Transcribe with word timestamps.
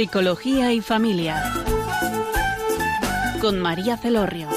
Psicología 0.00 0.72
y 0.72 0.80
Familia. 0.80 1.52
Con 3.38 3.60
María 3.60 3.98
Celorrio. 3.98 4.48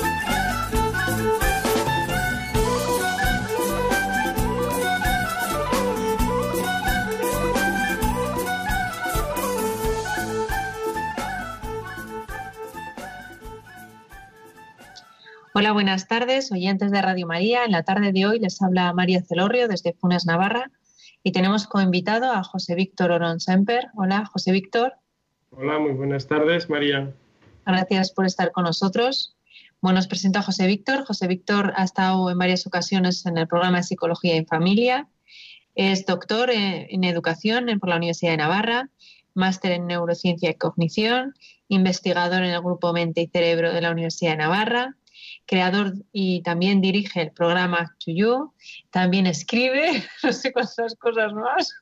Hola, 15.53 15.73
buenas 15.73 16.07
tardes, 16.07 16.53
oyentes 16.53 16.89
de 16.89 17.01
Radio 17.01 17.27
María. 17.27 17.65
En 17.65 17.73
la 17.73 17.83
tarde 17.83 18.13
de 18.13 18.25
hoy 18.25 18.39
les 18.39 18.61
habla 18.61 18.93
María 18.93 19.21
Celorrio 19.21 19.67
desde 19.67 19.91
Funes, 19.91 20.25
Navarra. 20.25 20.71
Y 21.21 21.33
tenemos 21.33 21.67
como 21.67 21.83
invitado 21.83 22.31
a 22.31 22.45
José 22.45 22.75
Víctor 22.75 23.11
Orón 23.11 23.41
Semper. 23.41 23.87
Hola, 23.95 24.25
José 24.31 24.53
Víctor. 24.53 25.02
Hola, 25.55 25.77
muy 25.77 25.91
buenas 25.91 26.27
tardes, 26.27 26.69
María. 26.69 27.13
Gracias 27.65 28.11
por 28.11 28.25
estar 28.25 28.51
con 28.51 28.63
nosotros. 28.63 29.35
Bueno, 29.81 29.99
os 29.99 30.07
presento 30.07 30.39
a 30.39 30.41
José 30.41 30.65
Víctor. 30.65 31.05
José 31.05 31.27
Víctor 31.27 31.73
ha 31.75 31.83
estado 31.83 32.29
en 32.31 32.37
varias 32.39 32.65
ocasiones 32.65 33.25
en 33.25 33.37
el 33.37 33.47
programa 33.47 33.77
de 33.77 33.83
Psicología 33.83 34.35
y 34.35 34.45
Familia. 34.45 35.07
Es 35.75 36.05
doctor 36.05 36.49
en 36.51 37.03
educación 37.03 37.67
por 37.79 37.89
la 37.89 37.97
Universidad 37.97 38.31
de 38.31 38.37
Navarra, 38.37 38.89
máster 39.35 39.73
en 39.73 39.87
neurociencia 39.87 40.49
y 40.49 40.55
cognición, 40.55 41.33
investigador 41.67 42.43
en 42.43 42.51
el 42.51 42.61
grupo 42.61 42.93
Mente 42.93 43.21
y 43.21 43.27
Cerebro 43.27 43.73
de 43.73 43.81
la 43.81 43.91
Universidad 43.91 44.31
de 44.31 44.37
Navarra, 44.37 44.95
creador 45.45 45.93
y 46.11 46.41
también 46.41 46.81
dirige 46.81 47.21
el 47.21 47.31
programa 47.31 47.95
To 48.03 48.11
You, 48.11 48.53
también 48.89 49.27
escribe, 49.27 50.03
no 50.23 50.33
sé 50.33 50.51
cuántas 50.51 50.95
cosas 50.95 51.33
más. 51.33 51.73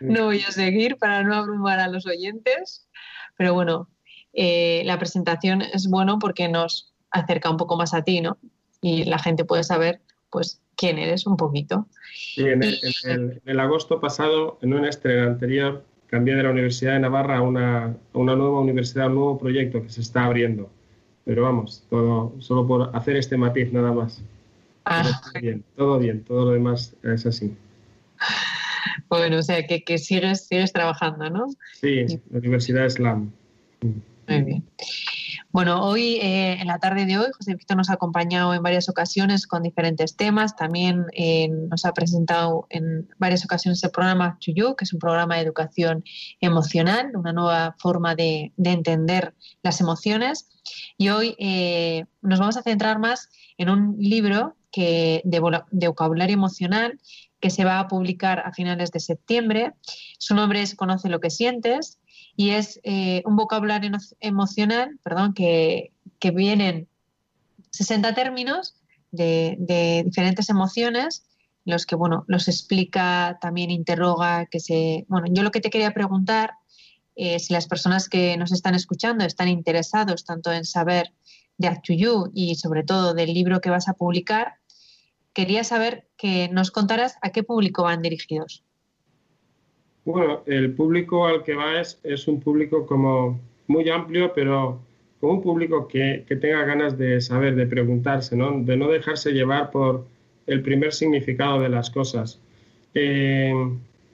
No 0.00 0.24
voy 0.26 0.40
a 0.40 0.50
seguir 0.50 0.96
para 0.96 1.22
no 1.22 1.34
abrumar 1.34 1.78
a 1.78 1.88
los 1.88 2.06
oyentes, 2.06 2.88
pero 3.42 3.54
bueno, 3.54 3.88
eh, 4.32 4.82
la 4.84 5.00
presentación 5.00 5.62
es 5.62 5.88
bueno 5.88 6.20
porque 6.20 6.48
nos 6.48 6.94
acerca 7.10 7.50
un 7.50 7.56
poco 7.56 7.76
más 7.76 7.92
a 7.92 8.02
ti, 8.02 8.20
¿no? 8.20 8.38
Y 8.80 9.02
la 9.02 9.18
gente 9.18 9.44
puede 9.44 9.64
saber, 9.64 10.00
pues, 10.30 10.60
quién 10.76 10.96
eres 10.96 11.26
un 11.26 11.36
poquito. 11.36 11.88
Sí, 12.14 12.44
en 12.46 12.62
el, 12.62 13.60
agosto 13.60 14.00
pasado, 14.00 14.60
en 14.62 14.74
un 14.74 14.84
estreno 14.84 15.26
anterior, 15.26 15.84
cambié 16.06 16.36
de 16.36 16.44
la 16.44 16.50
Universidad 16.50 16.92
de 16.92 17.00
Navarra 17.00 17.38
a 17.38 17.42
una, 17.42 17.86
a 17.86 18.18
una 18.18 18.36
nueva 18.36 18.60
universidad, 18.60 19.08
un 19.08 19.16
nuevo 19.16 19.38
proyecto 19.40 19.82
que 19.82 19.88
se 19.88 20.02
está 20.02 20.24
abriendo 20.24 20.70
pero 21.24 21.42
vamos, 21.42 21.84
todo, 21.88 22.32
solo 22.38 22.66
por 22.66 22.96
hacer 22.96 23.16
este 23.16 23.36
matiz 23.36 23.72
nada 23.72 23.92
más. 23.92 24.22
Ah. 24.84 25.02
Todo 25.02 25.40
bien, 25.40 25.64
todo 25.76 25.98
bien, 25.98 26.24
todo 26.24 26.44
lo 26.44 26.50
demás 26.52 26.94
es 27.02 27.26
así. 27.26 27.56
Bueno, 29.12 29.40
o 29.40 29.42
sea, 29.42 29.66
que, 29.66 29.84
que 29.84 29.98
sigues, 29.98 30.46
sigues 30.46 30.72
trabajando, 30.72 31.28
¿no? 31.28 31.44
Sí, 31.82 32.06
la 32.30 32.38
Universidad 32.38 32.88
Slam. 32.88 33.30
Muy 33.82 34.42
bien. 34.42 34.64
Bueno, 35.50 35.86
hoy, 35.86 36.14
eh, 36.14 36.54
en 36.58 36.66
la 36.66 36.78
tarde 36.78 37.04
de 37.04 37.18
hoy, 37.18 37.26
José 37.36 37.54
Víctor 37.54 37.76
nos 37.76 37.90
ha 37.90 37.92
acompañado 37.92 38.54
en 38.54 38.62
varias 38.62 38.88
ocasiones 38.88 39.46
con 39.46 39.64
diferentes 39.64 40.16
temas. 40.16 40.56
También 40.56 41.04
eh, 41.12 41.50
nos 41.50 41.84
ha 41.84 41.92
presentado 41.92 42.66
en 42.70 43.06
varias 43.18 43.44
ocasiones 43.44 43.84
el 43.84 43.90
programa 43.90 44.38
To 44.42 44.50
You, 44.50 44.76
que 44.76 44.84
es 44.84 44.94
un 44.94 44.98
programa 44.98 45.34
de 45.34 45.42
educación 45.42 46.04
emocional, 46.40 47.12
una 47.14 47.34
nueva 47.34 47.76
forma 47.78 48.14
de, 48.14 48.52
entender 48.56 49.34
las 49.62 49.82
emociones. 49.82 50.48
Y 50.96 51.10
hoy 51.10 51.36
eh, 51.38 52.06
nos 52.22 52.38
vamos 52.38 52.56
a 52.56 52.62
centrar 52.62 52.98
más 52.98 53.28
en 53.58 53.68
un 53.68 53.94
libro 53.98 54.56
que, 54.70 55.20
de, 55.26 55.60
de 55.70 55.88
vocabulario 55.88 56.32
emocional 56.32 56.98
que 57.42 57.50
se 57.50 57.64
va 57.64 57.80
a 57.80 57.88
publicar 57.88 58.38
a 58.38 58.52
finales 58.52 58.92
de 58.92 59.00
septiembre. 59.00 59.72
Su 60.18 60.34
nombre 60.34 60.62
es 60.62 60.76
Conoce 60.76 61.08
lo 61.08 61.20
que 61.20 61.28
sientes 61.28 61.98
y 62.36 62.50
es 62.50 62.80
eh, 62.84 63.22
un 63.26 63.34
vocabulario 63.34 63.90
emocional, 64.20 64.98
perdón, 65.02 65.34
que, 65.34 65.92
que 66.20 66.30
vienen 66.30 66.88
60 67.70 68.14
términos 68.14 68.76
de, 69.10 70.02
diferentes 70.06 70.48
emociones, 70.50 71.24
los 71.64 71.84
que, 71.84 71.96
bueno, 71.96 72.24
los 72.28 72.46
explica, 72.46 73.38
también 73.40 73.70
interroga, 73.70 74.46
que 74.46 74.60
se... 74.60 75.04
Bueno, 75.08 75.26
yo 75.30 75.42
lo 75.42 75.50
que 75.50 75.60
te 75.60 75.70
quería 75.70 75.92
preguntar, 75.92 76.52
es 77.16 77.46
si 77.46 77.52
las 77.52 77.66
personas 77.66 78.08
que 78.08 78.36
nos 78.36 78.52
están 78.52 78.74
escuchando 78.74 79.24
están 79.24 79.48
interesados 79.48 80.24
tanto 80.24 80.52
en 80.52 80.64
saber 80.64 81.12
de 81.58 81.68
Act 81.68 81.90
y 82.32 82.54
sobre 82.54 82.84
todo 82.84 83.14
del 83.14 83.34
libro 83.34 83.60
que 83.60 83.68
vas 83.68 83.88
a 83.88 83.94
publicar, 83.94 84.61
quería 85.32 85.64
saber 85.64 86.04
que 86.16 86.48
nos 86.52 86.70
contaras 86.70 87.16
a 87.22 87.30
qué 87.30 87.42
público 87.42 87.82
van 87.82 88.02
dirigidos. 88.02 88.64
Bueno, 90.04 90.42
el 90.46 90.74
público 90.74 91.26
al 91.26 91.42
que 91.42 91.54
va 91.54 91.80
es, 91.80 92.00
es 92.02 92.26
un 92.26 92.40
público 92.40 92.86
como 92.86 93.40
muy 93.68 93.88
amplio, 93.88 94.32
pero 94.34 94.80
como 95.20 95.34
un 95.34 95.42
público 95.42 95.86
que, 95.86 96.24
que, 96.26 96.34
tenga 96.36 96.64
ganas 96.64 96.98
de 96.98 97.20
saber, 97.20 97.54
de 97.54 97.66
preguntarse, 97.66 98.36
¿no? 98.36 98.60
de 98.62 98.76
no 98.76 98.88
dejarse 98.88 99.30
llevar 99.30 99.70
por 99.70 100.06
el 100.46 100.62
primer 100.62 100.92
significado 100.92 101.60
de 101.60 101.68
las 101.68 101.90
cosas. 101.90 102.40
Eh, 102.94 103.54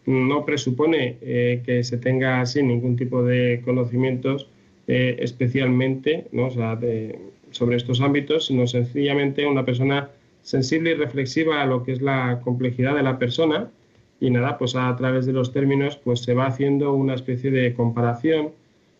no 0.06 0.45
presupone 0.45 1.19
eh, 1.21 1.62
que 1.65 1.85
se 1.85 1.99
tenga 1.99 2.41
así 2.41 2.62
ningún 2.62 2.97
tipo 2.97 3.23
de 3.23 3.61
conocimientos 3.65 4.49
eh, 4.87 5.17
especialmente 5.19 6.29
¿no? 6.33 6.47
o 6.47 6.50
sea, 6.50 6.77
de, 6.77 7.19
sobre 7.50 7.77
estos 7.77 8.00
ámbitos, 8.00 8.47
sino 8.47 8.67
sencillamente 8.67 9.47
una 9.47 9.65
persona 9.65 10.11
sensible 10.49 10.93
y 10.93 10.95
reflexiva 10.95 11.61
a 11.61 11.67
lo 11.67 11.83
que 11.83 11.93
es 11.93 12.01
la 12.01 12.41
complejidad 12.43 12.95
de 12.95 13.03
la 13.03 13.19
persona 13.19 13.71
y 14.19 14.31
nada, 14.31 14.57
pues 14.57 14.75
a 14.75 14.97
través 14.97 15.27
de 15.27 15.35
los 15.35 15.53
términos 15.53 15.99
pues 15.99 16.21
se 16.21 16.33
va 16.33 16.47
haciendo 16.47 16.95
una 16.95 17.15
especie 17.15 17.51
de 17.51 17.75
comparación 17.75 18.53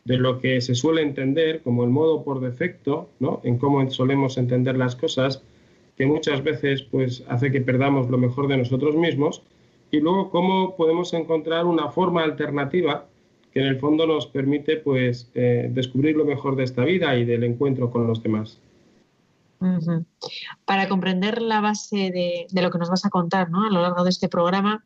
de 0.05 0.19
lo 0.19 0.41
que 0.41 0.61
se 0.61 0.75
suele 0.75 1.01
entender 1.01 1.63
como 1.63 1.85
el 1.85 1.91
modo 1.91 2.23
por 2.23 2.41
defecto, 2.41 3.09
¿no? 3.19 3.41
En 3.45 3.57
cómo 3.57 3.89
solemos 3.91 4.37
entender 4.37 4.77
las 4.77 4.95
cosas, 4.95 5.43
que 5.97 6.05
muchas 6.05 6.45
veces 6.45 6.83
pues 6.83 7.25
hace 7.29 7.51
que 7.51 7.63
perdamos 7.63 8.11
lo 8.11 8.19
mejor 8.19 8.47
de 8.49 8.59
nosotros 8.59 8.95
mismos 8.95 9.43
y 9.91 10.01
luego 10.01 10.29
cómo 10.29 10.77
podemos 10.77 11.15
encontrar 11.15 11.65
una 11.65 11.89
forma 11.89 12.25
alternativa 12.25 13.07
que 13.55 13.61
en 13.61 13.67
el 13.67 13.79
fondo 13.79 14.07
nos 14.07 14.27
permite 14.27 14.77
pues 14.77 15.31
eh, 15.35 15.71
descubrir 15.73 16.15
lo 16.15 16.27
mejor 16.27 16.57
de 16.57 16.65
esta 16.65 16.85
vida 16.85 17.17
y 17.17 17.25
del 17.25 17.43
encuentro 17.43 17.91
con 17.91 18.07
los 18.07 18.23
demás. 18.23 18.59
Para 20.65 20.89
comprender 20.89 21.43
la 21.43 21.61
base 21.61 22.11
de, 22.11 22.47
lo 22.63 22.71
que 22.71 22.79
nos 22.79 22.91
vas 22.91 23.05
a 23.05 23.11
contar 23.11 23.51
¿no? 23.51 23.65
a 23.65 23.71
lo 23.71 23.83
largo 23.83 24.05
de 24.05 24.11
este 24.11 24.29
programa, 24.29 24.85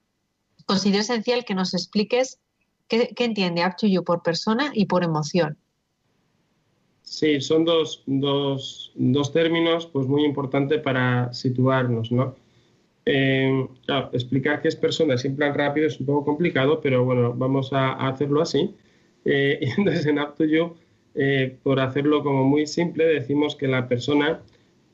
considero 0.66 1.02
esencial 1.02 1.44
que 1.44 1.54
nos 1.54 1.74
expliques 1.74 2.40
qué, 2.88 3.12
entiende 3.18 3.62
Act 3.62 3.84
You 3.84 4.04
por 4.04 4.22
persona 4.22 4.70
y 4.74 4.86
por 4.86 5.04
emoción. 5.04 5.58
Sí, 7.02 7.40
son 7.40 7.64
dos, 7.64 8.02
dos, 8.06 8.92
dos 8.94 9.32
términos 9.32 9.86
pues, 9.86 10.06
muy 10.06 10.24
importantes 10.24 10.80
para 10.80 11.32
situarnos. 11.32 12.10
¿no? 12.10 12.34
Eh, 13.04 13.66
explicar 14.12 14.62
qué 14.62 14.68
es 14.68 14.76
persona 14.76 15.18
sin 15.18 15.34
plan 15.34 15.54
rápido 15.54 15.88
es 15.88 15.98
un 15.98 16.06
poco 16.06 16.24
complicado, 16.24 16.80
pero 16.80 17.04
bueno, 17.04 17.34
vamos 17.34 17.72
a, 17.72 17.92
hacerlo 18.08 18.40
así. 18.40 18.74
Eh, 19.24 19.58
entonces 19.76 20.06
en 20.06 20.18
Act 20.18 20.40
You, 20.42 20.74
eh, 21.14 21.56
por 21.62 21.80
hacerlo 21.80 22.22
como 22.22 22.44
muy 22.44 22.66
simple, 22.66 23.04
decimos 23.04 23.56
que 23.56 23.68
la 23.68 23.88
persona 23.88 24.40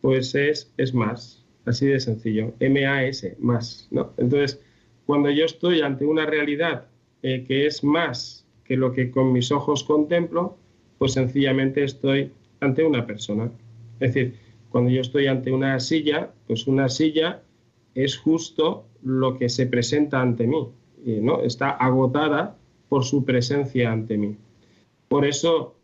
pues 0.01 0.35
es, 0.35 0.73
es 0.77 0.95
más, 0.95 1.45
así 1.65 1.87
de 1.87 2.01
sencillo, 2.01 2.55
M-A-S, 2.61 3.37
más. 3.39 3.89
¿no? 3.91 4.13
Entonces, 4.17 4.61
cuando 5.07 5.31
yo 5.31 5.45
estoy 5.45 5.81
ante 5.81 6.05
una 6.05 6.27
realidad 6.27 6.87
eh, 7.23 7.45
que 7.47 7.67
es 7.67 7.83
más 7.83 8.47
que 8.65 8.77
lo 8.77 8.93
que 8.93 9.11
con 9.11 9.33
mis 9.33 9.51
ojos 9.51 9.85
contemplo, 9.85 10.57
pues 10.99 11.13
sencillamente 11.13 11.85
estoy 11.85 12.33
ante 12.61 12.85
una 12.85 13.07
persona. 13.07 13.51
Es 14.01 14.13
decir, 14.15 14.35
cuando 14.69 14.91
yo 14.91 15.01
estoy 15.01 15.27
ante 15.27 15.51
una 15.51 15.81
silla, 15.81 16.31
pues 16.47 16.67
una 16.67 16.89
silla 16.89 17.43
es 17.95 18.17
justo 18.19 18.87
lo 19.03 19.39
que 19.39 19.49
se 19.49 19.67
presenta 19.67 20.21
ante 20.21 20.47
mí, 20.47 20.69
¿no? 21.05 21.43
Está 21.43 21.71
agotada 21.71 22.57
por 22.89 23.05
su 23.05 23.25
presencia 23.25 23.91
ante 23.91 24.19
mí. 24.19 24.37
Por 25.09 25.25
eso 25.25 25.77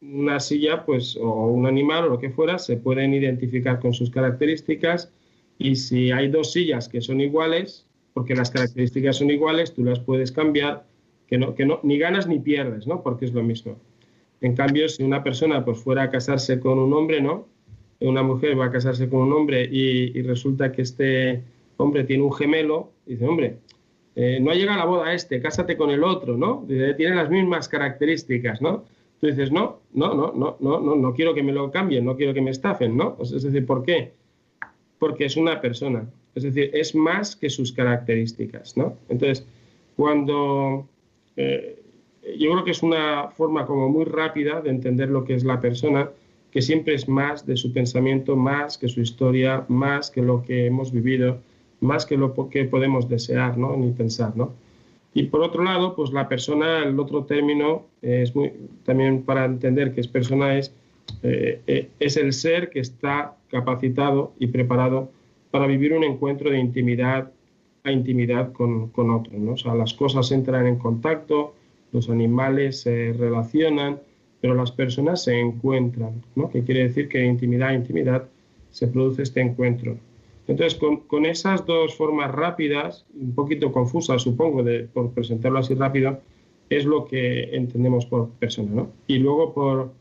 una 0.00 0.40
silla, 0.40 0.84
pues, 0.84 1.16
o 1.16 1.46
un 1.46 1.66
animal 1.66 2.04
o 2.04 2.08
lo 2.10 2.18
que 2.18 2.30
fuera, 2.30 2.58
se 2.58 2.76
pueden 2.76 3.12
identificar 3.14 3.80
con 3.80 3.92
sus 3.92 4.10
características 4.10 5.12
y 5.58 5.76
si 5.76 6.10
hay 6.10 6.28
dos 6.28 6.52
sillas 6.52 6.88
que 6.88 7.02
son 7.02 7.20
iguales, 7.20 7.86
porque 8.14 8.34
las 8.34 8.50
características 8.50 9.16
son 9.16 9.30
iguales, 9.30 9.74
tú 9.74 9.84
las 9.84 10.00
puedes 10.00 10.32
cambiar, 10.32 10.84
que 11.26 11.38
no, 11.38 11.54
que 11.54 11.66
no, 11.66 11.80
ni 11.82 11.98
ganas 11.98 12.26
ni 12.26 12.38
pierdes, 12.40 12.86
¿no? 12.86 13.02
Porque 13.02 13.26
es 13.26 13.34
lo 13.34 13.42
mismo. 13.42 13.76
En 14.40 14.54
cambio, 14.56 14.88
si 14.88 15.02
una 15.02 15.22
persona 15.22 15.64
pues 15.64 15.78
fuera 15.78 16.04
a 16.04 16.10
casarse 16.10 16.58
con 16.60 16.78
un 16.78 16.92
hombre, 16.94 17.20
¿no? 17.20 17.46
Una 18.00 18.22
mujer 18.22 18.58
va 18.58 18.66
a 18.66 18.70
casarse 18.72 19.08
con 19.08 19.20
un 19.20 19.32
hombre 19.34 19.68
y, 19.70 20.22
resulta 20.22 20.72
que 20.72 20.82
este 20.82 21.42
hombre 21.76 22.04
tiene 22.04 22.22
un 22.22 22.32
gemelo, 22.32 22.90
dice, 23.04 23.26
hombre, 23.26 23.58
eh, 24.16 24.38
no 24.40 24.50
ha 24.50 24.54
llegado 24.54 24.78
la 24.78 24.86
boda 24.86 25.12
este, 25.12 25.40
cásate 25.42 25.76
con 25.76 25.90
el 25.90 26.02
otro, 26.02 26.36
¿no? 26.36 26.66
tiene 26.66 27.14
las 27.14 27.30
mismas 27.30 27.68
características, 27.68 28.60
¿no? 28.60 28.84
Tú 29.20 29.26
dices, 29.26 29.52
no, 29.52 29.80
no, 29.92 30.14
no, 30.14 30.32
no, 30.32 30.56
no, 30.60 30.80
no, 30.80 30.96
no 30.96 31.14
quiero 31.14 31.34
que 31.34 31.42
me 31.42 31.52
lo 31.52 31.70
cambien, 31.70 32.04
no 32.04 32.16
quiero 32.16 32.32
que 32.32 32.40
me 32.40 32.50
estafen, 32.50 32.96
¿no? 32.96 33.16
Pues 33.16 33.32
es 33.32 33.42
decir, 33.42 33.66
¿por 33.66 33.84
qué? 33.84 34.12
Porque 34.98 35.26
es 35.26 35.36
una 35.36 35.60
persona. 35.60 36.08
Es 36.34 36.44
decir, 36.44 36.70
es 36.72 36.94
más 36.94 37.36
que 37.36 37.50
sus 37.50 37.72
características, 37.72 38.76
¿no? 38.76 38.96
Entonces, 39.08 39.46
cuando 39.96 40.88
eh, 41.36 41.80
yo 42.38 42.50
creo 42.52 42.64
que 42.64 42.70
es 42.70 42.82
una 42.82 43.28
forma 43.28 43.66
como 43.66 43.88
muy 43.88 44.04
rápida 44.04 44.60
de 44.60 44.70
entender 44.70 45.10
lo 45.10 45.24
que 45.24 45.34
es 45.34 45.44
la 45.44 45.60
persona, 45.60 46.10
que 46.50 46.62
siempre 46.62 46.94
es 46.94 47.08
más 47.08 47.46
de 47.46 47.56
su 47.56 47.72
pensamiento, 47.72 48.36
más 48.36 48.78
que 48.78 48.88
su 48.88 49.00
historia, 49.00 49.64
más 49.68 50.10
que 50.10 50.22
lo 50.22 50.42
que 50.42 50.66
hemos 50.66 50.92
vivido, 50.92 51.38
más 51.80 52.06
que 52.06 52.16
lo 52.16 52.34
que 52.48 52.64
podemos 52.64 53.08
desear, 53.08 53.56
¿no? 53.56 53.76
Ni 53.76 53.92
pensar, 53.92 54.36
¿no? 54.36 54.52
Y 55.12 55.24
por 55.24 55.42
otro 55.42 55.64
lado, 55.64 55.96
pues 55.96 56.12
la 56.12 56.28
persona, 56.28 56.84
el 56.84 56.98
otro 56.98 57.24
término, 57.24 57.86
es 58.00 58.34
muy, 58.36 58.52
también 58.84 59.22
para 59.22 59.44
entender 59.44 59.92
que 59.92 60.00
es 60.00 60.08
persona, 60.08 60.56
es, 60.56 60.72
eh, 61.22 61.60
eh, 61.66 61.88
es 61.98 62.16
el 62.16 62.32
ser 62.32 62.70
que 62.70 62.80
está 62.80 63.36
capacitado 63.48 64.32
y 64.38 64.46
preparado 64.46 65.10
para 65.50 65.66
vivir 65.66 65.92
un 65.92 66.04
encuentro 66.04 66.50
de 66.50 66.58
intimidad 66.58 67.32
a 67.82 67.92
intimidad 67.92 68.52
con, 68.52 68.88
con 68.90 69.10
otro. 69.10 69.32
¿no? 69.36 69.52
O 69.52 69.56
sea, 69.56 69.74
las 69.74 69.94
cosas 69.94 70.30
entran 70.32 70.66
en 70.66 70.76
contacto, 70.76 71.54
los 71.92 72.08
animales 72.08 72.82
se 72.82 73.12
relacionan, 73.12 73.98
pero 74.40 74.54
las 74.54 74.70
personas 74.70 75.24
se 75.24 75.38
encuentran, 75.38 76.22
¿no? 76.36 76.50
que 76.50 76.62
quiere 76.62 76.84
decir 76.84 77.08
que 77.08 77.18
de 77.18 77.26
intimidad 77.26 77.70
a 77.70 77.74
intimidad 77.74 78.28
se 78.70 78.86
produce 78.86 79.22
este 79.22 79.40
encuentro. 79.40 79.98
Entonces, 80.50 80.80
con, 81.06 81.26
esas 81.26 81.64
dos 81.64 81.94
formas 81.94 82.28
rápidas, 82.32 83.06
un 83.14 83.36
poquito 83.36 83.70
confusas, 83.70 84.22
supongo, 84.22 84.64
de, 84.64 84.80
por 84.80 85.12
presentarlo 85.12 85.60
así 85.60 85.74
rápido, 85.74 86.18
es 86.68 86.84
lo 86.84 87.04
que 87.04 87.54
entendemos 87.54 88.04
por 88.04 88.30
persona. 88.30 88.68
¿no? 88.72 88.90
Y 89.06 89.18
luego 89.18 89.54
por 89.54 89.92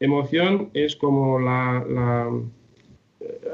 emoción 0.00 0.70
es 0.72 0.96
como 0.96 1.38
la, 1.38 1.84
la, 1.86 2.30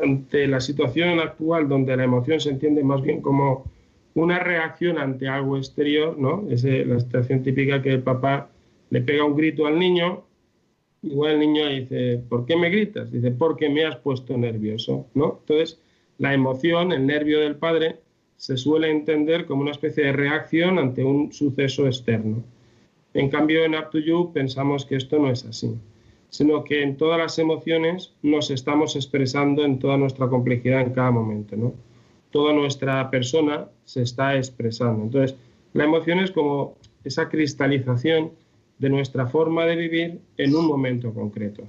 ante 0.01 0.47
la 0.47 0.61
situación 0.61 1.19
actual 1.19 1.69
donde 1.69 1.97
la 1.97 2.05
emoción 2.05 2.39
se 2.39 2.51
entiende 2.51 2.85
más 2.85 3.03
bien 3.03 3.21
como 3.21 3.65
una 4.15 4.39
reacción 4.39 4.99
ante 4.99 5.27
algo 5.27 5.57
exterior, 5.57 6.17
¿no? 6.17 6.47
Es 6.49 6.63
la 6.63 7.01
situación 7.01 7.43
típica 7.43 7.83
que 7.83 7.91
el 7.91 8.03
papá 8.05 8.49
le 8.91 9.01
pega 9.01 9.25
un 9.25 9.35
grito 9.35 9.67
al 9.67 9.77
niño, 9.77 10.23
igual 11.03 11.33
el 11.33 11.41
niño 11.41 11.69
dice, 11.69 12.23
¿por 12.29 12.47
qué 12.47 12.55
me 12.57 12.71
gritas? 12.71 13.11
Dice, 13.11 13.33
porque 13.33 13.69
me 13.69 13.85
has 13.85 13.97
puesto 13.97 14.39
nervioso, 14.39 15.09
¿no? 15.15 15.41
Entonces, 15.41 15.81
la 16.19 16.35
emoción, 16.35 16.93
el 16.93 17.07
nervio 17.07 17.41
del 17.41 17.57
padre, 17.57 18.01
se 18.37 18.57
suele 18.57 18.91
entender 18.91 19.47
como 19.47 19.63
una 19.63 19.71
especie 19.71 20.05
de 20.05 20.13
reacción 20.13 20.79
ante 20.79 21.05
un 21.05 21.33
suceso 21.33 21.87
externo. 21.87 22.43
En 23.15 23.29
cambio, 23.31 23.65
en 23.65 23.75
Up 23.75 23.91
to 23.91 23.99
You 23.99 24.33
pensamos 24.33 24.85
que 24.85 24.97
esto 24.97 25.19
no 25.19 25.31
es 25.31 25.45
así, 25.45 25.77
sino 26.31 26.65
que 26.65 26.83
en 26.83 26.97
todas 26.97 27.19
las 27.19 27.39
emociones 27.39 28.13
nos 28.23 28.51
estamos 28.51 28.97
expresando 28.97 29.65
en 29.65 29.79
toda 29.79 29.97
nuestra 29.97 30.29
complejidad 30.29 30.81
en 30.81 30.93
cada 30.93 31.11
momento, 31.11 31.57
¿no? 31.57 31.75
toda 32.35 32.53
nuestra 32.53 33.09
persona 33.13 33.69
se 33.85 34.03
está 34.03 34.35
expresando. 34.37 35.05
Entonces, 35.05 35.37
la 35.73 35.85
emoción 35.85 36.19
es 36.19 36.33
como 36.33 36.75
esa 37.05 37.29
cristalización 37.29 38.33
de 38.81 38.91
nuestra 38.91 39.29
forma 39.29 39.67
de 39.67 39.77
vivir 39.77 40.19
en 40.37 40.57
un 40.57 40.67
momento 40.67 41.15
concreto. 41.15 41.63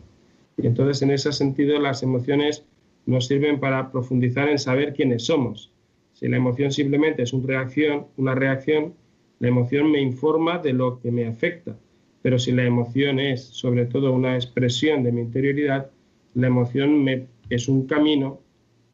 Y 0.57 0.65
entonces, 0.65 1.03
en 1.03 1.11
ese 1.11 1.31
sentido, 1.33 1.79
las 1.79 2.01
emociones 2.01 2.65
nos 3.05 3.27
sirven 3.27 3.59
para 3.59 3.91
profundizar 3.91 4.49
en 4.49 4.59
saber 4.59 4.93
quiénes 4.93 5.25
somos. 5.25 5.71
Si 6.13 6.27
la 6.27 6.37
emoción 6.37 6.71
simplemente 6.71 7.23
es 7.23 7.33
una 7.33 7.47
reacción, 7.47 8.07
una 8.17 8.35
reacción, 8.35 8.93
la 9.39 9.49
emoción 9.49 9.91
me 9.91 10.01
informa 10.01 10.59
de 10.59 10.73
lo 10.73 10.99
que 10.99 11.11
me 11.11 11.27
afecta. 11.27 11.75
Pero 12.21 12.39
si 12.39 12.51
la 12.51 12.63
emoción 12.63 13.19
es 13.19 13.43
sobre 13.43 13.85
todo 13.85 14.13
una 14.13 14.35
expresión 14.35 15.03
de 15.03 15.11
mi 15.11 15.21
interioridad, 15.21 15.91
la 16.33 16.47
emoción 16.47 17.05
es 17.49 17.67
un 17.67 17.85
camino 17.85 18.39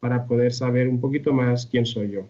para 0.00 0.26
poder 0.26 0.52
saber 0.52 0.88
un 0.88 1.00
poquito 1.00 1.32
más 1.32 1.66
quién 1.66 1.86
soy 1.86 2.10
yo. 2.10 2.26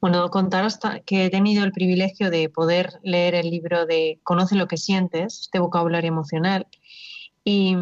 Bueno, 0.00 0.28
contaros 0.30 0.78
que 1.06 1.26
he 1.26 1.30
tenido 1.30 1.64
el 1.64 1.72
privilegio 1.72 2.30
de 2.30 2.48
poder 2.48 2.94
leer 3.02 3.34
el 3.34 3.50
libro 3.50 3.86
de 3.86 4.18
Conoce 4.24 4.56
lo 4.56 4.66
que 4.66 4.76
sientes, 4.76 5.40
este 5.42 5.58
vocabulario 5.60 6.08
emocional, 6.08 6.66
y, 7.44 7.76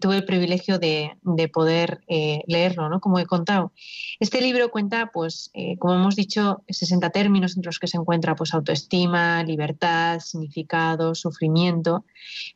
tuve 0.00 0.16
el 0.16 0.24
privilegio 0.24 0.78
de, 0.78 1.16
poder 1.52 2.00
eh, 2.08 2.42
leerlo, 2.46 2.88
¿no? 2.88 3.00
Como 3.00 3.18
he 3.18 3.26
contado. 3.26 3.72
Este 4.20 4.40
libro 4.40 4.70
cuenta, 4.70 5.10
pues, 5.12 5.50
eh, 5.54 5.76
como 5.78 5.94
hemos 5.94 6.16
dicho, 6.16 6.62
60 6.68 7.10
términos 7.10 7.56
entre 7.56 7.68
los 7.68 7.78
que 7.78 7.86
se 7.86 7.96
encuentra 7.96 8.34
pues, 8.34 8.54
autoestima, 8.54 9.42
libertad, 9.44 10.20
significado, 10.20 11.14
sufrimiento, 11.14 12.04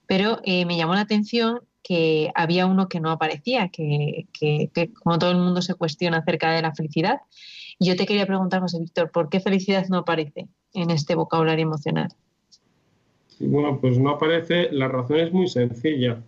pero 0.06 0.40
eh, 0.44 0.64
me 0.66 0.76
llamó 0.76 0.94
la 0.94 1.02
atención 1.02 1.60
que 1.82 2.30
había 2.34 2.66
uno 2.66 2.88
que 2.88 3.00
no 3.00 3.10
aparecía, 3.10 3.68
que, 3.68 4.26
como 5.02 5.18
todo 5.18 5.30
el 5.30 5.38
mundo 5.38 5.62
se 5.62 5.74
cuestiona 5.74 6.18
acerca 6.18 6.52
de 6.52 6.62
la 6.62 6.74
felicidad. 6.74 7.20
Y 7.78 7.86
yo 7.86 7.96
te 7.96 8.06
quería 8.06 8.26
preguntar, 8.26 8.60
José 8.60 8.78
Víctor, 8.78 9.10
¿por 9.10 9.28
qué 9.30 9.40
felicidad 9.40 9.86
no 9.88 9.98
aparece 9.98 10.48
en 10.74 10.90
este 10.90 11.14
vocabulario 11.14 11.64
emocional? 11.64 12.08
bueno, 13.40 13.80
pues 13.80 13.98
no 13.98 14.10
aparece, 14.10 14.70
la 14.70 14.88
razón 14.88 15.18
es 15.18 15.32
muy 15.32 15.48
sencilla. 15.48 16.22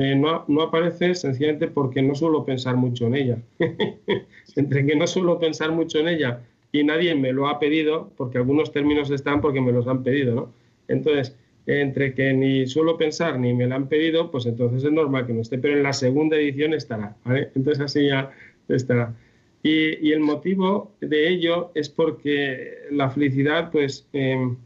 Eh, 0.00 0.14
no, 0.14 0.46
no, 0.48 0.62
aparece 0.62 1.14
sencillamente 1.14 1.68
porque 1.68 2.00
no 2.00 2.14
suelo 2.14 2.46
pensar 2.46 2.74
mucho 2.74 3.06
en 3.06 3.16
ella. 3.16 3.38
Entre 4.56 4.86
que 4.86 4.96
no 4.96 5.06
suelo 5.06 5.38
pensar 5.38 5.72
mucho 5.72 5.98
en 5.98 6.08
ella 6.08 6.40
y 6.72 6.84
nadie 6.84 7.14
me 7.14 7.34
lo 7.34 7.48
ha 7.48 7.58
pedido, 7.58 8.10
porque 8.16 8.38
algunos 8.38 8.72
términos 8.72 9.10
están 9.10 9.42
porque 9.42 9.60
me 9.60 9.72
los 9.72 9.86
han 9.86 10.02
pedido, 10.02 10.34
¿no? 10.34 10.54
Entonces, 10.88 11.36
entre 11.66 12.14
que 12.14 12.32
ni 12.32 12.66
suelo 12.66 12.96
pensar 12.96 13.38
ni 13.38 13.52
me 13.52 13.66
la 13.66 13.74
han 13.74 13.88
pedido, 13.88 14.30
pues 14.30 14.46
entonces 14.46 14.84
es 14.84 14.90
normal 14.90 15.26
que 15.26 15.34
no 15.34 15.42
esté, 15.42 15.58
pero 15.58 15.76
en 15.76 15.82
la 15.82 15.92
segunda 15.92 16.36
edición 16.36 16.72
estará, 16.72 17.16
¿vale? 17.24 17.50
Entonces 17.54 17.84
así 17.84 18.06
ya 18.06 18.30
estará. 18.68 19.14
Y, 19.62 20.12
el 20.12 20.20
motivo 20.20 20.94
de 21.02 21.28
ello 21.28 21.72
es 21.74 21.90
porque 21.90 22.78
la 22.90 23.10
felicidad, 23.10 23.70
pues, 23.70 24.08
em, 24.14 24.56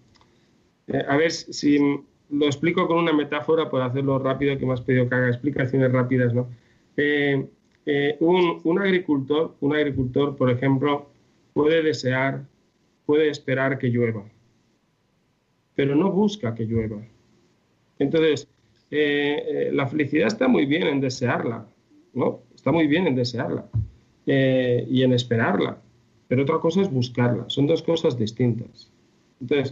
eh, 0.87 1.03
a 1.09 1.17
ver 1.17 1.33
si 1.33 1.79
lo 2.35 2.47
explico 2.47 2.87
con 2.87 2.99
una 2.99 3.13
metáfora 3.13 3.71
por 3.71 3.83
hacerlo 3.83 4.19
rápido, 4.19 4.59
que 4.59 4.67
me 4.67 4.73
has 4.73 4.81
pedido 4.81 5.09
que 5.09 5.15
haga 5.15 5.29
explicaciones 5.29 5.93
rápidas, 5.93 6.35
¿no? 6.35 6.49
Eh, 6.97 7.47
eh, 7.87 8.17
un, 8.21 8.61
un 8.65 8.79
agricultor, 8.81 9.55
un 9.61 9.75
agricultor, 9.75 10.37
por 10.37 10.51
ejemplo, 10.51 11.11
puede 11.53 11.83
desear, 11.83 12.45
puede 13.07 13.29
esperar 13.29 13.79
que 13.79 13.89
llueva, 13.89 14.25
pero 15.75 15.95
no 15.95 16.11
busca 16.11 16.55
que 16.55 16.65
llueva. 16.65 17.03
Entonces, 17.99 18.49
eh, 18.91 19.71
la 19.73 19.87
felicidad 19.87 20.27
está 20.27 20.49
muy 20.49 20.67
bien 20.67 20.87
en 20.87 21.01
desearla, 21.01 21.67
¿no? 22.15 22.41
Está 22.55 22.73
muy 22.73 22.87
bien 22.87 23.07
en 23.07 23.15
desearla 23.15 23.67
y 24.27 25.03
en 25.03 25.13
esperarla, 25.13 25.79
pero 26.29 26.43
otra 26.43 26.59
cosa 26.59 26.81
es 26.81 26.91
buscarla. 26.91 27.45
Son 27.49 27.67
dos 27.67 27.83
cosas 27.83 28.19
distintas. 28.19 28.91
Entonces, 29.41 29.71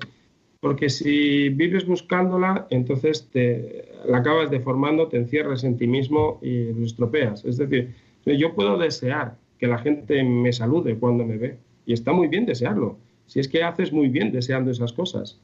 porque 0.62 0.88
si 0.88 1.50
vives 1.50 1.84
buscándola, 1.86 2.66
entonces 2.70 3.28
te 3.30 3.90
la 4.06 4.18
acabas 4.18 4.50
deformando, 4.50 5.08
te 5.08 5.18
encierras 5.18 5.64
en 5.64 5.76
ti 5.76 5.86
mismo 5.86 6.38
y 6.40 6.72
lo 6.72 6.86
estropeas. 6.86 7.44
Es 7.44 7.58
decir, 7.58 7.92
yo 8.24 8.54
puedo 8.54 8.78
desear 8.78 9.36
que 9.58 9.66
la 9.66 9.76
gente 9.76 10.22
me 10.22 10.54
salude 10.54 10.96
cuando 10.96 11.26
me 11.26 11.36
ve 11.36 11.58
y 11.84 11.92
está 11.92 12.12
muy 12.12 12.28
bien 12.28 12.46
desearlo. 12.46 12.96
Si 13.26 13.40
es 13.40 13.48
que 13.48 13.62
haces 13.62 13.92
muy 13.92 14.08
bien 14.08 14.32
deseando 14.32 14.70
esas 14.70 14.94
cosas 14.94 15.38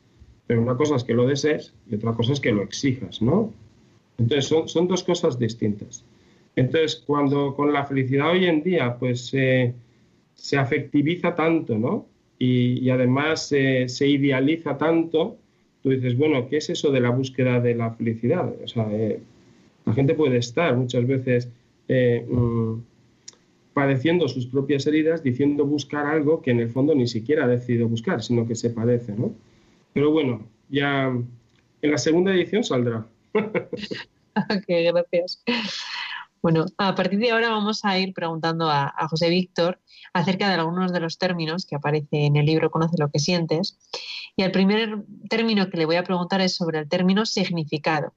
pero 0.49 0.63
una 0.63 0.77
cosa 0.77 0.97
es 0.97 1.05
que 1.05 1.13
lo 1.13 1.27
desees 1.27 1.75
y 1.89 1.95
otra 1.95 2.15
cosa 2.15 2.33
es 2.33 2.41
que 2.41 2.51
lo 2.51 2.63
exijas, 2.63 3.21
¿no? 3.21 3.53
Entonces 4.17 4.47
son, 4.47 4.89
dos 4.89 5.05
cosas 5.05 5.39
distintas. 5.39 6.05
Entonces, 6.57 7.05
cuando 7.07 7.55
con 7.55 7.73
la 7.73 7.85
felicidad 7.85 8.31
hoy 8.31 8.47
en 8.47 8.63
día, 8.63 8.97
pues 8.99 9.27
se 9.27 10.57
afectiviza 10.57 11.35
tanto, 11.35 11.77
¿no? 11.79 12.07
Y, 12.39 12.89
además 12.91 13.49
se 13.49 14.07
idealiza 14.07 14.79
tanto, 14.79 15.39
tú 15.83 15.91
dices, 15.91 16.17
bueno, 16.17 16.49
¿qué 16.49 16.59
es 16.59 16.71
eso 16.71 16.91
de 16.91 17.01
la 17.01 17.11
búsqueda 17.11 17.61
de 17.61 17.75
la 17.75 17.91
felicidad? 17.93 18.53
O 18.63 18.69
sea, 18.69 18.89
eh, 18.93 19.21
la 19.85 19.93
gente 19.95 20.15
puede 20.15 20.39
estar 20.39 20.77
muchas 20.77 21.07
veces 21.07 21.49
eh, 21.89 22.27
mm, 22.29 22.75
padeciendo 23.73 24.29
sus 24.29 24.47
propias 24.47 24.87
heridas, 24.87 25.23
diciendo 25.23 25.65
buscar 25.65 26.07
algo 26.07 26.43
que 26.43 26.51
en 26.51 26.61
el 26.61 26.71
fondo 26.71 26.95
ni 26.95 27.07
siquiera 27.07 27.45
ha 27.45 27.49
decidido 27.49 27.89
buscar, 27.89 28.23
sino 28.23 28.47
que 28.47 28.55
se 28.55 28.71
padece, 28.71 29.13
¿no? 29.13 29.33
Pero 29.93 30.11
bueno, 30.11 30.47
ya 30.69 31.07
en 31.07 31.91
la 31.91 31.99
segunda 31.99 32.35
edición 32.35 32.65
saldrá. 32.65 33.07
ok, 33.35 34.67
gracias. 34.69 35.43
Bueno, 36.43 36.67
a 36.79 36.95
partir 36.95 37.19
de 37.19 37.31
ahora 37.31 37.51
vamos 37.51 37.85
a 37.85 37.99
ir 37.99 38.15
preguntando 38.15 38.71
a, 38.71 38.95
José 39.09 39.29
Víctor 39.29 39.81
acerca 40.13 40.49
de 40.49 40.55
algunos 40.55 40.93
de 40.93 41.01
los 41.01 41.19
términos 41.19 41.67
que 41.67 41.77
aparece 41.77 42.27
en 42.27 42.37
el 42.37 42.47
libro 42.47 42.71
Conoce 42.71 42.97
lo 42.99 43.11
que 43.11 43.19
sientes. 43.19 43.79
Y 44.37 44.43
el 44.43 44.53
primer 44.53 45.05
término 45.29 45.69
que 45.71 45.77
le 45.77 45.87
voy 45.87 45.97
a 45.97 46.05
preguntar 46.05 46.41
es 46.41 46.55
sobre 46.55 46.79
el 46.79 46.89
término 46.89 47.27
significado. 47.27 48.15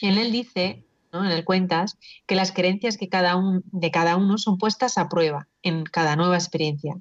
En 0.00 0.18
él 0.18 0.32
dice, 0.32 0.86
en 1.12 1.26
él 1.26 1.44
cuentas, 1.44 1.98
que 2.26 2.34
las 2.34 2.52
creencias 2.52 2.96
que 2.96 3.08
cada 3.08 3.40
de 3.64 3.90
cada 3.90 4.16
uno 4.16 4.38
son 4.38 4.58
puestas 4.58 4.98
a 4.98 5.08
prueba 5.08 5.48
en 5.62 5.84
cada 5.84 6.16
nueva 6.16 6.36
experiencia. 6.36 6.96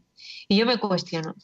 Y 0.48 0.58
yo 0.58 0.66
me 0.66 0.78
cuestiono, 0.78 1.36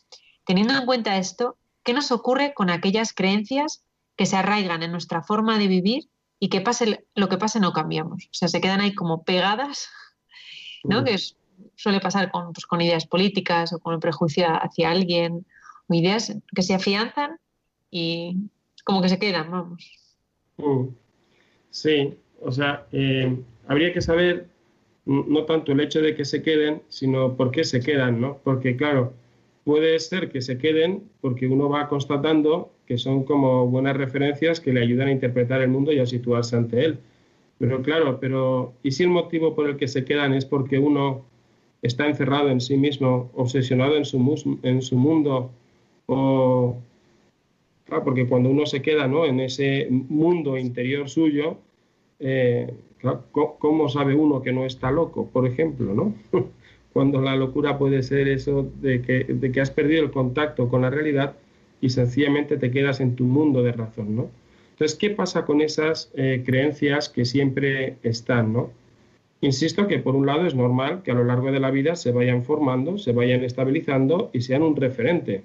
teniendo 0.45 0.73
en 0.73 0.85
cuenta 0.85 1.17
esto, 1.17 1.57
¿Qué 1.83 1.93
nos 1.93 2.11
ocurre 2.11 2.53
con 2.53 2.69
aquellas 2.69 3.13
creencias 3.13 3.83
que 4.15 4.25
se 4.25 4.35
arraigan 4.35 4.83
en 4.83 4.91
nuestra 4.91 5.23
forma 5.23 5.57
de 5.57 5.67
vivir 5.67 6.09
y 6.39 6.49
que 6.49 6.61
pase 6.61 7.05
lo 7.15 7.29
que 7.29 7.37
pase 7.37 7.59
no 7.59 7.73
cambiamos? 7.73 8.25
O 8.25 8.33
sea, 8.33 8.47
se 8.47 8.61
quedan 8.61 8.81
ahí 8.81 8.95
como 8.95 9.23
pegadas, 9.23 9.89
¿no? 10.83 11.03
Que 11.03 11.17
suele 11.75 11.99
pasar 11.99 12.31
con, 12.31 12.53
pues, 12.53 12.65
con 12.65 12.81
ideas 12.81 13.05
políticas 13.05 13.73
o 13.73 13.79
con 13.79 13.93
el 13.93 13.99
prejuicio 13.99 14.47
hacia 14.47 14.91
alguien, 14.91 15.45
o 15.87 15.93
ideas 15.93 16.35
que 16.55 16.61
se 16.61 16.73
afianzan 16.73 17.39
y 17.91 18.37
como 18.85 19.01
que 19.01 19.09
se 19.09 19.19
quedan, 19.19 19.51
vamos. 19.51 19.91
Mm. 20.57 20.87
Sí, 21.71 22.17
o 22.41 22.51
sea, 22.51 22.87
eh, 22.91 23.37
habría 23.67 23.93
que 23.93 24.01
saber 24.01 24.47
no 25.05 25.45
tanto 25.45 25.71
el 25.71 25.79
hecho 25.79 26.01
de 26.01 26.15
que 26.15 26.23
se 26.23 26.43
queden, 26.43 26.83
sino 26.87 27.35
por 27.35 27.51
qué 27.51 27.63
se 27.63 27.79
quedan, 27.79 28.21
¿no? 28.21 28.37
Porque 28.43 28.75
claro, 28.75 29.13
puede 29.63 29.99
ser 29.99 30.31
que 30.31 30.41
se 30.41 30.57
queden 30.57 31.09
porque 31.21 31.47
uno 31.47 31.67
va 31.69 31.87
constatando 31.87 32.71
que 32.89 32.97
son 32.97 33.23
como 33.23 33.67
buenas 33.67 33.95
referencias 33.95 34.59
que 34.59 34.73
le 34.73 34.81
ayudan 34.81 35.09
a 35.09 35.11
interpretar 35.11 35.61
el 35.61 35.69
mundo 35.69 35.93
y 35.93 35.99
a 35.99 36.07
situarse 36.07 36.55
ante 36.55 36.83
él. 36.83 36.97
Pero 37.59 37.83
claro, 37.83 38.19
pero 38.19 38.73
¿y 38.81 38.89
si 38.89 39.03
el 39.03 39.09
motivo 39.09 39.53
por 39.53 39.69
el 39.69 39.77
que 39.77 39.87
se 39.87 40.03
quedan 40.03 40.33
es 40.33 40.43
porque 40.43 40.79
uno 40.79 41.23
está 41.83 42.07
encerrado 42.07 42.49
en 42.49 42.59
sí 42.59 42.77
mismo, 42.77 43.29
obsesionado 43.35 43.95
en 43.95 44.05
su, 44.05 44.17
mundo? 44.97 45.51
O, 46.07 46.77
porque 48.03 48.25
cuando 48.27 48.49
uno 48.49 48.65
se 48.65 48.81
queda 48.81 49.07
¿no? 49.07 49.23
en 49.23 49.39
ese 49.39 49.87
mundo 49.91 50.57
interior 50.57 51.09
suyo, 51.09 51.57
eh, 52.19 52.73
¿cómo 53.31 53.87
sabe 53.89 54.15
uno 54.15 54.41
que 54.41 54.51
no 54.51 54.65
está 54.65 54.89
loco, 54.89 55.27
por 55.27 55.45
ejemplo? 55.45 55.93
¿no? 55.93 56.15
cuando 56.91 57.21
la 57.21 57.35
locura 57.35 57.77
puede 57.77 58.01
ser 58.01 58.27
eso 58.27 58.67
de 58.81 59.03
que, 59.03 59.25
de 59.25 59.51
que 59.51 59.61
has 59.61 59.69
perdido 59.69 60.01
el 60.01 60.09
contacto 60.09 60.69
con 60.69 60.81
la 60.81 60.89
realidad 60.89 61.35
y 61.81 61.89
sencillamente 61.89 62.57
te 62.57 62.71
quedas 62.71 62.99
en 62.99 63.15
tu 63.15 63.25
mundo 63.25 63.63
de 63.63 63.71
razón, 63.71 64.15
¿no? 64.15 64.29
Entonces, 64.71 64.97
¿qué 64.97 65.09
pasa 65.09 65.45
con 65.45 65.61
esas 65.61 66.11
eh, 66.15 66.43
creencias 66.45 67.09
que 67.09 67.25
siempre 67.25 67.97
están. 68.01 68.55
Insisto 69.41 69.87
que 69.87 69.99
por 69.99 70.15
un 70.15 70.25
lado 70.25 70.45
es 70.45 70.55
normal 70.55 71.01
que 71.03 71.11
a 71.11 71.15
lo 71.15 71.23
largo 71.23 71.51
de 71.51 71.59
la 71.59 71.71
vida 71.71 71.95
se 71.95 72.11
vayan 72.11 72.43
formando, 72.43 72.97
se 72.97 73.11
vayan 73.11 73.43
estabilizando 73.43 74.29
y 74.33 74.41
sean 74.41 74.63
un 74.63 74.75
referente, 74.75 75.43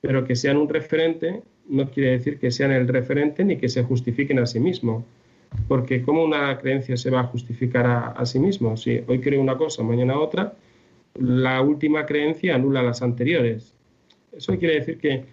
pero 0.00 0.24
que 0.24 0.36
sean 0.36 0.56
un 0.56 0.68
referente 0.68 1.42
no 1.68 1.88
quiere 1.90 2.10
decir 2.10 2.38
que 2.38 2.50
sean 2.50 2.72
el 2.72 2.88
referente 2.88 3.44
ni 3.44 3.56
que 3.56 3.68
se 3.68 3.82
justifiquen 3.84 4.38
a 4.38 4.46
sí 4.46 4.60
mismo, 4.60 5.04
porque 5.68 6.02
¿cómo 6.02 6.24
una 6.24 6.58
creencia 6.58 6.96
se 6.96 7.10
va 7.10 7.20
a 7.20 7.24
justificar 7.24 7.86
a, 7.86 8.08
a 8.08 8.26
sí 8.26 8.38
mismo? 8.38 8.76
Si 8.76 9.00
hoy 9.06 9.20
creo 9.20 9.40
una 9.40 9.56
cosa, 9.56 9.82
mañana 9.82 10.18
otra, 10.18 10.54
la 11.14 11.62
última 11.62 12.06
creencia 12.06 12.56
anula 12.56 12.82
las 12.82 13.02
anteriores. 13.02 13.72
Eso 14.32 14.58
quiere 14.58 14.74
decir 14.74 14.98
que, 14.98 15.24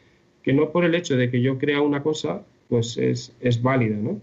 que 0.43 0.53
no 0.53 0.71
por 0.71 0.85
el 0.85 0.95
hecho 0.95 1.15
de 1.17 1.29
que 1.29 1.41
yo 1.41 1.57
crea 1.57 1.81
una 1.81 2.03
cosa 2.03 2.43
pues 2.69 2.97
es, 2.97 3.35
es 3.41 3.61
válida. 3.61 3.97
¿no? 3.97 4.19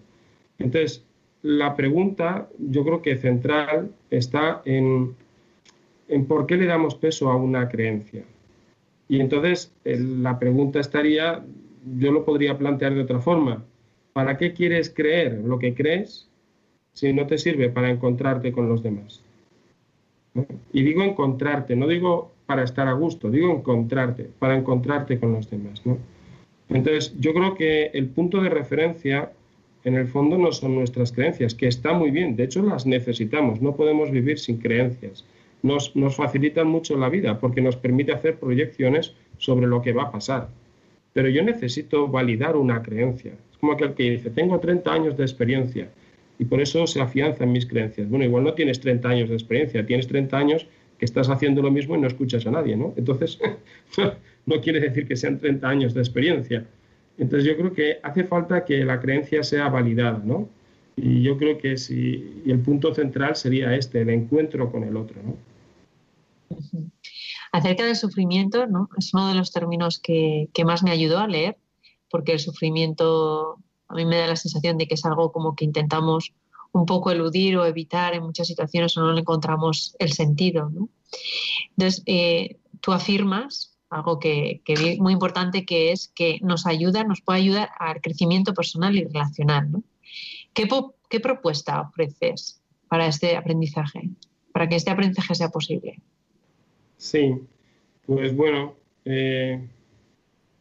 Entonces, 0.58 1.04
la 1.42 1.76
pregunta 1.76 2.48
yo 2.58 2.84
creo 2.84 3.02
que 3.02 3.16
central 3.16 3.90
está 4.10 4.62
en, 4.64 5.14
en 6.08 6.26
por 6.26 6.46
qué 6.46 6.56
le 6.56 6.66
damos 6.66 6.94
peso 6.94 7.30
a 7.30 7.36
una 7.36 7.68
creencia. 7.68 8.24
Y 9.08 9.20
entonces 9.20 9.72
la 9.84 10.38
pregunta 10.38 10.80
estaría, 10.80 11.44
yo 11.98 12.12
lo 12.12 12.24
podría 12.24 12.58
plantear 12.58 12.94
de 12.94 13.02
otra 13.02 13.20
forma. 13.20 13.64
¿Para 14.12 14.36
qué 14.36 14.52
quieres 14.52 14.90
creer 14.90 15.34
lo 15.44 15.58
que 15.58 15.74
crees 15.74 16.28
si 16.92 17.12
no 17.12 17.26
te 17.26 17.38
sirve 17.38 17.70
para 17.70 17.90
encontrarte 17.90 18.52
con 18.52 18.68
los 18.68 18.82
demás? 18.82 19.22
Y 20.72 20.82
digo 20.82 21.02
encontrarte, 21.02 21.74
no 21.76 21.86
digo 21.86 22.32
para 22.48 22.64
estar 22.64 22.88
a 22.88 22.94
gusto, 22.94 23.30
digo 23.30 23.52
encontrarte, 23.52 24.30
para 24.38 24.56
encontrarte 24.56 25.20
con 25.20 25.34
los 25.34 25.50
demás. 25.50 25.84
¿no? 25.84 25.98
Entonces, 26.70 27.14
yo 27.20 27.34
creo 27.34 27.54
que 27.54 27.90
el 27.92 28.06
punto 28.06 28.40
de 28.40 28.48
referencia, 28.48 29.32
en 29.84 29.96
el 29.96 30.06
fondo, 30.06 30.38
no 30.38 30.50
son 30.52 30.74
nuestras 30.74 31.12
creencias, 31.12 31.54
que 31.54 31.68
está 31.68 31.92
muy 31.92 32.10
bien, 32.10 32.36
de 32.36 32.44
hecho 32.44 32.62
las 32.62 32.86
necesitamos, 32.86 33.60
no 33.60 33.76
podemos 33.76 34.10
vivir 34.10 34.38
sin 34.38 34.56
creencias. 34.56 35.26
Nos, 35.62 35.94
nos 35.94 36.16
facilitan 36.16 36.68
mucho 36.68 36.96
la 36.96 37.10
vida 37.10 37.38
porque 37.38 37.60
nos 37.60 37.76
permite 37.76 38.12
hacer 38.12 38.38
proyecciones 38.38 39.12
sobre 39.36 39.66
lo 39.66 39.82
que 39.82 39.92
va 39.92 40.04
a 40.04 40.10
pasar. 40.10 40.48
Pero 41.12 41.28
yo 41.28 41.42
necesito 41.42 42.08
validar 42.08 42.56
una 42.56 42.82
creencia. 42.82 43.32
Es 43.52 43.58
como 43.58 43.72
aquel 43.72 43.92
que 43.92 44.10
dice, 44.10 44.30
tengo 44.30 44.58
30 44.58 44.90
años 44.90 45.16
de 45.18 45.24
experiencia 45.24 45.90
y 46.38 46.46
por 46.46 46.62
eso 46.62 46.86
se 46.86 47.02
afianzan 47.02 47.52
mis 47.52 47.66
creencias. 47.66 48.08
Bueno, 48.08 48.24
igual 48.24 48.44
no 48.44 48.54
tienes 48.54 48.80
30 48.80 49.06
años 49.06 49.28
de 49.28 49.34
experiencia, 49.34 49.84
tienes 49.84 50.06
30 50.06 50.38
años 50.38 50.66
que 50.98 51.04
estás 51.04 51.28
haciendo 51.28 51.62
lo 51.62 51.70
mismo 51.70 51.94
y 51.96 52.00
no 52.00 52.06
escuchas 52.06 52.46
a 52.46 52.50
nadie, 52.50 52.76
¿no? 52.76 52.92
Entonces, 52.96 53.38
no 54.46 54.60
quiere 54.60 54.80
decir 54.80 55.06
que 55.06 55.16
sean 55.16 55.38
30 55.38 55.68
años 55.68 55.94
de 55.94 56.00
experiencia. 56.00 56.66
Entonces 57.16 57.48
yo 57.48 57.56
creo 57.56 57.72
que 57.72 57.98
hace 58.02 58.24
falta 58.24 58.64
que 58.64 58.84
la 58.84 59.00
creencia 59.00 59.42
sea 59.42 59.68
validada, 59.68 60.20
¿no? 60.24 60.48
Y 60.96 61.22
yo 61.22 61.38
creo 61.38 61.58
que 61.58 61.76
si, 61.76 62.42
y 62.44 62.50
el 62.50 62.60
punto 62.60 62.92
central 62.94 63.36
sería 63.36 63.74
este, 63.74 64.02
el 64.02 64.10
encuentro 64.10 64.70
con 64.70 64.82
el 64.82 64.96
otro. 64.96 65.20
Acerca 67.52 67.84
del 67.84 67.96
sufrimiento, 67.96 68.66
¿no? 68.66 68.88
Es 68.98 69.14
uno 69.14 69.28
de 69.28 69.34
los 69.34 69.52
términos 69.52 70.00
que, 70.00 70.48
que 70.52 70.64
más 70.64 70.82
me 70.82 70.90
ayudó 70.90 71.18
a 71.18 71.28
leer, 71.28 71.56
porque 72.10 72.32
el 72.32 72.40
sufrimiento 72.40 73.58
a 73.88 73.94
mí 73.94 74.04
me 74.04 74.16
da 74.16 74.26
la 74.26 74.36
sensación 74.36 74.76
de 74.76 74.86
que 74.86 74.94
es 74.94 75.04
algo 75.04 75.32
como 75.32 75.54
que 75.54 75.64
intentamos 75.64 76.32
un 76.72 76.86
poco 76.86 77.10
eludir 77.10 77.56
o 77.56 77.64
evitar 77.64 78.14
en 78.14 78.22
muchas 78.22 78.46
situaciones 78.46 78.96
o 78.96 79.00
no 79.00 79.12
le 79.12 79.20
encontramos 79.20 79.96
el 79.98 80.12
sentido. 80.12 80.70
Entonces, 81.70 82.02
eh, 82.06 82.56
tú 82.80 82.92
afirmas 82.92 83.78
algo 83.90 84.18
que, 84.18 84.60
que, 84.64 84.96
muy 84.98 85.12
importante 85.12 85.64
que 85.64 85.92
es 85.92 86.08
que 86.08 86.38
nos 86.42 86.66
ayuda, 86.66 87.04
nos 87.04 87.22
puede 87.22 87.40
ayudar 87.40 87.70
al 87.78 88.00
crecimiento 88.00 88.52
personal 88.54 88.96
y 88.96 89.04
relacional. 89.04 89.68
¿Qué, 90.52 90.68
¿Qué, 91.08 91.20
propuesta 91.20 91.80
ofreces 91.80 92.62
para 92.88 93.06
este 93.06 93.36
aprendizaje, 93.36 94.10
para 94.52 94.68
que 94.68 94.76
este 94.76 94.90
aprendizaje 94.90 95.34
sea 95.34 95.48
posible? 95.48 96.00
Sí, 96.96 97.34
pues 98.06 98.34
bueno, 98.34 98.74
eh, 99.04 99.66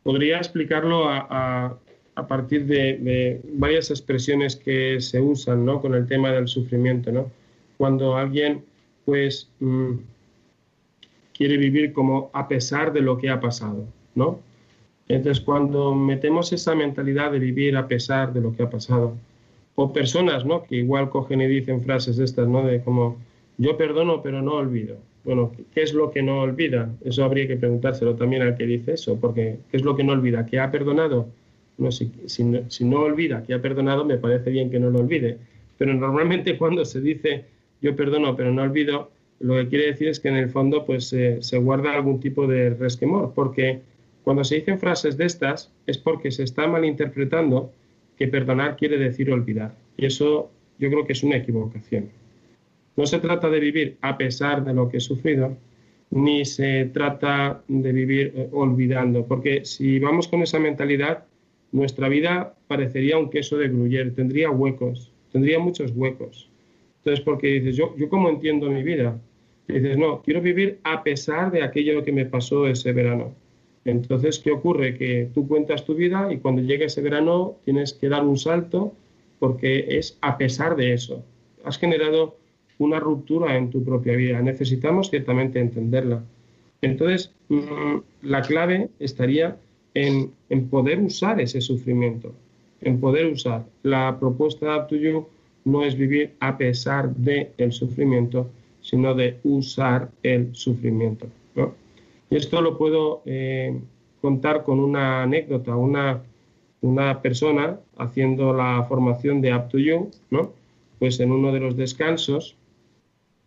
podría 0.04 0.38
explicarlo 0.38 1.10
a, 1.10 1.78
partir 2.26 2.66
de, 2.66 3.42
varias 3.54 3.92
expresiones 3.92 4.56
que 4.56 5.02
se 5.02 5.20
usan 5.20 5.66
¿no? 5.66 5.82
con 5.82 5.94
el 5.94 6.08
tema 6.08 6.32
del 6.32 6.48
sufrimiento. 6.48 7.12
¿no? 7.12 7.30
Cuando 7.78 8.16
alguien 8.16 8.64
pues... 9.06 9.50
Mmm, 9.60 9.98
quiere 11.38 11.58
vivir 11.58 11.94
como 11.94 12.32
a 12.34 12.48
pesar 12.48 12.92
de 12.92 13.02
lo 13.02 13.18
que 13.18 13.30
ha 13.30 13.40
pasado, 13.40 13.86
¿no? 14.16 14.40
Entonces, 15.08 15.42
cuando 15.44 15.94
metemos 15.94 16.52
esa 16.52 16.76
mentalidad 16.76 17.32
de 17.32 17.40
vivir 17.40 17.78
a 17.78 17.88
pesar 17.88 18.34
de 18.34 18.42
lo 18.42 18.56
que 18.56 18.64
ha 18.64 18.70
pasado, 18.70 19.14
o 19.76 19.94
personas, 19.94 20.44
¿no? 20.44 20.64
Que 20.64 20.78
igual 20.78 21.10
cogen 21.10 21.42
y 21.42 21.48
dicen 21.48 21.84
frases 21.84 22.18
de 22.18 22.26
estas, 22.26 22.48
¿no? 22.48 22.66
De 22.66 22.82
como, 22.82 23.18
yo 23.58 23.78
perdono 23.78 24.24
pero 24.24 24.42
no 24.42 24.54
olvido. 24.54 24.98
Bueno, 25.24 25.52
¿qué 25.74 25.84
es 25.84 25.94
lo 25.94 26.10
que 26.10 26.24
no 26.24 26.42
olvida? 26.42 26.90
Eso 27.06 27.24
habría 27.24 27.48
que 27.48 27.58
preguntárselo 27.58 28.16
también 28.16 28.42
al 28.42 28.58
que 28.58 28.66
dice 28.66 28.94
eso, 28.94 29.20
porque 29.20 29.60
¿qué 29.70 29.78
es 29.78 29.84
lo 29.84 29.96
que 29.96 30.04
no 30.04 30.14
olvida? 30.14 30.46
¿Que 30.46 30.60
ha 30.60 30.72
perdonado? 30.72 31.28
No, 31.78 31.92
si, 31.92 32.12
si, 32.26 32.44
si 32.70 32.86
no 32.86 33.02
olvida 33.02 33.44
que 33.44 33.54
ha 33.54 33.62
perdonado, 33.62 34.04
me 34.04 34.18
parece 34.18 34.50
bien 34.50 34.70
que 34.70 34.80
no 34.80 34.90
lo 34.90 35.00
olvide. 35.00 35.38
Pero 35.78 35.94
normalmente 35.94 36.58
cuando 36.60 36.86
se 36.86 37.02
dice 37.02 37.46
yo 37.82 37.96
perdono 37.96 38.36
pero 38.36 38.52
no 38.52 38.64
olvido, 38.64 39.12
lo 39.40 39.56
que 39.56 39.68
quiere 39.68 39.86
decir 39.88 40.08
es 40.08 40.20
que 40.20 40.30
en 40.30 40.38
el 40.38 40.50
fondo 40.50 40.86
pues 40.86 41.10
se 41.10 41.58
guarda 41.60 41.94
algún 41.94 42.20
tipo 42.20 42.48
de 42.48 42.72
resquemor, 42.72 43.34
porque 43.36 43.82
cuando 44.24 44.44
se 44.44 44.56
dicen 44.56 44.80
frases 44.80 45.16
de 45.16 45.26
estas 45.26 45.72
es 45.86 45.98
porque 45.98 46.32
se 46.32 46.44
está 46.44 46.68
malinterpretando 46.68 47.72
que 48.18 48.28
perdonar 48.28 48.76
quiere 48.76 48.98
decir 48.98 49.32
olvidar. 49.32 49.76
Y 49.96 50.06
eso 50.06 50.52
yo 50.80 50.90
creo 50.90 51.06
que 51.06 51.14
es 51.14 51.24
una 51.24 51.38
equivocación. 51.38 52.10
No 52.96 53.06
se 53.06 53.20
trata 53.20 53.50
de 53.50 53.60
vivir 53.60 53.98
a 54.02 54.18
pesar 54.18 54.66
de 54.66 54.74
lo 54.74 54.90
que 54.90 54.98
he 54.98 55.00
sufrido, 55.00 55.56
ni 56.10 56.46
se 56.46 56.86
trata 56.86 57.62
de 57.68 57.92
vivir 57.92 58.34
eh, 58.36 58.50
olvidando, 58.52 59.26
porque 59.26 59.66
si 59.66 60.00
vamos 60.00 60.28
con 60.28 60.42
esa 60.42 60.60
mentalidad, 60.60 61.26
nuestra 61.72 62.10
vida 62.10 62.56
parecería 62.68 63.18
un 63.18 63.30
queso 63.30 63.58
de 63.58 63.70
gruyere, 63.70 64.12
tendría 64.12 64.50
huecos, 64.52 65.12
tendría 65.32 65.60
muchos 65.60 65.92
huecos. 65.96 66.50
Entonces, 67.00 67.24
porque 67.24 67.48
dices, 67.48 67.76
yo, 67.76 67.96
yo 67.98 68.10
cómo 68.10 68.30
entiendo 68.30 68.70
mi 68.70 68.84
vida, 68.84 69.20
y 69.68 69.74
dices, 69.74 69.98
no, 69.98 70.22
quiero 70.22 70.42
vivir 70.42 70.80
a 70.84 71.04
pesar 71.04 71.52
de 71.52 71.62
aquello 71.62 72.04
que 72.04 72.12
me 72.12 72.26
pasó 72.26 72.68
ese 72.68 72.94
verano. 72.94 73.34
Entonces, 73.84 74.40
¿qué 74.40 74.52
ocurre? 74.52 74.98
Que 74.98 75.30
tú 75.34 75.48
cuentas 75.48 75.86
tu 75.86 75.96
vida 75.96 76.32
y 76.32 76.38
cuando 76.38 76.62
llegue 76.62 76.86
ese 76.86 77.02
verano 77.02 77.58
tienes 77.64 77.94
que 77.94 78.10
dar 78.10 78.26
un 78.26 78.38
salto 78.38 78.94
porque 79.40 79.98
es 79.98 80.18
a 80.22 80.38
pesar 80.38 80.76
de 80.76 80.94
eso. 80.94 81.24
Has 81.64 81.78
generado 81.78 82.38
una 82.80 83.00
ruptura 83.00 83.56
en 83.58 83.70
tu 83.70 83.84
propia 83.84 84.16
vida. 84.16 84.42
Necesitamos 84.42 85.10
ciertamente 85.10 85.60
entenderla. 85.60 86.24
Entonces, 86.82 87.34
mm, 87.50 87.98
la 88.24 88.42
clave 88.42 88.90
estaría 89.00 89.58
en, 89.98 90.32
en, 90.50 90.70
poder 90.70 91.00
usar 91.00 91.42
ese 91.42 91.60
sufrimiento, 91.60 92.32
en 92.82 93.00
poder 93.00 93.26
usar. 93.26 93.66
La 93.84 94.18
propuesta 94.20 94.86
tuya 94.86 95.22
no 95.66 95.84
es 95.84 95.98
vivir 95.98 96.36
a 96.40 96.58
pesar 96.58 97.14
del 97.16 97.50
el 97.58 97.72
sufrimiento, 97.72 98.50
sino 98.82 99.16
de 99.16 99.38
usar 99.44 100.10
el 100.24 100.54
sufrimiento. 100.54 101.28
Y 102.30 102.36
esto 102.36 102.62
lo 102.62 102.78
puedo 102.78 103.22
eh, 103.26 103.80
contar 104.22 104.64
con 104.64 104.80
una 104.80 105.24
anécdota, 105.24 105.76
una, 105.76 106.22
una 106.82 107.22
persona 107.22 107.80
haciendo 107.98 108.54
la 108.54 108.84
formación 108.84 109.42
de 109.42 109.56
Up 109.56 109.70
to 109.70 109.78
You, 109.80 110.12
¿no? 110.30 110.52
pues 111.00 111.20
en 111.20 111.32
uno 111.32 111.52
de 111.52 111.60
los 111.60 111.78
descansos, 111.78 112.56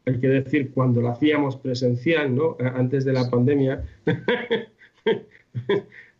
hay 0.06 0.18
que 0.18 0.28
decir, 0.28 0.70
cuando 0.72 1.00
lo 1.00 1.10
hacíamos 1.10 1.56
presencial, 1.56 2.34
¿no? 2.34 2.56
antes 2.74 3.04
de 3.04 3.12
la 3.12 3.28
pandemia, 3.30 3.84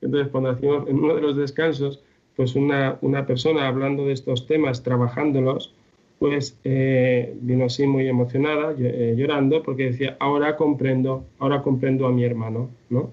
Entonces, 0.03 0.29
cuando 0.31 0.51
hacíamos 0.51 0.89
en 0.89 0.99
uno 0.99 1.15
de 1.15 1.21
los 1.21 1.37
descansos, 1.37 2.03
pues 2.37 2.55
una, 2.55 2.99
una 3.03 3.27
persona 3.27 3.69
hablando 3.69 4.07
de 4.07 4.13
estos 4.13 4.47
temas, 4.47 4.83
trabajándolos, 4.83 5.75
pues 6.21 6.59
eh, 6.65 7.35
vino 7.41 7.65
así 7.65 7.87
muy 7.87 8.07
emocionada, 8.07 8.75
eh, 8.79 9.15
llorando, 9.17 9.63
porque 9.63 9.85
decía, 9.85 10.19
ahora 10.21 10.55
comprendo, 10.55 11.25
ahora 11.39 11.63
comprendo 11.63 12.07
a 12.07 12.13
mi 12.13 12.25
hermano, 12.25 12.69
¿no? 12.91 13.11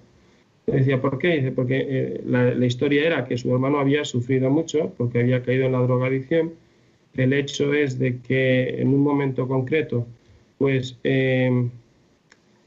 Decía, 0.66 1.02
¿por 1.02 1.18
qué? 1.18 1.38
Dice, 1.38 1.54
porque 1.54 1.86
eh, 1.90 2.22
la, 2.26 2.66
historia 2.66 3.08
era 3.08 3.26
que 3.26 3.38
su 3.38 3.50
hermano 3.54 3.80
había 3.80 4.04
sufrido 4.04 4.50
mucho 4.50 4.94
porque 4.98 5.22
había 5.22 5.42
caído 5.42 5.66
en 5.66 5.72
la 5.72 5.80
drogadicción. 5.80 6.52
El 7.16 7.32
hecho 7.32 7.74
es 7.74 7.98
de 7.98 8.20
que 8.20 8.82
en 8.82 8.90
un 8.90 9.00
momento 9.00 9.48
concreto, 9.48 10.06
pues 10.58 10.98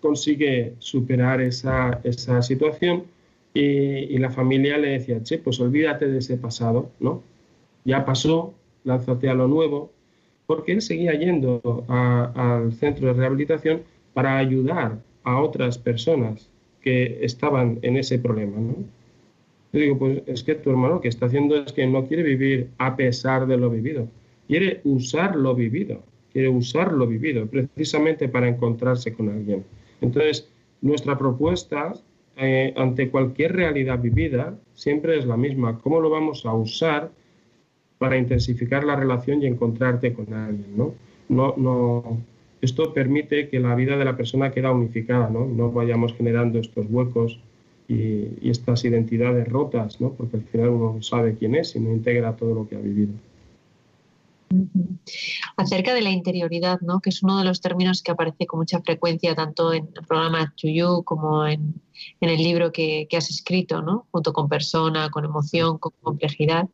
consigue 0.00 0.73
superar 0.79 1.43
esa, 1.43 2.00
esa 2.03 2.41
situación 2.41 3.05
y, 3.52 4.19
la 4.19 4.30
familia 4.30 4.78
le 4.78 4.90
decía, 4.90 5.23
che, 5.23 5.38
pues 5.38 5.59
olvídate 5.61 6.07
de 6.09 6.19
ese 6.19 6.37
pasado, 6.37 6.90
¿no? 7.00 7.23
Ya 7.85 8.04
pasó, 8.04 8.54
lánzate 8.85 9.28
a 9.28 9.35
lo 9.35 9.49
nuevo, 9.49 9.90
porque 10.47 10.73
él 10.73 10.83
seguía 10.83 11.14
yendo 11.14 11.85
al 11.88 12.73
centro 12.75 13.09
de 13.09 13.14
rehabilitación 13.14 13.83
para 14.12 14.37
ayudar 14.38 14.99
a 15.23 15.40
otras 15.40 15.78
personas 15.78 16.50
que 16.80 17.19
estaban 17.23 17.78
en 17.83 17.97
ese 17.97 18.19
problema. 18.19 18.59
¿no? 18.59 18.75
Yo 19.73 19.80
digo, 19.80 19.99
pues 19.99 20.23
es 20.26 20.42
que 20.42 20.57
tu 20.57 20.71
hermano 20.71 20.95
lo 20.95 21.00
que 21.00 21.09
está 21.09 21.26
haciendo 21.26 21.57
es 21.57 21.73
que 21.73 21.87
no 21.87 22.07
quiere 22.07 22.23
vivir 22.23 22.71
a 22.78 22.97
pesar 22.97 23.47
de 23.47 23.57
lo 23.57 23.71
vivido, 23.71 24.09
quiere 24.49 24.80
usar 24.85 25.37
lo 25.37 25.54
vivido, 25.54 26.02
quiere 26.33 26.49
usar 26.49 26.92
lo 26.92 27.07
vivido 27.07 27.47
precisamente 27.47 28.28
para 28.28 28.49
encontrarse 28.49 29.12
con 29.12 29.28
alguien. 29.28 29.64
Entonces, 30.00 30.49
nuestra 30.80 31.16
propuesta 31.16 31.92
eh, 32.40 32.73
ante 32.76 33.11
cualquier 33.11 33.54
realidad 33.54 34.00
vivida 34.00 34.59
siempre 34.75 35.18
es 35.18 35.26
la 35.26 35.37
misma. 35.37 35.78
¿Cómo 35.78 36.00
lo 36.00 36.09
vamos 36.09 36.47
a 36.47 36.54
usar 36.54 37.11
para 37.99 38.16
intensificar 38.16 38.82
la 38.82 38.97
relación 38.97 39.42
y 39.42 39.47
encontrarte 39.47 40.14
con 40.14 40.32
alguien, 40.32 40.75
¿no? 40.75 40.94
No, 41.28 41.54
no, 41.59 42.18
esto 42.62 42.94
permite 42.94 43.50
que 43.50 43.61
la 43.61 43.75
vida 43.75 43.99
de 43.99 44.06
la 44.06 44.16
persona 44.16 44.50
quede 44.50 44.70
unificada, 44.70 45.28
¿no? 45.28 45.44
No 45.47 45.70
vayamos 45.70 46.14
generando 46.14 46.59
estos 46.59 46.87
huecos 46.88 47.38
y, 47.88 48.28
y, 48.40 48.50
estas 48.50 48.85
identidades 48.87 49.47
rotas, 49.47 50.00
¿no? 50.00 50.14
Porque 50.14 50.38
al 50.38 50.44
final 50.44 50.70
uno 50.70 51.02
sabe 51.02 51.35
quién 51.35 51.54
es 51.54 51.76
y 51.76 51.80
no 51.80 51.92
integra 51.92 52.37
todo 52.37 52.54
lo 52.54 52.68
que 52.68 52.76
ha 52.76 52.80
vivido. 52.80 53.12
Acerca 55.57 55.95
de 55.95 56.02
la 56.02 56.11
interioridad, 56.11 56.80
¿no? 56.80 57.00
que 57.00 57.11
es 57.11 57.23
uno 57.23 57.38
de 57.38 57.45
los 57.45 57.61
términos 57.61 58.02
que 58.02 58.11
aparece 58.11 58.47
con 58.47 58.59
mucha 58.59 58.80
frecuencia 58.80 59.35
tanto 59.35 59.73
en 59.73 59.88
el 59.97 60.07
programa 60.07 60.52
To 60.61 60.69
You 60.69 61.04
como 61.04 61.47
en, 61.47 61.80
en 62.21 62.28
el 62.28 62.42
libro 62.42 62.73
que, 62.73 63.07
que, 63.09 63.16
has 63.16 63.30
escrito, 63.30 63.80
¿no? 63.83 64.07
junto 64.11 64.33
con 64.33 64.49
persona, 64.49 65.11
con 65.11 65.25
emoción, 65.25 65.78
con 65.78 65.92
complejidad. 66.00 66.69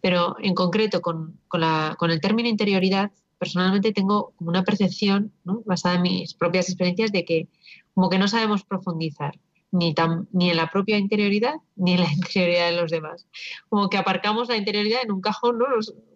Pero 0.00 0.36
en 0.40 0.54
concreto, 0.54 1.00
con, 1.00 1.40
con, 1.48 1.62
la, 1.62 1.96
con 1.98 2.10
el 2.10 2.20
término 2.20 2.48
interioridad, 2.48 3.10
personalmente 3.38 3.92
tengo 3.92 4.32
una 4.38 4.62
percepción, 4.62 5.32
basada 5.64 5.96
en 5.96 6.02
mis 6.02 6.34
propias 6.34 6.68
experiencias, 6.68 7.12
de 7.12 7.24
que 7.24 7.48
como 7.94 8.08
que 8.08 8.18
no 8.18 8.28
sabemos 8.28 8.64
profundizar 8.64 9.38
ni, 9.70 9.94
ni 10.32 10.50
en 10.50 10.56
la 10.56 10.70
propia 10.70 10.98
interioridad 10.98 11.54
ni 11.76 11.94
en 11.94 12.00
la 12.00 12.12
interioridad 12.12 12.70
de 12.70 12.76
los 12.76 12.90
demás. 12.90 13.26
Como 13.68 13.88
que 13.88 13.96
aparcamos 13.96 14.48
la 14.48 14.56
interioridad 14.56 15.02
en 15.02 15.12
un 15.12 15.20
cajón, 15.20 15.58
¿no? 15.58 15.66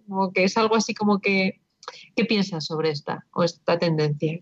Como 0.08 0.32
que 0.32 0.44
es 0.44 0.56
algo 0.56 0.74
así 0.74 0.94
como 0.94 1.20
que... 1.20 1.60
¿Qué 2.14 2.26
piensas 2.26 2.66
sobre 2.66 2.90
esta 2.90 3.24
o 3.32 3.44
esta 3.44 3.78
tendencia? 3.78 4.40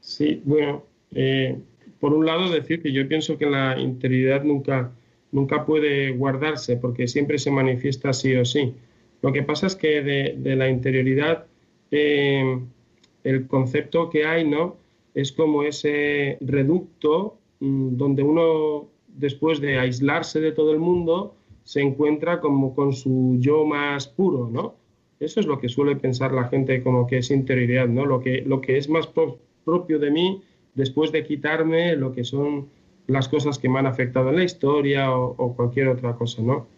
Sí, 0.00 0.42
bueno, 0.44 0.82
eh, 1.12 1.56
por 2.00 2.12
un 2.12 2.26
lado 2.26 2.50
decir 2.50 2.82
que 2.82 2.92
yo 2.92 3.06
pienso 3.06 3.38
que 3.38 3.46
la 3.46 3.78
interioridad 3.78 4.42
nunca 4.42 4.92
nunca 5.32 5.64
puede 5.66 6.10
guardarse 6.12 6.76
porque 6.76 7.08
siempre 7.08 7.38
se 7.38 7.50
manifiesta 7.50 8.12
sí 8.12 8.34
o 8.34 8.44
sí. 8.44 8.74
Lo 9.22 9.32
que 9.32 9.42
pasa 9.42 9.66
es 9.66 9.76
que 9.76 10.02
de, 10.02 10.56
la 10.56 10.68
interioridad, 10.68 11.46
eh, 11.90 12.60
el 13.24 13.46
concepto 13.46 14.10
que 14.10 14.24
hay, 14.24 14.48
¿no? 14.48 14.76
Es 15.14 15.32
como 15.32 15.62
ese 15.64 16.38
reducto 16.40 17.38
mmm, 17.60 17.96
donde 17.96 18.22
uno, 18.22 18.88
después 19.08 19.60
de 19.60 19.78
aislarse 19.78 20.40
de 20.40 20.52
todo 20.52 20.72
el 20.72 20.78
mundo, 20.78 21.34
se 21.68 21.82
encuentra 21.82 22.40
como 22.40 22.74
con 22.74 22.94
su 22.94 23.36
yo 23.40 23.66
más 23.66 24.08
puro, 24.08 24.48
¿no? 24.50 24.76
Eso 25.20 25.38
es 25.38 25.44
lo 25.44 25.58
que 25.58 25.68
suele 25.68 25.96
pensar 25.96 26.32
la 26.32 26.44
gente 26.44 26.82
como 26.82 27.06
que 27.06 27.18
es 27.18 27.30
interioridad, 27.30 27.86
¿no? 27.86 28.06
Lo 28.06 28.20
que, 28.20 28.40
lo 28.40 28.62
que 28.62 28.78
es 28.78 28.88
más 28.88 29.06
pro 29.06 29.38
propio 29.66 29.98
de 29.98 30.10
mí 30.10 30.40
después 30.74 31.12
de 31.12 31.24
quitarme 31.24 31.94
lo 31.94 32.10
que 32.10 32.24
son 32.24 32.70
las 33.06 33.28
cosas 33.28 33.58
que 33.58 33.68
me 33.68 33.80
han 33.80 33.86
afectado 33.86 34.30
en 34.30 34.36
la 34.36 34.44
historia 34.44 35.14
o, 35.14 35.34
o, 35.36 35.54
cualquier 35.54 35.88
otra 35.88 36.14
cosa, 36.14 36.40
¿no? 36.40 36.68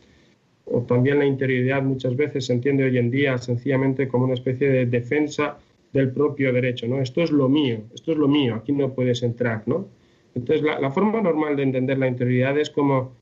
O 0.64 0.81
también 0.81 1.20
la 1.20 1.24
interioridad 1.24 1.83
muchas 1.83 2.16
veces 2.16 2.46
se 2.46 2.53
entiende 2.55 2.83
hoy 2.83 2.98
en 2.98 3.12
día 3.12 3.38
sencillamente 3.38 4.09
como 4.09 4.24
una 4.24 4.35
especie 4.35 4.68
de 4.68 4.87
defensa 4.87 5.61
del 5.92 6.11
propio 6.11 6.53
derecho, 6.53 6.88
¿no? 6.88 7.00
Esto 7.00 7.22
es 7.22 7.31
lo 7.31 7.48
mío, 7.48 7.79
esto 7.94 8.11
es 8.11 8.18
lo 8.18 8.26
mío, 8.26 8.57
aquí 8.57 8.72
no 8.72 8.92
puedes 8.92 9.22
entrar, 9.22 9.62
¿no? 9.66 9.87
Entonces, 10.35 10.64
la, 10.64 10.81
la 10.81 10.90
forma 10.90 11.20
normal 11.20 11.55
de 11.55 11.62
entender 11.62 11.96
la 11.96 12.09
interioridad 12.09 12.59
es 12.59 12.70
como 12.70 13.12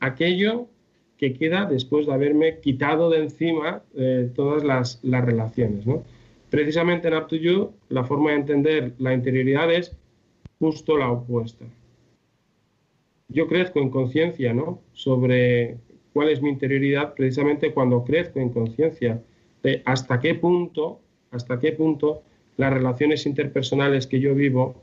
aquello 0.00 0.68
que 1.18 1.34
queda 1.34 1.66
después 1.66 2.06
de 2.06 2.14
haberme 2.14 2.60
quitado 2.60 3.10
de 3.10 3.18
encima 3.18 3.82
eh, 3.96 4.30
todas 4.34 4.64
las, 4.64 5.00
las, 5.02 5.24
relaciones, 5.24 5.86
¿no? 5.86 6.04
Precisamente 6.48 7.08
en 7.08 7.14
Up 7.14 7.26
to 7.26 7.36
You, 7.36 7.72
la 7.88 8.04
forma 8.04 8.30
de 8.30 8.36
entender 8.36 8.92
la 8.98 9.12
interioridad 9.12 9.72
es 9.72 9.94
justo 10.58 10.96
la 10.96 11.10
opuesta 11.10 11.66
yo 13.28 13.46
crezco 13.46 13.80
en 13.80 13.90
conciencia 13.90 14.52
¿no? 14.54 14.80
sobre 14.92 15.76
cuál 16.12 16.30
es 16.30 16.42
mi 16.42 16.48
interioridad 16.48 17.14
precisamente 17.14 17.72
cuando 17.72 18.04
crezco 18.04 18.40
en 18.40 18.50
conciencia 18.50 19.22
de 19.62 19.82
hasta 19.84 20.18
qué 20.18 20.34
punto, 20.34 21.00
hasta 21.30 21.60
qué 21.60 21.72
punto 21.72 22.22
las 22.56 22.72
relaciones 22.72 23.26
interpersonales 23.26 24.06
que 24.06 24.20
yo 24.20 24.34
vivo 24.34 24.74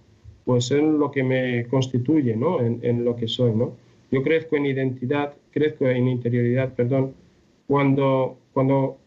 pues 0.46 0.66
son 0.66 1.00
lo 1.00 1.10
que 1.12 1.24
me 1.24 1.66
constituye 1.68 2.36
¿no? 2.36 2.62
en, 2.62 2.80
en, 2.84 3.04
lo 3.04 3.16
que 3.16 3.28
soy. 3.28 3.52
¿no? 3.54 3.76
Yo 4.12 4.24
crezco 4.24 4.56
en 4.56 4.66
identidad, 4.66 5.34
crezco 5.52 5.88
en 5.88 6.08
interioridad, 6.08 6.74
perdón, 6.74 7.14
cuando, 7.68 8.38
cuando 8.54 8.98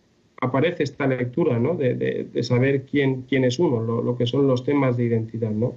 aparece 0.41 0.83
esta 0.85 1.07
lectura 1.07 1.59
¿no? 1.59 1.75
de, 1.75 1.95
de, 1.95 2.43
saber 2.43 2.83
quién, 2.83 3.23
quién 3.23 3.45
es 3.45 3.59
uno, 3.59 3.81
lo, 3.81 4.03
lo, 4.03 4.17
que 4.17 4.27
son 4.27 4.47
los 4.47 4.65
temas 4.65 4.97
de 4.97 5.05
identidad. 5.05 5.51
¿no? 5.51 5.75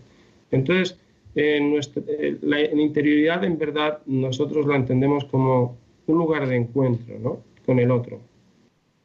Entonces, 0.52 0.98
en, 1.36 1.72
nuestra, 1.72 2.04
la 2.42 2.60
en 2.60 2.80
interioridad 2.80 3.44
en 3.44 3.58
verdad 3.58 4.00
nosotros 4.06 4.66
la 4.66 4.76
entendemos 4.76 5.26
como 5.26 5.78
un 6.08 6.18
lugar 6.18 6.48
de 6.48 6.58
encuentro 6.58 7.18
¿no? 7.20 7.40
con 7.66 7.80
el 7.80 7.92
otro. 7.92 8.20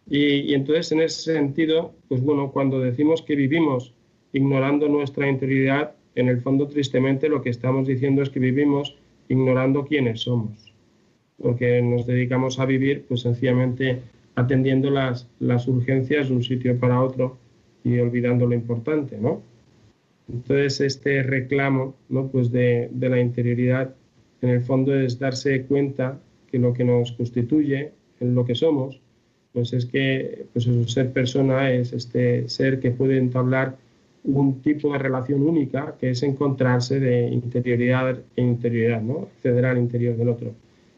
Y, 0.08 0.50
y, 0.50 0.54
entonces 0.54 0.92
en 0.92 1.00
ese 1.00 1.34
sentido, 1.34 1.92
pues 2.08 2.22
bueno, 2.22 2.52
cuando 2.52 2.80
decimos 2.80 3.22
que 3.22 3.34
vivimos 3.34 3.92
ignorando 4.32 4.88
nuestra 4.88 5.28
interioridad, 5.28 5.94
en 6.14 6.28
el 6.28 6.40
fondo 6.40 6.68
tristemente 6.68 7.28
lo 7.28 7.42
que 7.42 7.50
estamos 7.50 7.86
diciendo 7.86 8.22
es 8.22 8.30
que 8.30 8.40
vivimos 8.40 8.96
ignorando 9.28 9.84
quiénes 9.84 10.20
somos, 10.20 10.72
porque 11.40 11.82
nos 11.82 12.06
dedicamos 12.06 12.58
a 12.58 12.66
vivir 12.66 13.04
pues 13.08 13.22
sencillamente 13.22 14.00
atendiendo 14.34 14.90
las, 14.90 15.28
las 15.40 15.66
urgencias 15.66 16.28
de 16.28 16.34
un 16.34 16.42
sitio 16.42 16.78
para 16.78 17.02
otro 17.02 17.38
y 17.84 17.98
olvidando 17.98 18.46
lo 18.46 18.54
importante, 18.54 19.18
¿no? 19.18 19.42
Entonces, 20.28 20.80
este 20.80 21.22
reclamo 21.22 21.94
¿no? 22.08 22.28
pues 22.28 22.50
de, 22.50 22.88
de, 22.92 23.08
la 23.08 23.20
interioridad, 23.20 23.94
en 24.42 24.50
el 24.50 24.60
fondo, 24.60 24.94
es 24.94 25.18
darse 25.18 25.62
cuenta 25.66 26.20
que 26.50 26.58
lo 26.58 26.72
que 26.72 26.84
nos 26.84 27.12
constituye, 27.12 27.92
en 28.20 28.34
lo 28.34 28.44
que 28.44 28.54
somos, 28.54 29.00
pues 29.52 29.72
es 29.72 29.86
que 29.86 30.46
pues 30.52 30.66
eso, 30.66 30.86
ser 30.86 31.12
persona 31.12 31.70
es 31.70 31.92
este 31.92 32.48
ser 32.48 32.80
que 32.80 32.90
puede 32.90 33.18
entablar 33.18 33.78
un 34.26 34.60
tipo 34.60 34.92
de 34.92 34.98
relación 34.98 35.42
única, 35.42 35.96
que 35.98 36.10
es 36.10 36.22
encontrarse 36.22 37.00
de 37.00 37.28
interioridad 37.28 38.18
e 38.36 38.42
interioridad, 38.42 39.00
¿no? 39.00 39.28
acceder 39.34 39.64
al 39.64 39.78
interior 39.78 40.16
del 40.16 40.28
otro. 40.28 40.52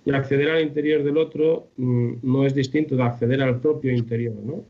Y 0.04 0.12
acceder 0.12 0.50
al 0.50 0.62
interior 0.62 1.04
del 1.04 1.18
otro 1.18 1.68
mmm, 1.76 2.14
no 2.22 2.46
es 2.46 2.54
distinto 2.54 2.96
de 2.96 3.02
acceder 3.02 3.42
al 3.42 3.60
propio 3.60 3.92
interior, 3.92 4.34
¿no? 4.44 4.62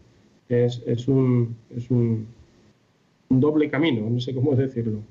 es, 0.48 0.82
es, 0.86 1.06
un, 1.06 1.56
es 1.74 1.90
un 1.90 2.26
un 3.28 3.40
doble 3.40 3.70
camino, 3.70 4.08
no 4.08 4.20
sé 4.20 4.34
cómo 4.34 4.54
decirlo. 4.54 5.02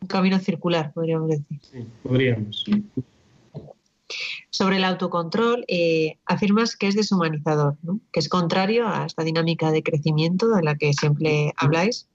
Un 0.00 0.08
camino 0.08 0.38
circular, 0.38 0.92
podríamos 0.92 1.28
decir. 1.28 1.60
Sí, 1.60 1.86
podríamos. 2.02 2.64
Sobre 4.50 4.76
el 4.78 4.84
autocontrol, 4.84 5.64
eh, 5.68 6.18
afirmas 6.26 6.76
que 6.76 6.88
es 6.88 6.96
deshumanizador, 6.96 7.76
¿no? 7.82 8.00
que 8.12 8.20
es 8.20 8.28
contrario 8.28 8.88
a 8.88 9.06
esta 9.06 9.22
dinámica 9.22 9.70
de 9.70 9.82
crecimiento 9.82 10.48
de 10.48 10.62
la 10.62 10.76
que 10.76 10.92
siempre 10.92 11.52
habláis. 11.56 12.08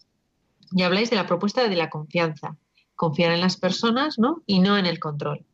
Y 0.72 0.84
habláis 0.84 1.10
de 1.10 1.16
la 1.16 1.28
propuesta 1.28 1.68
de 1.68 1.76
la 1.76 1.90
confianza, 1.90 2.58
confiar 2.96 3.32
en 3.32 3.42
las 3.42 3.58
personas 3.58 4.18
¿no? 4.18 4.44
y 4.46 4.60
no 4.60 4.78
en 4.78 4.86
el 4.86 5.00
control. 5.00 5.46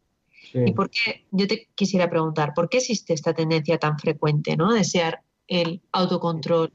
Sí. 0.52 0.60
¿Y 0.66 0.74
por 0.74 0.90
qué? 0.90 1.26
Yo 1.32 1.48
te 1.48 1.70
quisiera 1.76 2.10
preguntar, 2.10 2.54
¿por 2.54 2.70
qué 2.70 2.78
existe 2.78 3.14
esta 3.14 3.34
tendencia 3.34 3.78
tan 3.78 3.98
frecuente, 3.98 4.58
¿no? 4.58 4.74
Desear 4.74 5.22
el 5.48 5.82
autocontrol 5.92 6.72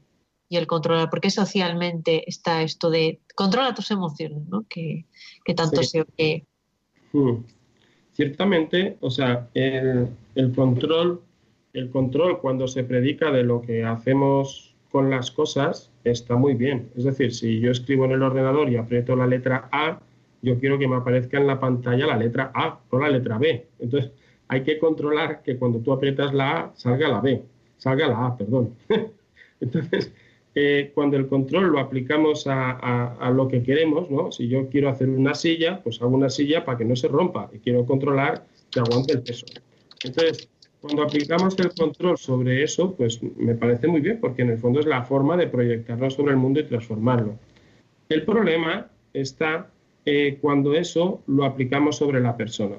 y 0.49 0.57
el 0.57 0.67
controlar, 0.67 1.09
porque 1.09 1.29
socialmente 1.29 2.27
está 2.27 2.61
esto 2.61 2.89
de 2.89 3.19
controla 3.35 3.73
tus 3.73 3.91
emociones, 3.91 4.47
¿no? 4.47 4.65
Que, 4.69 5.05
que 5.43 5.53
tanto 5.53 5.83
sí. 5.83 5.89
se 5.89 6.01
oye. 6.01 6.45
Hmm. 7.11 7.43
ciertamente, 8.13 8.97
o 9.01 9.09
sea, 9.09 9.49
el, 9.53 10.09
el, 10.35 10.53
control, 10.53 11.21
el 11.73 11.89
control 11.89 12.39
cuando 12.39 12.67
se 12.67 12.83
predica 12.83 13.31
de 13.31 13.43
lo 13.43 13.61
que 13.61 13.83
hacemos 13.83 14.75
con 14.91 15.09
las 15.09 15.31
cosas 15.31 15.89
está 16.11 16.35
muy 16.35 16.53
bien. 16.53 16.89
Es 16.95 17.03
decir, 17.03 17.33
si 17.33 17.59
yo 17.59 17.71
escribo 17.71 18.05
en 18.05 18.11
el 18.11 18.23
ordenador 18.23 18.69
y 18.69 18.77
aprieto 18.77 19.15
la 19.15 19.27
letra 19.27 19.69
A, 19.71 19.99
yo 20.41 20.59
quiero 20.59 20.77
que 20.77 20.87
me 20.87 20.95
aparezca 20.95 21.37
en 21.37 21.47
la 21.47 21.59
pantalla 21.59 22.07
la 22.07 22.17
letra 22.17 22.51
A, 22.53 22.79
no 22.91 22.99
la 22.99 23.09
letra 23.09 23.37
B. 23.37 23.65
Entonces, 23.79 24.11
hay 24.47 24.63
que 24.63 24.79
controlar 24.79 25.43
que 25.43 25.57
cuando 25.57 25.79
tú 25.79 25.91
aprietas 25.91 26.33
la 26.33 26.59
A, 26.59 26.71
salga 26.75 27.07
la 27.07 27.21
B, 27.21 27.43
salga 27.77 28.07
la 28.07 28.27
A, 28.27 28.37
perdón. 28.37 28.75
Entonces, 29.59 30.13
eh, 30.55 30.91
cuando 30.95 31.17
el 31.17 31.27
control 31.27 31.67
lo 31.67 31.79
aplicamos 31.79 32.45
a, 32.47 33.31
lo 33.31 33.47
que 33.47 33.61
queremos, 33.61 34.09
¿no? 34.09 34.31
Si 34.31 34.47
yo 34.47 34.69
quiero 34.69 34.89
hacer 34.89 35.09
una 35.09 35.35
silla, 35.35 35.81
pues 35.83 36.01
hago 36.01 36.15
una 36.15 36.29
silla 36.29 36.65
para 36.65 36.77
que 36.77 36.85
no 36.85 36.95
se 36.95 37.07
rompa 37.07 37.49
y 37.53 37.59
quiero 37.59 37.85
controlar 37.85 38.45
que 38.71 38.79
aguante 38.79 39.13
el 39.13 39.21
peso. 39.21 39.45
Entonces, 40.03 40.49
cuando 40.81 41.03
aplicamos 41.03 41.57
el 41.59 41.73
control 41.73 42.17
sobre 42.17 42.63
eso, 42.63 42.95
pues 42.95 43.21
me 43.21 43.55
parece 43.55 43.87
muy 43.87 44.01
bien, 44.01 44.19
porque 44.19 44.43
en 44.43 44.51
el 44.51 44.59
fondo 44.59 44.79
es 44.79 44.85
la 44.85 45.03
forma 45.03 45.35
de 45.35 45.47
proyectarlo 45.47 46.09
sobre 46.09 46.31
el 46.31 46.37
mundo 46.37 46.59
y 46.59 46.63
transformarlo. 46.63 47.35
El 48.09 48.23
problema 48.23 48.89
está 49.13 49.69
eh, 50.05 50.37
cuando 50.39 50.73
eso 50.75 51.21
lo 51.27 51.45
aplicamos 51.45 51.97
sobre 51.97 52.21
la 52.21 52.37
persona. 52.37 52.75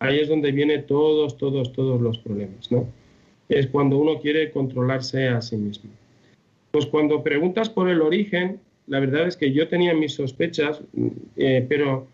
Ahí 0.00 0.18
es 0.18 0.28
donde 0.28 0.50
vienen 0.50 0.86
todos, 0.86 1.36
todos, 1.36 1.72
todos 1.72 2.00
los 2.00 2.18
problemas, 2.18 2.70
¿no? 2.72 2.86
Es 3.48 3.66
cuando 3.68 3.98
uno 3.98 4.20
quiere 4.20 4.50
controlarse 4.50 5.28
a 5.28 5.40
sí 5.40 5.56
mismo. 5.56 5.90
Pues 6.70 6.86
cuando 6.86 7.22
preguntas 7.22 7.68
por 7.68 7.88
el 7.88 8.00
origen, 8.00 8.60
la 8.86 9.00
verdad 9.00 9.26
es 9.26 9.36
que 9.36 9.52
yo 9.52 9.68
tenía 9.68 9.94
mis 9.94 10.14
sospechas, 10.14 10.82
eh, 11.36 11.64
pero 11.68 12.06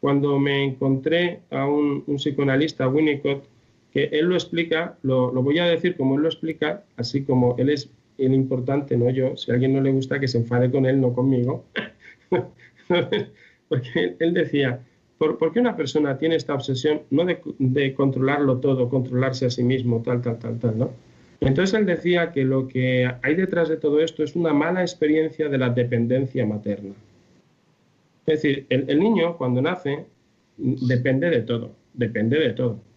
cuando 0.00 0.38
me 0.38 0.64
encontré 0.64 1.40
a 1.50 1.66
un, 1.66 2.04
un 2.06 2.16
psicoanalista, 2.16 2.88
Winnicott, 2.88 3.44
que 3.92 4.04
él 4.04 4.26
lo 4.26 4.34
explica, 4.34 4.96
lo, 5.02 5.30
voy 5.30 5.58
a 5.58 5.66
decir 5.66 5.96
como 5.96 6.16
él 6.16 6.22
lo 6.22 6.28
explica, 6.28 6.82
así 6.96 7.24
como 7.24 7.56
él 7.58 7.68
es 7.68 7.90
el 8.18 8.32
importante, 8.32 8.96
no 8.96 9.10
yo. 9.10 9.36
Si 9.36 9.50
a 9.50 9.54
alguien 9.54 9.74
no 9.74 9.82
le 9.82 9.92
gusta, 9.92 10.18
que 10.18 10.28
se 10.28 10.38
enfade 10.38 10.70
con 10.70 10.86
él, 10.86 11.00
no 11.00 11.12
conmigo. 11.12 11.64
Porque 13.68 14.16
él 14.18 14.32
decía, 14.32 14.80
¿por, 15.18 15.52
qué 15.52 15.60
una 15.60 15.76
persona 15.76 16.16
tiene 16.16 16.36
esta 16.36 16.54
obsesión 16.54 17.02
no 17.10 17.24
de, 17.26 17.94
controlarlo 17.94 18.58
todo, 18.58 18.88
controlarse 18.88 19.46
a 19.46 19.50
sí 19.50 19.62
mismo, 19.62 20.02
tal, 20.02 20.22
tal, 20.22 20.38
tal, 20.38 20.58
tal, 20.58 20.78
¿no? 20.78 20.90
Entonces 21.40 21.78
él 21.78 21.86
decía 21.86 22.30
que 22.30 22.44
lo 22.44 22.68
que 22.68 23.10
hay 23.20 23.34
detrás 23.34 23.68
de 23.68 23.76
todo 23.76 24.00
esto 24.00 24.22
es 24.22 24.36
una 24.36 24.54
mala 24.54 24.82
experiencia 24.82 25.48
de 25.48 25.58
la 25.58 25.70
dependencia 25.70 26.46
materna. 26.46 26.94
Es 28.26 28.42
decir, 28.42 28.66
el 28.68 29.00
niño 29.00 29.36
cuando 29.36 29.60
nace 29.60 30.06
depende 30.56 31.28
de 31.30 31.42
todo, 31.42 31.72
depende 31.94 32.38
de 32.38 32.52
todo 32.52 32.91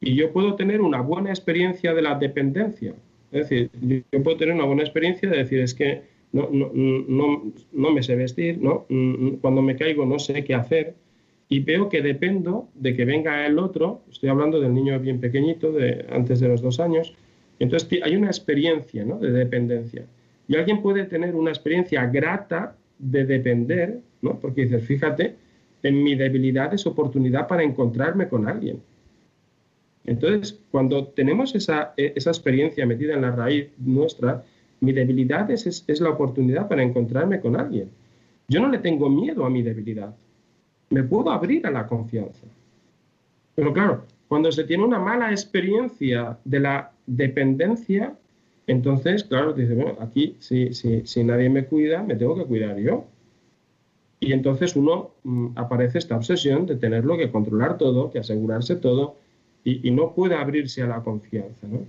y 0.00 0.14
yo 0.14 0.32
puedo 0.32 0.54
tener 0.54 0.80
una 0.80 1.00
buena 1.00 1.30
experiencia 1.30 1.94
de 1.94 2.02
la 2.02 2.16
dependencia. 2.16 2.94
Es 3.32 3.48
decir, 3.48 3.70
yo 4.12 4.22
puedo 4.22 4.36
tener 4.36 4.54
una 4.54 4.64
buena 4.64 4.82
experiencia 4.82 5.28
de 5.28 5.38
decir, 5.38 5.60
es 5.60 5.74
que 5.74 6.02
no, 6.32 6.48
no, 6.52 6.70
no, 6.74 7.52
no 7.72 7.90
me 7.90 8.02
sé 8.02 8.14
vestir, 8.14 8.58
¿no? 8.60 8.86
cuando 9.40 9.62
me 9.62 9.76
caigo 9.76 10.04
no 10.04 10.18
sé 10.18 10.44
qué 10.44 10.54
hacer 10.54 10.94
y 11.48 11.60
veo 11.60 11.88
que 11.88 12.02
dependo 12.02 12.68
de 12.74 12.94
que 12.94 13.04
venga 13.04 13.46
el 13.46 13.58
otro, 13.58 14.02
estoy 14.10 14.28
hablando 14.28 14.60
del 14.60 14.74
niño 14.74 14.98
bien 14.98 15.20
pequeñito, 15.20 15.72
de 15.72 16.04
antes 16.10 16.40
de 16.40 16.48
los 16.48 16.60
dos 16.60 16.80
años, 16.80 17.14
entonces 17.58 17.88
hay 18.02 18.16
una 18.16 18.26
experiencia 18.26 19.04
¿no? 19.04 19.18
de 19.18 19.30
dependencia. 19.30 20.04
Y 20.48 20.56
alguien 20.56 20.82
puede 20.82 21.04
tener 21.04 21.34
una 21.34 21.50
experiencia 21.50 22.06
grata 22.06 22.76
de 22.98 23.24
depender, 23.24 24.00
¿no? 24.22 24.38
porque 24.40 24.62
dices, 24.62 24.84
fíjate, 24.84 25.34
en 25.82 26.02
mi 26.02 26.14
debilidad 26.16 26.74
es 26.74 26.86
oportunidad 26.86 27.46
para 27.46 27.62
encontrarme 27.62 28.28
con 28.28 28.48
alguien. 28.48 28.80
Entonces, 30.06 30.58
cuando 30.70 31.08
tenemos 31.08 31.54
esa, 31.54 31.92
e, 31.96 32.12
esa 32.14 32.30
experiencia 32.30 32.86
metida 32.86 33.14
en 33.14 33.22
la 33.22 33.32
raíz 33.32 33.68
nuestra, 33.78 34.44
mi 34.80 34.92
debilidad 34.92 35.50
es, 35.50 35.84
es, 35.86 36.00
la 36.00 36.10
oportunidad 36.10 36.68
para 36.68 36.82
encontrarme 36.82 37.40
con 37.40 37.56
alguien. 37.56 37.90
Yo 38.48 38.60
no 38.60 38.68
le 38.68 38.78
tengo 38.78 39.10
miedo 39.10 39.44
a 39.44 39.50
mi 39.50 39.62
debilidad. 39.62 40.14
Me 40.90 41.02
puedo 41.02 41.30
abrir 41.30 41.66
a 41.66 41.70
la 41.70 41.86
confianza. 41.86 42.46
Pero 43.56 43.72
claro, 43.72 44.04
cuando 44.28 44.52
se 44.52 44.64
tiene 44.64 44.84
una 44.84 45.00
mala 45.00 45.30
experiencia 45.30 46.38
de 46.44 46.60
la 46.60 46.92
dependencia, 47.06 48.14
entonces, 48.68 49.24
claro, 49.24 49.52
dice, 49.52 49.74
bueno, 49.74 49.96
aquí 50.00 50.36
si, 50.38 50.72
si, 50.72 51.04
si 51.04 51.24
nadie 51.24 51.48
me 51.48 51.64
cuida, 51.64 52.02
me 52.02 52.14
tengo 52.14 52.36
que 52.36 52.44
cuidar 52.44 52.78
yo. 52.78 53.06
Y 54.20 54.32
entonces 54.32 54.76
uno 54.76 55.10
mm, 55.24 55.48
aparece 55.56 55.98
esta 55.98 56.16
obsesión 56.16 56.66
de 56.66 56.76
tenerlo 56.76 57.16
que 57.16 57.30
controlar 57.30 57.76
todo, 57.76 58.10
que 58.10 58.20
asegurarse 58.20 58.76
todo, 58.76 59.16
y, 59.66 59.90
no 59.90 60.14
puede 60.14 60.36
abrirse 60.36 60.82
a 60.82 60.86
la 60.86 61.02
confianza. 61.02 61.66
¿no? 61.66 61.80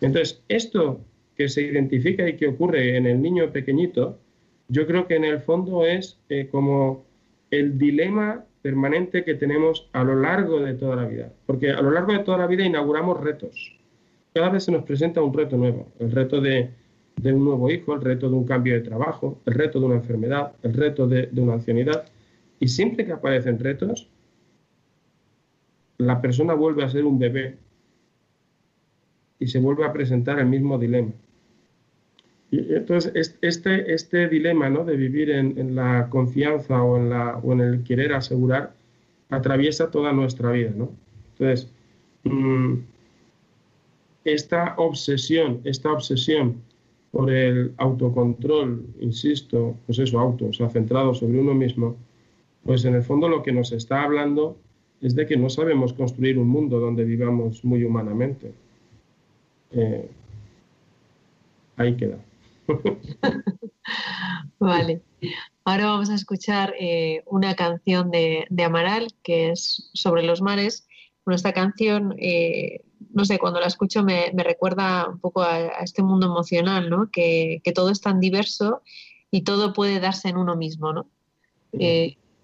Entonces, 0.00 0.42
esto 0.48 1.00
que 1.36 1.48
se 1.48 1.62
identifica 1.62 2.28
y 2.28 2.36
que 2.36 2.48
ocurre 2.48 2.96
en 2.96 3.06
el 3.06 3.22
niño 3.22 3.52
pequeñito, 3.52 4.18
yo 4.68 4.86
creo 4.86 5.06
que 5.06 5.14
en 5.14 5.24
el 5.24 5.38
fondo 5.38 5.86
es 5.86 6.18
eh, 6.28 6.48
como 6.50 7.04
el 7.52 7.78
dilema 7.78 8.44
permanente 8.62 9.24
que 9.24 9.34
tenemos 9.34 9.88
a 9.92 10.02
lo 10.02 10.20
largo 10.20 10.60
de 10.60 10.74
toda 10.74 10.96
la 10.96 11.06
vida. 11.06 11.32
Porque 11.46 11.70
a 11.70 11.80
lo 11.80 11.92
largo 11.92 12.12
de 12.12 12.20
toda 12.20 12.38
la 12.38 12.46
vida 12.48 12.64
inauguramos 12.64 13.20
retos. 13.20 13.78
Cada 14.34 14.48
vez 14.48 14.64
se 14.64 14.72
nos 14.72 14.82
presenta 14.82 15.22
un 15.22 15.32
reto 15.32 15.56
nuevo. 15.56 15.86
El 16.00 16.10
reto 16.10 16.40
de, 16.40 16.70
un 17.22 17.44
nuevo 17.44 17.70
hijo, 17.70 17.94
el 17.94 18.00
reto 18.00 18.28
de 18.28 18.34
un 18.34 18.44
cambio 18.44 18.74
de 18.74 18.80
trabajo, 18.80 19.38
el 19.46 19.54
reto 19.54 19.78
de 19.78 19.86
una 19.86 19.94
enfermedad, 19.96 20.52
el 20.64 20.74
reto 20.74 21.06
de, 21.06 21.28
de 21.30 21.40
una 21.40 21.54
ancianidad. 21.54 22.06
Y 22.58 22.66
siempre 22.66 23.04
que 23.04 23.12
aparecen 23.12 23.60
retos, 23.60 24.08
la 26.06 26.20
persona 26.20 26.54
vuelve 26.54 26.84
a 26.84 26.88
ser 26.88 27.04
un 27.04 27.18
bebé 27.18 27.56
y 29.38 29.46
se 29.48 29.58
vuelve 29.58 29.84
a 29.84 29.92
presentar 29.92 30.38
el 30.38 30.46
mismo 30.46 30.78
dilema. 30.78 31.12
Y 32.50 32.74
entonces, 32.74 33.36
este, 33.42 33.92
este 33.92 34.28
dilema 34.28 34.70
¿no? 34.70 34.84
de 34.84 34.96
vivir 34.96 35.30
en, 35.30 35.74
la 35.74 36.08
confianza 36.08 36.82
o 36.82 37.52
en, 37.52 37.60
el 37.60 37.82
querer 37.82 38.12
asegurar 38.12 38.74
atraviesa 39.30 39.90
toda 39.90 40.12
nuestra 40.12 40.52
vida. 40.52 40.70
¿no? 40.76 40.90
Entonces, 41.32 41.72
mm, 42.22 42.74
esta 44.24 44.74
obsesión, 44.76 45.60
esta 45.64 45.92
obsesión 45.92 46.62
por 47.10 47.30
el 47.30 47.72
autocontrol, 47.76 48.86
insisto, 49.00 49.76
pues 49.86 49.98
eso, 49.98 50.18
auto, 50.18 50.46
o 50.46 50.52
sea, 50.52 50.68
centrado 50.68 51.14
sobre 51.14 51.38
uno 51.38 51.54
mismo, 51.54 51.96
pues 52.64 52.84
en 52.84 52.94
el 52.94 53.02
fondo 53.02 53.28
lo 53.28 53.42
que 53.42 53.52
nos 53.52 53.72
está 53.72 54.02
hablando 54.02 54.56
es 55.00 55.14
de 55.14 55.26
que 55.26 55.36
no 55.36 55.50
sabemos 55.50 55.92
construir 55.92 56.38
un 56.38 56.48
mundo 56.48 56.80
donde 56.80 57.04
vivamos 57.04 57.64
muy 57.64 57.84
humanamente. 57.84 58.52
Eh, 59.70 60.08
ahí 61.76 61.96
queda. 61.96 62.18
vale. 64.58 65.02
Ahora 65.64 65.86
vamos 65.86 66.10
a 66.10 66.14
escuchar 66.14 66.74
eh, 66.78 67.22
una 67.26 67.54
canción 67.54 68.10
de, 68.10 68.46
Amaral 68.64 69.08
que 69.22 69.50
es 69.50 69.90
sobre 69.94 70.22
los 70.22 70.42
mares. 70.42 70.86
Bueno, 71.24 71.36
esta 71.36 71.52
canción, 71.52 72.14
eh, 72.18 72.82
no 73.12 73.24
sé, 73.24 73.38
cuando 73.38 73.60
la 73.60 73.66
escucho 73.66 74.04
me, 74.04 74.30
recuerda 74.36 75.08
un 75.08 75.18
poco 75.18 75.42
a, 75.42 75.66
este 75.82 76.02
mundo 76.02 76.26
emocional, 76.26 76.90
¿no? 76.90 77.10
Que, 77.10 77.60
todo 77.74 77.90
es 77.90 78.00
tan 78.00 78.20
diverso 78.20 78.82
y 79.30 79.42
todo 79.42 79.72
puede 79.72 80.00
darse 80.00 80.28
en 80.28 80.36
uno 80.36 80.56
mismo, 80.56 80.92
¿no? 80.92 81.08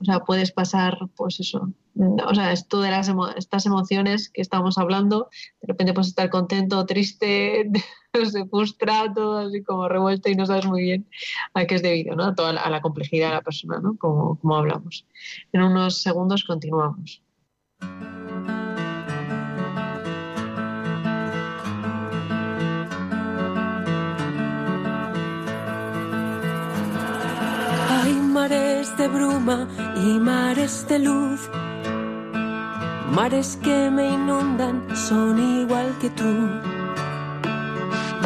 O 0.01 0.05
sea, 0.05 0.21
puedes 0.21 0.51
pasar, 0.51 0.99
pues 1.15 1.41
eso, 1.41 1.73
o 1.95 2.35
sea, 2.35 2.53
es 2.53 2.67
todas 2.69 2.91
las 2.91 3.37
estas 3.37 3.67
emociones 3.67 4.31
que 4.31 4.41
estamos 4.41 4.79
hablando, 4.79 5.29
de 5.61 5.69
repente 5.69 5.93
puedes 5.93 6.09
estar 6.09 6.31
contento, 6.31 6.87
triste, 6.87 7.71
frustrado, 8.51 9.39
así 9.39 9.63
como 9.63 9.89
revuelto 9.89 10.31
y 10.31 10.35
no 10.35 10.47
sabes 10.47 10.67
muy 10.67 10.83
bien 10.83 11.09
a 11.53 11.67
qué 11.67 11.75
es 11.75 11.83
debido, 11.83 12.17
¿no? 12.17 12.25
A 12.25 12.35
toda 12.35 12.55
la, 12.55 12.63
a 12.63 12.71
la 12.71 12.81
complejidad 12.81 13.29
de 13.29 13.35
la 13.35 13.43
persona, 13.43 13.79
¿no? 13.81 13.97
Como, 13.99 14.39
como 14.39 14.57
hablamos. 14.57 15.07
En 15.53 15.63
unos 15.63 16.01
segundos 16.01 16.45
continuamos. 16.45 17.23
Mares 28.41 28.97
de 28.97 29.07
bruma 29.07 29.69
y 29.97 30.19
mares 30.19 30.87
de 30.89 30.99
luz 30.99 31.41
Mares 33.13 33.59
que 33.63 33.91
me 33.91 34.07
inundan 34.19 34.77
son 34.97 35.37
igual 35.61 35.89
que 36.01 36.09
tú. 36.11 36.33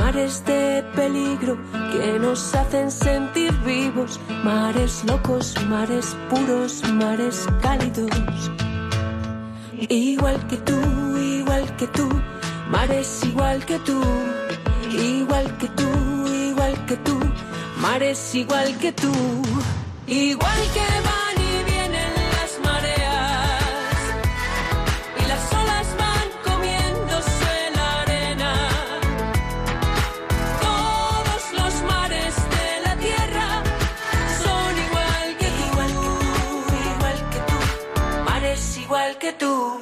Mares 0.00 0.44
de 0.44 0.84
peligro 0.94 1.56
que 1.90 2.18
nos 2.18 2.54
hacen 2.54 2.90
sentir 2.90 3.50
vivos. 3.64 4.20
Mares 4.44 5.02
locos, 5.06 5.56
mares 5.68 6.14
puros, 6.28 6.82
mares 6.92 7.46
cálidos. 7.62 8.50
Igual 9.88 10.38
que 10.48 10.58
tú, 10.58 10.78
igual 11.16 11.64
que 11.78 11.86
tú. 11.86 12.08
Mares 12.70 13.24
igual 13.24 13.64
que 13.64 13.78
tú. 13.78 14.00
Igual 14.92 15.46
que 15.56 15.68
tú, 15.80 15.90
igual 16.50 16.74
que 16.86 16.96
tú. 16.98 17.18
Mares 17.80 18.34
igual 18.34 18.78
que 18.78 18.92
tú. 18.92 19.12
Igual 20.06 20.60
que 20.74 20.86
van 21.08 21.36
y 21.40 21.64
vienen 21.64 22.12
las 22.36 22.60
mareas 22.62 23.96
y 25.18 25.26
las 25.26 25.52
olas 25.54 25.96
van 25.98 26.28
comiéndose 26.44 27.70
la 27.74 28.02
arena. 28.02 28.68
Todos 30.60 31.42
los 31.54 31.82
mares 31.90 32.34
de 32.36 32.68
la 32.84 32.96
tierra 32.96 33.62
son 34.44 34.72
igual 34.86 35.36
que 35.38 35.48
igual 35.70 35.90
que 35.90 35.98
tú, 35.98 36.76
igual 36.92 37.18
que 37.30 37.40
tú, 37.48 38.24
mares 38.24 38.76
igual 38.76 39.18
que 39.18 39.32
tú. 39.32 39.80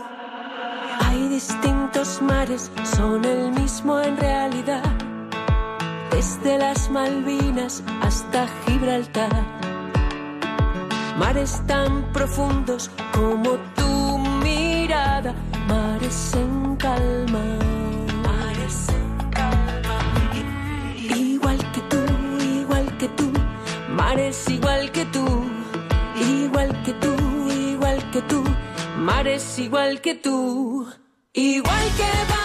Hay 1.01 1.29
distintos 1.31 2.23
mares, 2.23 2.71
son 2.97 3.25
el 3.25 3.51
mismo 3.51 4.01
en 4.01 4.17
realidad, 4.17 4.85
desde 6.13 6.59
las 6.59 6.89
Malvinas 6.91 7.83
hasta 8.01 8.47
Gibraltar 8.65 9.62
Mares 11.18 11.62
tan 11.66 12.12
profundos 12.12 12.90
como 13.12 13.51
tu 13.77 14.18
mirada, 14.42 15.35
mares 15.68 16.35
en 16.35 16.77
calma. 16.77 17.44
Mares 18.27 18.88
en 18.88 19.31
calma. 19.31 19.98
Igual 21.16 21.59
que 21.72 21.81
tú, 21.90 22.01
igual 22.42 22.98
que 22.98 23.09
tú, 23.09 23.33
mares 23.90 24.48
igual 24.48 24.90
que 24.90 25.05
tú, 25.07 25.25
igual 26.16 26.83
que 26.83 26.92
tú, 26.94 27.14
igual 27.51 28.11
que 28.11 28.22
tú, 28.22 28.42
mares 28.96 29.59
igual 29.59 30.01
que 30.01 30.14
tú. 30.14 30.87
Igual 31.35 31.87
que 31.96 32.11
van 32.31 32.41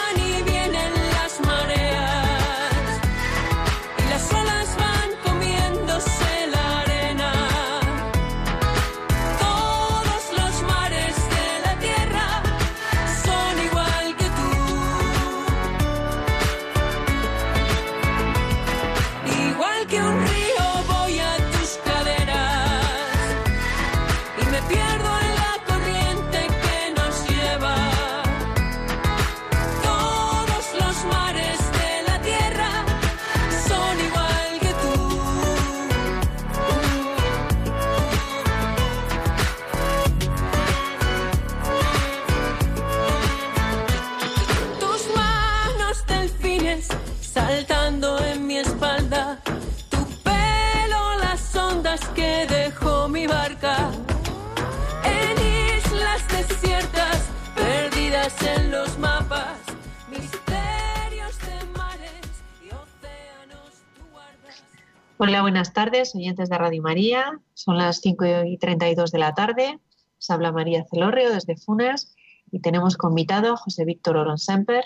tardes, 65.88 66.16
oyentes 66.16 66.50
de 66.50 66.58
Radio 66.58 66.82
María. 66.82 67.40
Son 67.54 67.78
las 67.78 68.02
5 68.02 68.44
y 68.46 68.58
32 68.58 69.10
de 69.10 69.20
la 69.20 69.34
tarde. 69.34 69.80
Se 70.18 70.34
habla 70.34 70.52
María 70.52 70.84
Celorrio 70.84 71.32
desde 71.32 71.56
Funes 71.56 72.14
y 72.52 72.60
tenemos 72.60 72.98
como 72.98 73.12
invitado 73.12 73.54
a 73.54 73.58
José 73.58 73.86
Víctor 73.86 74.18
Oron 74.18 74.38
Semper. 74.38 74.84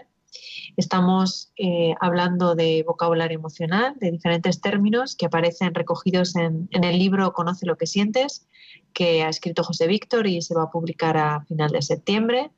Estamos 0.78 1.52
eh, 1.58 1.96
hablando 2.00 2.54
de 2.54 2.84
vocabulario 2.86 3.40
emocional, 3.40 3.96
de 4.00 4.12
diferentes 4.12 4.62
términos 4.62 5.16
que 5.16 5.26
aparecen 5.26 5.74
recogidos 5.74 6.36
en, 6.36 6.68
en 6.70 6.84
el 6.84 7.00
libro 7.00 7.34
Conoce 7.34 7.66
lo 7.66 7.78
que 7.78 7.88
sientes, 7.88 8.48
que 8.94 9.24
ha 9.24 9.30
escrito 9.30 9.64
José 9.64 9.88
Víctor 9.88 10.28
y 10.28 10.44
se 10.44 10.54
va 10.54 10.66
a 10.66 10.72
publicar 10.72 11.18
a 11.18 11.42
final 11.46 11.72
de 11.72 11.82
septiembre. 11.82 12.52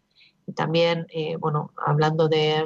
Y 0.47 0.51
también, 0.51 1.07
eh, 1.11 1.37
bueno, 1.37 1.71
hablando 1.77 2.27
de, 2.27 2.65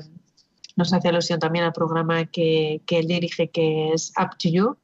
nos 0.75 0.91
hace 0.91 1.09
alusión 1.09 1.39
también 1.39 1.65
al 1.65 1.73
programa 1.73 2.25
que, 2.25 2.81
que 2.87 2.97
él 2.97 3.07
dirige, 3.07 3.51
que 3.51 3.93
es 3.93 4.11
Up 4.19 4.37
to 4.39 4.49
You, 4.49 4.77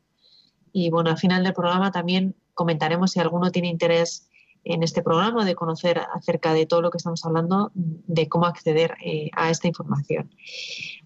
y 0.74 0.90
bueno, 0.90 1.12
al 1.12 1.18
final 1.18 1.44
del 1.44 1.54
programa 1.54 1.92
también 1.92 2.36
comentaremos 2.54 3.12
si 3.12 3.20
alguno 3.20 3.52
tiene 3.52 3.70
interés 3.70 4.28
en 4.64 4.82
este 4.82 5.02
programa 5.02 5.46
de 5.46 5.56
conocer 5.56 6.02
acerca 6.14 6.54
de 6.54 6.66
todo 6.66 6.82
lo 6.82 6.90
que 6.90 6.98
estamos 6.98 7.24
hablando, 7.26 7.72
de 7.76 8.28
cómo 8.28 8.46
acceder 8.46 8.96
eh, 9.06 9.30
a 9.34 9.50
esta 9.50 9.68
información. 9.68 10.34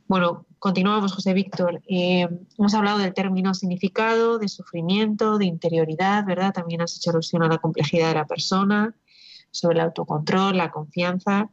Bueno, 0.07 0.45
continuamos, 0.59 1.13
José 1.13 1.33
Víctor. 1.33 1.81
Eh, 1.87 2.27
hemos 2.57 2.73
hablado 2.73 2.99
del 2.99 3.13
término 3.13 3.53
significado, 3.53 4.37
de 4.37 4.47
sufrimiento, 4.47 5.37
de 5.37 5.45
interioridad, 5.45 6.25
¿verdad? 6.25 6.53
También 6.53 6.81
has 6.81 6.95
hecho 6.95 7.09
alusión 7.09 7.43
a 7.43 7.49
la 7.49 7.57
complejidad 7.57 8.09
de 8.09 8.15
la 8.15 8.25
persona, 8.25 8.95
sobre 9.51 9.79
el 9.79 9.85
autocontrol, 9.85 10.55
la 10.55 10.71
confianza. 10.71 11.49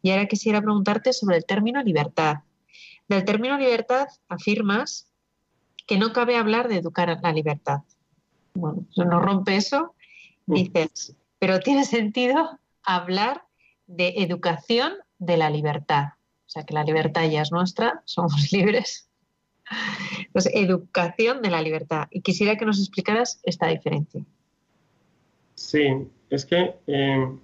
Y 0.00 0.10
ahora 0.10 0.26
quisiera 0.26 0.60
preguntarte 0.60 1.12
sobre 1.12 1.36
el 1.36 1.44
término 1.44 1.82
libertad. 1.82 2.38
Del 3.08 3.24
término 3.24 3.58
libertad 3.58 4.08
afirmas 4.28 5.11
que 5.86 5.98
no 5.98 6.12
cabe 6.12 6.36
hablar 6.36 6.68
de 6.68 6.76
educar 6.76 7.18
la 7.22 7.32
libertad. 7.32 7.80
Bueno, 8.54 8.84
eso 8.90 9.04
no 9.04 9.20
rompe 9.20 9.56
eso. 9.56 9.94
Dices, 10.46 11.16
pero 11.38 11.60
tiene 11.60 11.84
sentido 11.84 12.58
hablar 12.82 13.44
de 13.86 14.14
educación 14.18 14.92
de 15.18 15.36
la 15.36 15.50
libertad. 15.50 16.14
O 16.46 16.50
sea, 16.52 16.64
que 16.64 16.74
la 16.74 16.84
libertad 16.84 17.28
ya 17.30 17.42
es 17.42 17.52
nuestra, 17.52 18.02
somos 18.04 18.32
libres. 18.52 19.08
Pues 20.32 20.50
educación 20.52 21.40
de 21.40 21.50
la 21.50 21.62
libertad. 21.62 22.08
Y 22.10 22.20
quisiera 22.20 22.56
que 22.56 22.66
nos 22.66 22.78
explicaras 22.78 23.40
esta 23.44 23.68
diferencia. 23.68 24.24
Sí, 25.54 26.08
es 26.28 26.44
que 26.44 26.74
eh, 26.86 27.38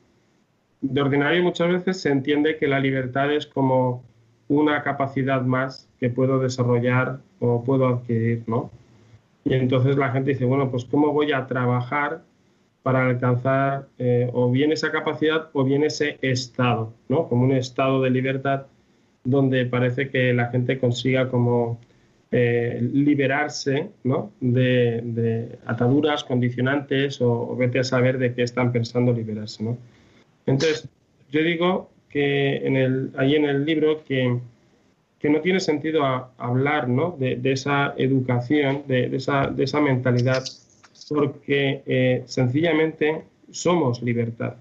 de 0.81 1.01
ordinario 1.01 1.43
muchas 1.43 1.69
veces 1.69 2.01
se 2.01 2.11
entiende 2.11 2.59
que 2.59 2.67
la 2.67 2.81
libertad 2.81 3.33
es 3.33 3.47
como 3.47 4.03
una 4.49 4.83
capacidad 4.83 5.43
más 5.43 5.89
que 6.01 6.11
puedo 6.11 6.39
desarrollar 6.39 7.21
o 7.41 7.63
puedo 7.65 7.87
adquirir, 7.87 8.43
¿no? 8.47 8.71
Y 9.45 9.55
entonces 9.55 9.97
la 9.97 10.11
gente 10.11 10.31
dice, 10.31 10.45
bueno, 10.45 10.71
pues 10.71 10.85
¿cómo 10.85 11.13
voy 11.13 11.33
a 11.33 11.47
trabajar 11.47 12.23
para 12.83 13.07
alcanzar 13.07 13.89
eh, 13.99 14.31
o 14.33 14.51
bien 14.51 14.73
esa 14.73 14.91
capacidad 14.91 15.49
o 15.53 15.65
bien 15.65 15.85
ese 15.85 16.19
estado, 16.23 16.93
¿no? 17.09 17.29
Como 17.29 17.45
un 17.45 17.53
estado 17.53 18.03
de 18.03 18.11
libertad 18.11 18.67
donde 19.25 19.67
parece 19.67 20.09
que 20.09 20.33
la 20.33 20.47
gente 20.47 20.79
consiga 20.79 21.29
como 21.29 21.79
eh, 22.31 22.79
liberarse 22.93 23.91
¿no? 24.05 24.33
de, 24.41 25.01
de, 25.03 25.59
ataduras, 25.67 26.25
condicionantes 26.25 27.21
o, 27.21 27.51
o, 27.51 27.57
vete 27.57 27.79
a 27.79 27.85
saber 27.85 28.19
de 28.19 28.35
qué 28.35 28.43
están 28.43 28.73
pensando 28.73 29.13
liberarse. 29.13 29.65
¿no? 29.65 29.79
Entonces, 30.47 30.89
yo 31.31 31.43
digo 31.43 31.91
que 32.09 32.57
en 32.67 32.77
el, 32.77 33.11
ahí 33.17 33.35
en 33.35 33.45
el 33.45 33.65
libro 33.65 34.05
que, 34.05 34.39
que 35.19 35.31
no 35.31 35.41
tiene 35.41 35.61
sentido 35.61 36.05
hablar 36.39 36.89
¿no? 36.89 37.17
de, 37.19 37.41
esa 37.45 37.95
educación, 37.97 38.85
de, 38.87 39.09
de, 39.09 39.17
esa, 39.17 39.47
de 39.49 39.65
esa 39.65 39.81
mentalidad, 39.81 40.45
porque 41.09 41.83
eh, 41.87 42.23
sencillamente 42.27 43.23
somos 43.51 44.03
libertad. 44.03 44.55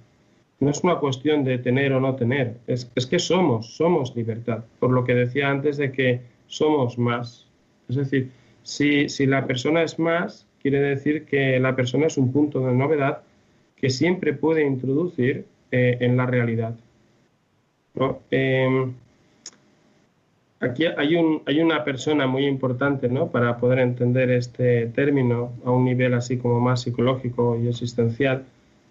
No 0.60 0.72
es 0.72 0.84
una 0.84 0.96
cuestión 0.96 1.44
de 1.44 1.60
tener 1.60 1.94
o 1.94 2.00
no 2.00 2.16
tener, 2.16 2.56
es, 2.66 2.90
es 2.96 3.06
que 3.06 3.20
somos, 3.20 3.76
somos 3.76 4.16
libertad, 4.16 4.64
por 4.80 4.90
lo 4.90 5.04
que 5.04 5.14
decía 5.14 5.50
antes 5.50 5.78
de 5.78 5.92
que 5.92 6.22
somos 6.48 6.98
más. 6.98 7.46
Es 7.90 7.96
decir, 7.96 8.32
si, 8.64 9.08
si, 9.08 9.28
la 9.28 9.46
persona 9.46 9.84
es 9.84 10.00
más, 10.00 10.48
quiere 10.62 10.80
decir 10.80 11.26
que 11.26 11.60
la 11.60 11.76
persona 11.76 12.08
es 12.08 12.18
un 12.18 12.32
punto 12.32 12.66
de 12.66 12.74
novedad 12.74 13.22
que 13.76 13.90
siempre 13.90 14.34
puede 14.34 14.66
introducir 14.66 15.46
eh, 15.72 15.98
en 16.02 16.18
la 16.18 16.26
realidad. 16.26 16.76
¿No? 17.98 18.20
Eh, 18.32 18.92
aquí 20.60 20.86
hay, 20.86 21.16
un, 21.16 21.42
hay, 21.46 21.60
una 21.60 21.84
persona 21.84 22.28
muy 22.28 22.46
importante 22.46 23.10
¿no? 23.10 23.30
para 23.30 23.58
poder 23.58 23.80
entender 23.80 24.30
este 24.32 24.88
término 24.88 25.52
a 25.66 25.72
un 25.72 25.86
nivel 25.86 26.14
así 26.14 26.38
como 26.38 26.60
más 26.60 26.82
psicológico 26.82 27.58
y 27.62 27.68
existencial, 27.68 28.44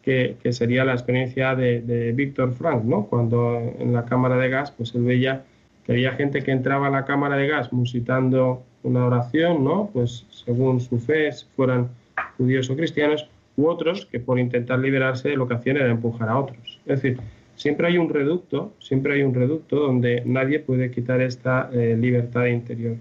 que, 0.02 0.36
que 0.42 0.52
sería 0.52 0.84
la 0.84 0.92
experiencia 0.92 1.54
de, 1.54 1.80
de 1.80 2.12
Víctor 2.12 2.52
Frank, 2.52 2.84
¿no? 2.84 3.06
cuando 3.06 3.58
en 3.78 3.92
la 3.92 4.04
cámara 4.04 4.36
de 4.36 4.48
gas 4.48 4.70
pues 4.70 4.94
él 4.94 5.02
veía 5.02 5.44
que 5.84 5.92
había 5.92 6.12
gente 6.12 6.42
que 6.42 6.50
entraba 6.50 6.88
a 6.88 6.90
la 6.90 7.04
cámara 7.04 7.36
de 7.36 7.46
gas 7.46 7.72
musitando 7.72 8.62
una 8.82 9.06
oración, 9.06 9.64
¿no? 9.64 9.88
Pues 9.92 10.26
según 10.30 10.80
su 10.80 10.98
fe, 10.98 11.30
si 11.32 11.46
fueran 11.54 11.88
judíos 12.36 12.68
o 12.70 12.76
cristianos, 12.76 13.28
u 13.56 13.68
otros 13.68 14.06
que 14.06 14.20
por 14.20 14.38
intentar 14.38 14.80
liberarse 14.80 15.36
lo 15.36 15.46
que 15.46 15.54
hacían 15.54 15.76
era 15.76 15.90
empujar 15.90 16.28
a 16.28 16.38
otros. 16.38 16.80
Es 16.86 17.02
decir, 17.02 17.18
siempre 17.56 17.88
hay 17.88 17.98
un 17.98 18.08
reducto, 18.08 18.72
siempre 18.78 19.14
hay 19.14 19.22
un 19.22 19.34
reducto 19.34 19.76
donde 19.76 20.22
nadie 20.24 20.60
puede 20.60 20.90
quitar 20.90 21.20
esta 21.20 21.68
eh, 21.72 21.96
libertad 21.98 22.46
interior. 22.46 22.96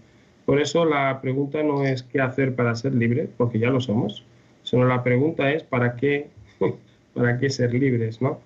Por 0.46 0.60
eso 0.62 0.86
la 0.86 1.22
pregunta 1.22 1.62
no 1.62 1.84
es 1.86 2.04
qué 2.04 2.22
hacer 2.22 2.56
para 2.56 2.76
ser 2.76 2.96
libre, 2.96 3.28
porque 3.38 3.60
ya 3.60 3.70
lo 3.70 3.82
somos, 3.82 4.24
sino 4.64 4.86
la 4.86 5.04
pregunta 5.04 5.52
es 5.52 5.64
para 5.64 5.96
qué, 5.96 6.28
para 7.14 7.38
qué 7.38 7.50
ser 7.50 7.74
libres, 7.74 8.22
¿no? 8.22 8.40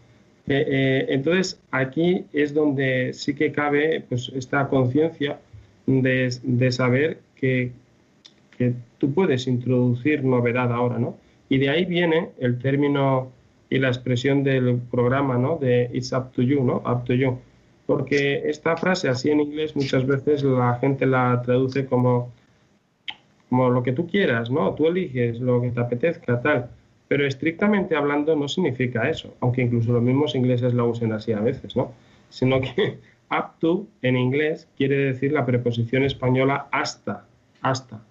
Eh, 0.48 0.66
eh, 0.68 1.06
entonces 1.10 1.60
aquí 1.70 2.26
es 2.34 2.56
donde 2.56 3.14
sí 3.14 3.36
que 3.36 3.52
cabe 3.52 4.04
pues, 4.10 4.32
esta 4.36 4.68
conciencia 4.68 5.40
de, 5.86 6.36
de, 6.42 6.72
saber 6.72 7.20
que, 7.36 7.72
que, 8.58 8.74
tú 8.98 9.14
puedes 9.14 9.46
introducir 9.46 10.24
novedad 10.24 10.74
ahora, 10.74 10.98
¿no? 10.98 11.18
Y 11.50 11.60
de 11.60 11.70
ahí 11.70 11.86
viene 11.86 12.30
el 12.40 12.58
término 12.58 13.32
y 13.70 13.80
la 13.80 13.90
expresión 13.90 14.44
del 14.44 14.78
programa, 14.90 15.38
¿no? 15.38 15.58
De 15.58 15.90
It's 15.94 16.12
up 16.12 16.32
to 16.32 16.42
you, 16.42 16.64
¿no? 16.64 16.78
Up 16.78 17.06
to 17.06 17.14
you. 17.14 17.38
Porque 17.86 18.50
esta 18.50 18.78
frase 18.78 19.10
así 19.10 19.30
en 19.30 19.42
inglés 19.42 19.76
muchas 19.76 20.06
veces 20.06 20.44
la 20.44 20.76
gente 20.76 21.06
la 21.06 21.42
traduce 21.44 21.86
como, 21.86 22.32
como 23.50 23.70
lo 23.70 23.84
que 23.84 23.94
tú 23.94 24.08
quieras, 24.08 24.50
¿no? 24.50 24.74
Tú 24.76 24.88
eliges 24.88 25.40
lo 25.40 25.62
que 25.62 25.72
te 25.72 25.80
apetezca, 25.80 26.42
tal. 26.42 26.70
Pero 27.08 27.26
estrictamente 27.26 27.96
hablando 27.96 28.36
no 28.36 28.48
significa 28.48 29.10
eso, 29.10 29.34
aunque 29.40 29.64
incluso 29.64 29.92
los 29.92 30.04
mismos 30.04 30.36
ingleses 30.36 30.74
lo 30.74 30.88
usen 30.88 31.12
así 31.12 31.32
a 31.32 31.40
veces, 31.40 31.76
¿no? 31.76 31.92
Sino 32.30 32.62
que 32.62 33.00
up 33.32 33.60
to 33.60 33.88
en 34.02 34.18
inglés 34.18 34.68
quiere 34.78 34.98
decir 34.98 35.32
la 35.32 35.46
preposición 35.46 36.04
española 36.04 36.68
hasta, 36.72 37.26
hasta. 37.62 38.02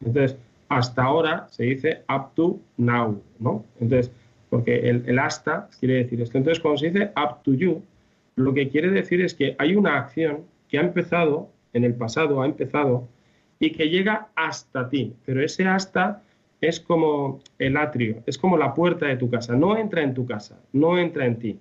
Entonces, 0.00 0.36
hasta 0.68 1.02
ahora 1.02 1.46
se 1.50 1.64
dice 1.64 2.02
up 2.08 2.34
to 2.34 2.58
now, 2.76 3.20
¿no? 3.38 3.64
Entonces, 3.80 4.12
porque 4.54 4.88
el, 4.88 5.18
hasta 5.18 5.68
quiere 5.80 5.94
decir 5.94 6.20
esto. 6.20 6.38
Entonces, 6.38 6.62
cuando 6.62 6.78
se 6.78 6.86
dice 6.92 7.10
up 7.16 7.42
to 7.42 7.54
you, 7.54 7.82
lo 8.36 8.54
que 8.54 8.68
quiere 8.68 8.88
decir 8.88 9.20
es 9.20 9.34
que 9.34 9.56
hay 9.58 9.74
una 9.74 9.98
acción 9.98 10.44
que 10.68 10.78
ha 10.78 10.82
empezado, 10.82 11.48
en 11.72 11.82
el 11.82 11.96
pasado 11.96 12.40
ha 12.40 12.46
empezado, 12.46 13.08
y 13.58 13.72
que 13.72 13.88
llega 13.88 14.28
hasta 14.36 14.88
ti. 14.88 15.12
Pero 15.26 15.42
ese 15.42 15.66
hasta 15.66 16.22
es 16.60 16.78
como 16.78 17.40
el 17.58 17.76
atrio, 17.76 18.22
es 18.26 18.38
como 18.38 18.56
la 18.56 18.74
puerta 18.74 19.06
de 19.06 19.16
tu 19.16 19.28
casa. 19.28 19.56
No 19.56 19.76
entra 19.76 20.04
en 20.04 20.14
tu 20.14 20.24
casa, 20.24 20.60
no 20.72 20.98
entra 20.98 21.26
en 21.26 21.40
ti. 21.40 21.58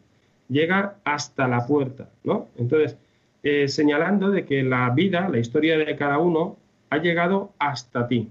Llega 0.48 0.98
hasta 1.04 1.48
la 1.48 1.66
puerta, 1.66 2.12
¿no? 2.24 2.50
Entonces, 2.60 2.96
eh, 3.42 3.70
señalando 3.70 4.30
de 4.30 4.46
que 4.46 4.62
la 4.62 4.88
vida, 4.92 5.30
la 5.30 5.40
historia 5.40 5.80
de 5.80 5.96
cada 5.96 6.20
uno, 6.20 6.58
ha 6.92 7.00
llegado 7.00 7.54
hasta 7.58 8.08
ti. 8.08 8.30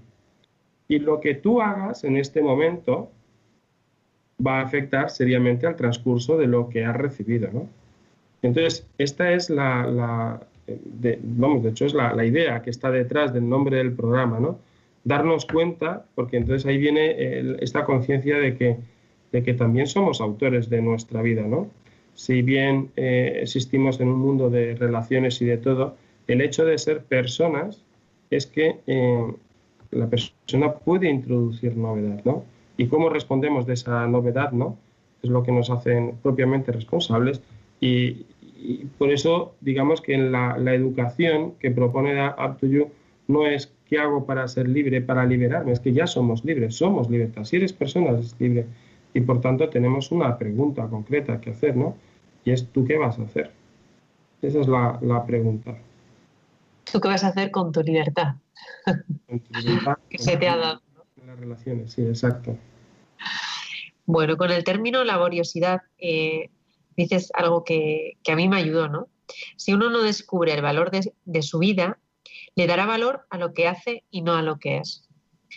Y 0.87 0.99
lo 0.99 1.19
que 1.19 1.35
tú 1.35 1.61
hagas 1.61 2.05
en 2.05 2.15
este 2.15 2.41
momento 2.41 3.11
va 4.45 4.59
a 4.59 4.63
afectar 4.63 5.09
seriamente 5.09 5.67
al 5.67 5.75
transcurso 5.75 6.37
de 6.37 6.47
lo 6.47 6.69
que 6.69 6.85
has 6.85 6.95
recibido. 6.95 7.49
¿no? 7.51 7.67
Entonces, 8.41 8.85
esta 8.97 9.31
es 9.33 9.49
la, 9.49 10.41
de, 10.67 11.19
vamos, 11.21 11.63
de 11.63 11.69
hecho 11.69 11.85
es 11.85 11.93
la, 11.93 12.25
idea 12.25 12.61
que 12.61 12.69
está 12.69 12.91
detrás 12.91 13.33
del 13.33 13.47
nombre 13.47 13.77
del 13.77 13.93
programa, 13.93 14.39
¿no? 14.39 14.59
Darnos 15.03 15.45
cuenta, 15.45 16.05
porque 16.15 16.37
entonces 16.37 16.65
ahí 16.65 16.77
viene 16.77 17.57
esta 17.59 17.83
conciencia 17.83 18.37
de 18.37 18.55
que, 18.55 18.77
de 19.31 19.43
que 19.43 19.53
también 19.53 19.87
somos 19.87 20.21
autores 20.21 20.69
de 20.69 20.81
nuestra 20.81 21.21
vida, 21.21 21.43
¿no? 21.43 21.69
Si 22.15 22.41
bien 22.41 22.91
eh, 22.95 23.39
existimos 23.41 23.99
en 23.99 24.07
un 24.07 24.19
mundo 24.19 24.49
de 24.49 24.75
relaciones 24.75 25.41
y 25.41 25.45
de 25.45 25.57
todo, 25.57 25.95
el 26.27 26.41
hecho 26.41 26.63
de 26.63 26.77
ser 26.77 27.03
personas 27.03 27.81
es 28.29 28.45
que 28.45 28.77
eh, 28.87 29.33
la 29.91 30.07
persona 30.07 30.73
puede 30.73 31.09
introducir 31.09 31.75
novedad, 31.75 32.21
¿no? 32.23 32.45
Y 32.77 32.87
cómo 32.87 33.09
respondemos 33.09 33.65
de 33.65 33.73
esa 33.73 34.07
novedad, 34.07 34.51
¿no? 34.51 34.77
Es 35.21 35.29
lo 35.29 35.43
que 35.43 35.51
nos 35.51 35.69
hacen 35.69 36.17
propiamente 36.21 36.71
responsables 36.71 37.41
y, 37.79 38.25
por 38.97 39.11
eso, 39.11 39.55
digamos 39.59 39.99
que 39.99 40.13
en 40.13 40.31
la, 40.31 40.55
educación 40.73 41.55
que 41.59 41.69
propone 41.69 42.29
Up 42.29 42.57
to 42.59 42.67
You 42.67 42.87
no 43.27 43.45
es 43.45 43.73
qué 43.89 43.99
hago 43.99 44.25
para 44.25 44.47
ser 44.47 44.69
libre, 44.69 45.01
para 45.01 45.25
liberarme, 45.25 45.73
es 45.73 45.81
que 45.81 45.91
ya 45.91 46.07
somos 46.07 46.45
libres, 46.45 46.75
somos 46.75 47.09
libertad. 47.09 47.43
Si 47.43 47.57
eres 47.57 47.73
persona, 47.73 48.11
eres 48.11 48.35
libre. 48.39 48.65
Y 49.13 49.19
por 49.19 49.41
tanto 49.41 49.67
tenemos 49.67 50.13
una 50.13 50.37
pregunta 50.37 50.87
concreta 50.87 51.41
que 51.41 51.49
hacer, 51.49 51.75
¿no? 51.75 51.97
Y 52.45 52.51
es, 52.51 52.67
¿tú 52.69 52.85
qué 52.85 52.97
vas 52.97 53.19
a 53.19 53.23
hacer? 53.23 53.51
Esa 54.41 54.61
es 54.61 54.67
la, 54.69 54.97
la 55.01 55.25
pregunta. 55.25 55.77
¿Tú 56.89 57.01
qué 57.01 57.09
vas 57.09 57.23
a 57.25 57.27
hacer 57.27 57.51
con 57.51 57.73
tu 57.73 57.81
libertad? 57.81 58.35
que 60.09 60.17
se 60.17 60.37
te 60.37 60.47
ha 60.47 60.55
dado. 60.55 60.82
Las 61.33 61.39
relaciones, 61.39 61.91
sí, 61.91 62.03
exacto. 62.03 62.55
Bueno, 64.05 64.37
con 64.37 64.51
el 64.51 64.63
término 64.63 65.03
laboriosidad 65.03 65.81
eh, 65.97 66.51
dices 66.95 67.31
algo 67.33 67.63
que, 67.63 68.19
a 68.31 68.35
mí 68.35 68.47
me 68.47 68.57
ayudó, 68.57 68.87
¿no? 68.87 69.07
Si 69.55 69.73
uno 69.73 69.89
no 69.89 70.03
descubre 70.03 70.53
el 70.53 70.61
valor 70.61 70.91
de, 70.91 71.41
su 71.41 71.57
vida, 71.57 71.97
le 72.53 72.67
dará 72.67 72.85
valor 72.85 73.25
a 73.31 73.39
lo 73.39 73.51
que 73.53 73.67
hace 73.67 74.03
y 74.11 74.21
no 74.21 74.35
a 74.35 74.43
lo 74.43 74.59
que 74.59 74.77
es. 74.77 75.09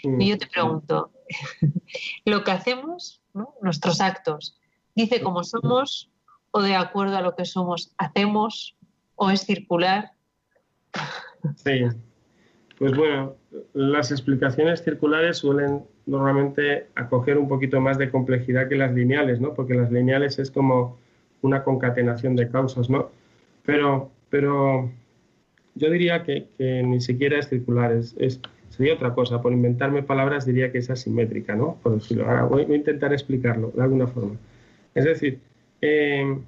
y 0.02 0.28
yo 0.30 0.38
te 0.38 0.46
pregunto, 0.46 1.12
¿lo 2.24 2.42
que 2.42 2.52
hacemos, 2.52 3.20
nuestros 3.60 4.00
actos, 4.00 4.58
dice 4.94 5.20
cómo 5.20 5.44
somos 5.44 6.10
o 6.52 6.62
de 6.62 6.74
acuerdo 6.74 7.18
a 7.18 7.20
lo 7.20 7.36
que 7.36 7.44
somos 7.44 7.92
hacemos 7.98 8.76
o 9.14 9.28
es 9.28 9.44
circular? 9.44 10.12
Sí, 11.56 11.84
pues 12.78 12.94
bueno, 12.94 13.34
las 13.72 14.10
explicaciones 14.10 14.82
circulares 14.82 15.38
suelen 15.38 15.82
normalmente 16.04 16.86
acoger 16.94 17.38
un 17.38 17.48
poquito 17.48 17.80
más 17.80 17.96
de 17.96 18.10
complejidad 18.10 18.68
que 18.68 18.76
las 18.76 18.92
lineales, 18.92 19.40
¿no? 19.40 19.54
Porque 19.54 19.74
las 19.74 19.90
lineales 19.90 20.38
es 20.38 20.50
como 20.50 20.98
una 21.40 21.64
concatenación 21.64 22.36
de 22.36 22.50
causas, 22.50 22.90
¿no? 22.90 23.10
Pero, 23.64 24.10
pero 24.28 24.90
yo 25.74 25.90
diría 25.90 26.22
que, 26.22 26.48
ni 26.58 27.00
siquiera 27.00 27.38
es 27.38 27.48
circular, 27.48 27.92
es, 27.92 28.40
sería 28.68 28.94
otra 28.94 29.14
cosa. 29.14 29.40
Por 29.40 29.52
inventarme 29.52 30.02
palabras 30.02 30.44
diría 30.44 30.70
que 30.70 30.78
es 30.78 30.90
asimétrica, 30.90 31.56
¿no? 31.56 31.78
Por 31.82 31.94
decirlo. 31.94 32.28
Ahora 32.28 32.44
voy, 32.44 32.62
a 32.62 32.74
intentar 32.74 33.12
explicarlo 33.12 33.72
de 33.74 33.82
alguna 33.82 34.06
forma. 34.06 34.36
Es 34.94 35.04
decir, 35.04 35.38
eh, 35.80 36.38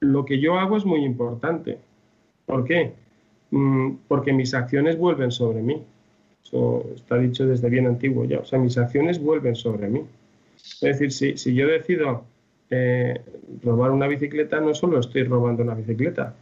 lo 0.00 0.24
que 0.24 0.40
yo 0.40 0.58
hago 0.58 0.76
es 0.76 0.86
muy 0.86 1.04
importante. 1.04 1.78
¿Por 2.46 2.64
qué? 2.64 2.92
Mm, 3.54 3.98
porque 4.08 4.32
mis 4.32 4.52
acciones 4.52 4.98
vuelven 4.98 5.30
sobre 5.30 5.62
mí. 5.62 5.80
Eso 6.44 6.84
está 6.96 7.16
dicho 7.18 7.46
desde 7.46 7.70
bien 7.70 7.86
antiguo 7.86 8.24
ya. 8.24 8.40
O 8.40 8.44
sea, 8.44 8.58
mis 8.58 8.76
acciones 8.76 9.20
vuelven 9.22 9.54
sobre 9.54 9.86
mí. 9.86 10.02
Es 10.56 10.98
decir, 10.98 11.36
si, 11.36 11.54
yo 11.54 11.68
decido 11.68 12.24
eh, 12.70 13.20
robar 13.62 13.92
una 13.92 14.08
bicicleta, 14.08 14.60
no 14.60 14.74
solo 14.74 14.98
estoy 14.98 15.22
robando 15.22 15.62
una 15.62 15.74
bicicleta, 15.74 16.34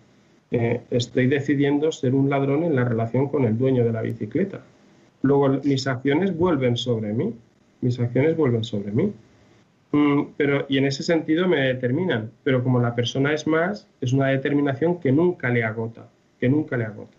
eh, 0.51 0.81
estoy 0.91 1.27
decidiendo 1.27 1.93
ser 1.93 2.15
un 2.15 2.31
ladrón 2.31 2.65
en 2.65 2.75
la 2.77 2.85
relación 2.85 3.29
con 3.29 3.45
el 3.45 3.59
dueño 3.59 3.85
de 3.85 3.93
la 3.93 4.01
bicicleta. 4.01 4.63
Luego, 5.21 5.61
mis 5.65 5.87
acciones 5.87 6.35
vuelven 6.35 6.79
sobre 6.79 7.13
mí. 7.13 7.35
Mis 7.83 8.01
acciones 8.01 8.39
vuelven 8.39 8.65
sobre 8.65 8.91
mí. 8.91 9.13
Mm, 9.93 10.23
pero, 10.39 10.65
y 10.67 10.79
en 10.79 10.87
ese 10.87 11.03
sentido 11.03 11.47
me 11.47 11.61
determinan. 11.61 12.31
Pero 12.43 12.63
como 12.65 12.81
la 12.81 12.95
persona 12.95 13.35
es 13.35 13.47
más, 13.47 13.87
es 14.01 14.15
una 14.15 14.29
determinación 14.29 14.99
que 14.99 15.13
nunca 15.13 15.51
le 15.51 15.63
agota 15.63 16.09
que 16.43 16.49
nunca 16.49 16.77
le 16.77 16.85
agota. 16.85 17.17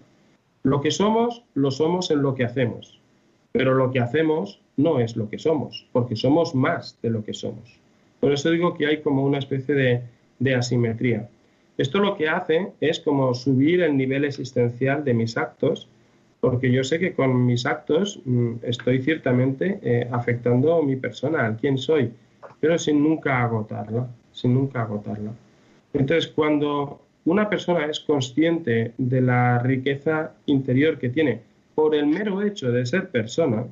Lo 0.63 0.81
que 0.81 0.91
somos, 0.91 1.45
lo 1.53 1.71
somos 1.71 2.11
en 2.11 2.21
lo 2.21 2.35
que 2.35 2.43
hacemos, 2.43 2.99
pero 3.53 3.73
lo 3.73 3.89
que 3.89 4.01
hacemos 4.01 4.59
no 4.75 4.99
es 4.99 5.15
lo 5.15 5.29
que 5.29 5.39
somos, 5.39 5.87
porque 5.93 6.17
somos 6.17 6.53
más 6.53 6.99
de 7.01 7.09
lo 7.09 7.23
que 7.23 7.33
somos. 7.33 7.79
Por 8.19 8.33
eso 8.33 8.51
digo 8.51 8.73
que 8.73 8.85
hay 8.85 9.01
como 9.01 9.23
una 9.23 9.37
especie 9.37 10.03
de, 10.39 10.55
asimetría. 10.55 11.29
Esto 11.77 11.99
lo 11.99 12.17
que 12.17 12.27
hace 12.27 12.73
es 12.81 12.99
como 12.99 13.33
subir 13.33 13.81
el 13.81 13.95
nivel 13.95 14.25
existencial 14.25 15.05
de 15.05 15.13
mis 15.13 15.37
actos, 15.37 15.87
porque 16.41 16.69
yo 16.69 16.83
sé 16.83 16.99
que 16.99 17.13
con 17.13 17.45
mis 17.45 17.65
actos 17.65 18.19
mm, 18.25 18.55
estoy 18.63 19.01
ciertamente 19.01 19.79
eh, 19.83 20.09
afectando 20.11 20.75
a 20.75 20.83
mi 20.83 20.97
persona, 20.97 21.45
al 21.45 21.55
quién 21.55 21.77
soy, 21.77 22.11
pero 22.59 22.77
sin 22.77 23.01
nunca 23.01 23.41
agotarla, 23.41 24.05
sin 24.33 24.53
nunca 24.53 24.81
agotarla. 24.81 25.31
Entonces, 25.93 26.27
cuando 26.27 27.02
una 27.25 27.49
persona 27.49 27.85
es 27.85 27.99
consciente 27.99 28.93
de 28.97 29.21
la 29.21 29.59
riqueza 29.59 30.33
interior 30.45 30.99
que 30.99 31.09
tiene 31.09 31.41
por 31.75 31.95
el 31.95 32.05
mero 32.05 32.41
hecho 32.41 32.71
de 32.71 32.85
ser 32.85 33.09
persona, 33.09 33.65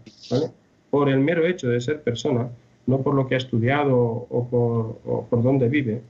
por 0.90 1.10
el 1.10 1.20
mero 1.20 1.46
hecho 1.46 1.70
de 1.70 1.82
ser 1.82 2.02
persona, 2.02 2.50
no 2.88 3.02
por 3.02 3.14
lo 3.14 3.28
que 3.28 3.36
ha 3.36 3.38
estudiado 3.38 3.98
o 3.98 4.48
por, 4.50 5.28
por 5.28 5.44
dónde 5.44 5.70
vive, 5.70 6.02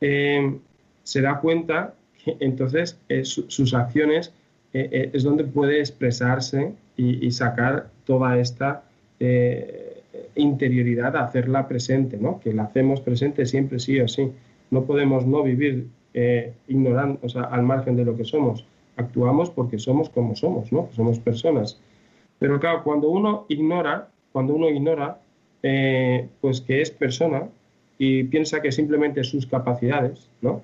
eh, 0.00 0.58
se 1.02 1.20
da 1.20 1.40
cuenta 1.40 1.94
que 2.24 2.36
entonces 2.40 2.98
eh, 3.08 3.24
sus 3.24 3.74
acciones 3.74 4.32
eh, 4.72 5.10
es 5.12 5.22
donde 5.22 5.44
puede 5.44 5.80
expresarse 5.80 6.72
y, 6.96 7.30
sacar 7.30 7.88
toda 8.04 8.38
esta 8.38 8.84
interioridad, 10.34 11.16
hacerla 11.16 11.66
presente, 11.66 12.18
¿no? 12.18 12.40
que 12.40 12.52
la 12.52 12.64
hacemos 12.64 13.00
presente 13.00 13.46
siempre 13.46 13.78
sí 13.78 13.98
o 14.00 14.06
sí. 14.06 14.30
No 14.70 14.84
podemos 14.84 15.26
no 15.26 15.42
vivir 15.42 15.86
eh, 16.14 16.52
ignorando, 16.68 17.18
o 17.22 17.28
sea, 17.28 17.42
al 17.42 17.62
margen 17.62 17.96
de 17.96 18.04
lo 18.04 18.16
que 18.16 18.24
somos. 18.24 18.64
Actuamos 18.96 19.50
porque 19.50 19.78
somos 19.78 20.08
como 20.08 20.34
somos, 20.36 20.72
¿no? 20.72 20.88
Somos 20.92 21.18
personas. 21.18 21.80
Pero 22.38 22.58
claro, 22.58 22.82
cuando 22.82 23.08
uno 23.08 23.46
ignora, 23.48 24.08
cuando 24.32 24.54
uno 24.54 24.68
ignora, 24.68 25.20
eh, 25.62 26.28
pues 26.40 26.60
que 26.60 26.80
es 26.80 26.90
persona 26.90 27.48
y 27.98 28.24
piensa 28.24 28.62
que 28.62 28.72
simplemente 28.72 29.24
sus 29.24 29.46
capacidades, 29.46 30.28
¿no? 30.40 30.62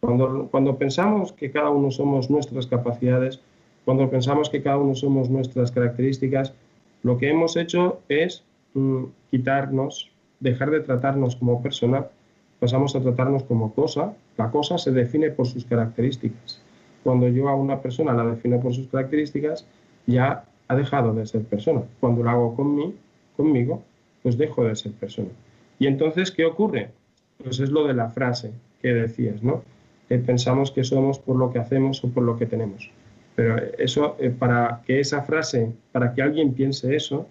Cuando, 0.00 0.48
cuando 0.50 0.76
pensamos 0.76 1.32
que 1.32 1.50
cada 1.52 1.70
uno 1.70 1.92
somos 1.92 2.28
nuestras 2.28 2.66
capacidades, 2.66 3.40
cuando 3.84 4.10
pensamos 4.10 4.50
que 4.50 4.62
cada 4.62 4.78
uno 4.78 4.94
somos 4.94 5.30
nuestras 5.30 5.70
características, 5.70 6.54
lo 7.02 7.18
que 7.18 7.30
hemos 7.30 7.56
hecho 7.56 8.00
es 8.08 8.44
mm, 8.74 9.04
quitarnos, 9.30 10.10
dejar 10.40 10.70
de 10.70 10.80
tratarnos 10.80 11.36
como 11.36 11.62
persona 11.62 12.06
pasamos 12.62 12.94
a 12.94 13.00
tratarnos 13.00 13.42
como 13.42 13.74
cosa. 13.74 14.14
La 14.38 14.52
cosa 14.52 14.78
se 14.78 14.92
define 14.92 15.30
por 15.30 15.48
sus 15.48 15.64
características. 15.64 16.62
Cuando 17.02 17.26
yo 17.26 17.48
a 17.48 17.56
una 17.56 17.80
persona 17.80 18.12
la 18.12 18.24
defino 18.24 18.60
por 18.60 18.72
sus 18.72 18.86
características, 18.86 19.66
ya 20.06 20.44
ha 20.68 20.76
dejado 20.76 21.12
de 21.12 21.26
ser 21.26 21.42
persona. 21.42 21.82
Cuando 21.98 22.22
lo 22.22 22.30
hago 22.30 22.54
con 22.54 22.76
mí, 22.76 22.94
conmigo, 23.36 23.82
pues 24.22 24.38
dejo 24.38 24.62
de 24.62 24.76
ser 24.76 24.92
persona. 24.92 25.30
Y 25.80 25.88
entonces, 25.88 26.30
¿qué 26.30 26.44
ocurre? 26.44 26.90
pues 27.42 27.58
es 27.58 27.70
lo 27.70 27.84
de 27.84 27.94
la 27.94 28.10
frase 28.10 28.52
que 28.80 28.94
decías, 28.94 29.42
¿no? 29.42 29.64
Que 30.08 30.18
pensamos 30.18 30.70
que 30.70 30.84
somos 30.84 31.18
por 31.18 31.34
lo 31.34 31.52
que 31.52 31.58
hacemos 31.58 32.04
o 32.04 32.10
por 32.10 32.22
lo 32.22 32.38
que 32.38 32.46
tenemos. 32.46 32.92
Pero 33.34 33.56
eso, 33.76 34.14
eh, 34.20 34.30
para 34.30 34.82
que 34.86 35.00
esa 35.00 35.22
frase, 35.22 35.72
para 35.90 36.14
que 36.14 36.22
alguien 36.22 36.54
piense 36.54 36.94
eso, 36.94 37.26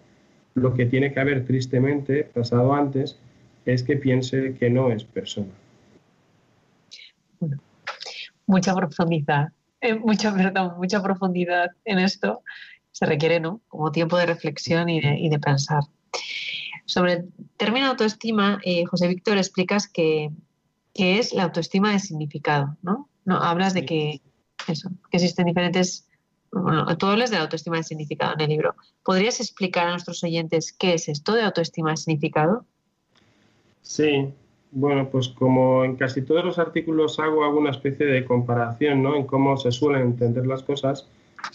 lo 0.55 0.73
que 0.73 0.87
tiene 0.87 1.13
que 1.13 1.21
haber 1.21 1.45
tristemente 1.45 2.25
pasado 2.25 2.73
antes 2.73 3.17
es 3.65 3.83
que 3.83 3.97
piense 3.97 4.55
que 4.59 4.69
no 4.69 4.91
es 4.91 5.03
persona. 5.03 5.51
mucha 8.45 8.75
profundidad, 8.75 9.49
eh, 9.79 9.95
mucha, 9.95 10.33
perdón, 10.35 10.73
mucha 10.77 11.01
profundidad 11.01 11.71
en 11.85 11.99
esto 11.99 12.43
se 12.91 13.05
requiere, 13.05 13.39
¿no? 13.39 13.61
Como 13.67 13.91
tiempo 13.91 14.17
de 14.17 14.25
reflexión 14.25 14.89
y 14.89 14.99
de, 15.01 15.39
pensar. 15.39 15.83
Sobre 16.85 17.13
el 17.13 17.33
término 17.57 17.87
autoestima, 17.87 18.59
eh, 18.63 18.85
José 18.85 19.07
Víctor, 19.07 19.37
explicas 19.37 19.87
que, 19.87 20.31
es 20.93 21.33
la 21.33 21.43
autoestima 21.43 21.93
de 21.93 21.99
significado, 21.99 22.77
¿no? 22.81 23.09
no 23.23 23.37
hablas 23.37 23.73
de 23.73 23.85
que, 23.85 24.21
eso, 24.67 24.89
que 25.09 25.17
existen 25.17 25.45
diferentes 25.45 26.09
bueno, 26.51 26.85
tú 26.97 27.05
hablas 27.05 27.29
de 27.29 27.37
la 27.37 27.43
autoestima 27.43 27.77
de 27.77 27.83
significado 27.83 28.33
en 28.33 28.41
el 28.41 28.49
libro. 28.49 28.75
¿Podrías 29.03 29.39
explicar 29.39 29.87
a 29.87 29.91
nuestros 29.91 30.23
oyentes 30.23 30.73
qué 30.73 30.93
es 30.93 31.07
esto 31.07 31.33
de 31.33 31.43
autoestima 31.43 31.91
de 31.91 31.97
significado? 31.97 32.65
Sí, 33.81 34.33
bueno, 34.71 35.09
pues 35.09 35.27
como 35.29 35.83
en 35.83 35.95
casi 35.95 36.21
todos 36.21 36.45
los 36.45 36.59
artículos 36.59 37.19
hago 37.19 37.43
alguna 37.43 37.71
especie 37.71 38.05
de 38.05 38.25
comparación 38.25 39.03
¿no? 39.03 39.15
en 39.15 39.25
cómo 39.25 39.57
se 39.57 39.71
suelen 39.71 40.03
entender 40.03 40.47
las 40.47 40.63
cosas 40.63 41.07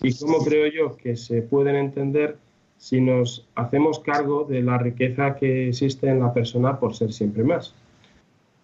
y 0.02 0.14
cómo 0.18 0.38
creo 0.44 0.66
yo 0.66 0.96
que 0.96 1.16
se 1.16 1.42
pueden 1.42 1.76
entender 1.76 2.36
si 2.76 3.00
nos 3.00 3.48
hacemos 3.54 4.00
cargo 4.00 4.44
de 4.44 4.62
la 4.62 4.78
riqueza 4.78 5.36
que 5.36 5.68
existe 5.68 6.08
en 6.08 6.20
la 6.20 6.34
persona 6.34 6.78
por 6.78 6.94
ser 6.94 7.12
siempre 7.12 7.42
más. 7.42 7.74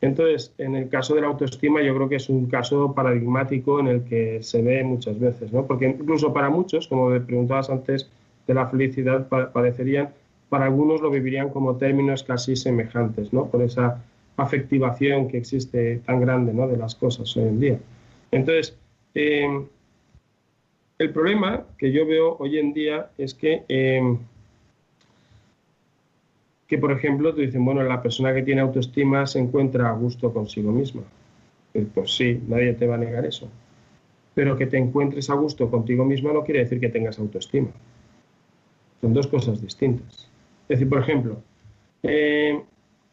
Entonces, 0.03 0.53
en 0.59 0.75
el 0.75 0.89
caso 0.89 1.15
de 1.15 1.21
la 1.21 1.29
autoestima, 1.29 1.81
yo 1.81 1.95
creo 1.95 2.09
que 2.09 2.17
es 2.17 2.29
un 2.29 2.47
caso 2.47 2.93
paradigmático 2.93 3.79
en 3.79 3.87
el 3.87 4.05
que 4.05 4.43
se 4.43 4.61
ve 4.61 4.83
muchas 4.83 5.19
veces, 5.19 5.53
¿no? 5.53 5.65
Porque 5.65 5.87
incluso 5.87 6.33
para 6.33 6.51
muchos, 6.51 6.89
como 6.89 7.09
me 7.09 7.21
preguntabas 7.21 7.71
antes 7.71 8.11
de 8.47 8.55
la 8.55 8.67
felicidad, 8.67 9.29
parecerían, 9.29 10.11
para 10.53 10.67
algunos 10.67 11.01
lo 11.01 11.11
vivirían 11.11 11.49
como 11.49 11.79
términos 11.79 12.25
casi 12.25 12.57
semejantes, 12.57 13.33
¿no? 13.33 13.47
Por 13.47 13.63
esa 13.63 14.05
afectivación 14.37 15.29
que 15.29 15.39
existe 15.39 16.03
tan 16.05 16.21
grande, 16.21 16.53
¿no? 16.53 16.69
De 16.69 16.77
las 16.77 16.95
cosas 16.95 17.35
hoy 17.39 17.45
en 17.45 17.59
día. 17.59 17.79
Entonces, 18.31 18.77
eh, 19.15 19.49
el 20.99 21.11
problema 21.11 21.65
que 21.79 21.91
yo 21.91 22.07
veo 22.07 22.37
hoy 22.39 22.59
en 22.59 22.75
día 22.75 23.09
es 23.17 23.33
que 23.33 23.63
eh, 23.67 24.19
que, 26.67 26.77
por 26.77 26.93
ejemplo, 26.93 27.35
tú 27.35 27.41
dices, 27.41 27.59
bueno, 27.59 27.83
la 27.83 28.03
persona 28.03 28.35
que 28.35 28.43
tiene 28.43 28.61
autoestima 28.61 29.27
se 29.27 29.39
encuentra 29.39 29.89
a 29.89 29.93
gusto 29.95 30.35
consigo 30.35 30.71
misma. 30.71 31.05
Pues 31.95 32.15
sí, 32.15 32.43
nadie 32.47 32.75
te 32.75 32.87
va 32.87 32.97
a 32.97 32.99
negar 32.99 33.25
eso. 33.25 33.49
Pero 34.35 34.59
que 34.59 34.67
te 34.67 34.77
encuentres 34.77 35.31
a 35.31 35.35
gusto 35.35 35.71
contigo 35.71 36.05
misma 36.05 36.35
no 36.35 36.45
quiere 36.45 36.61
decir 36.61 36.79
que 36.79 36.91
tengas 36.91 37.19
autoestima. 37.19 37.71
Son 39.01 39.15
dos 39.15 39.29
cosas 39.29 39.63
distintas. 39.63 40.31
Es 40.69 40.79
decir, 40.79 40.89
por 40.89 41.01
ejemplo, 41.01 41.43
eh, 42.03 42.63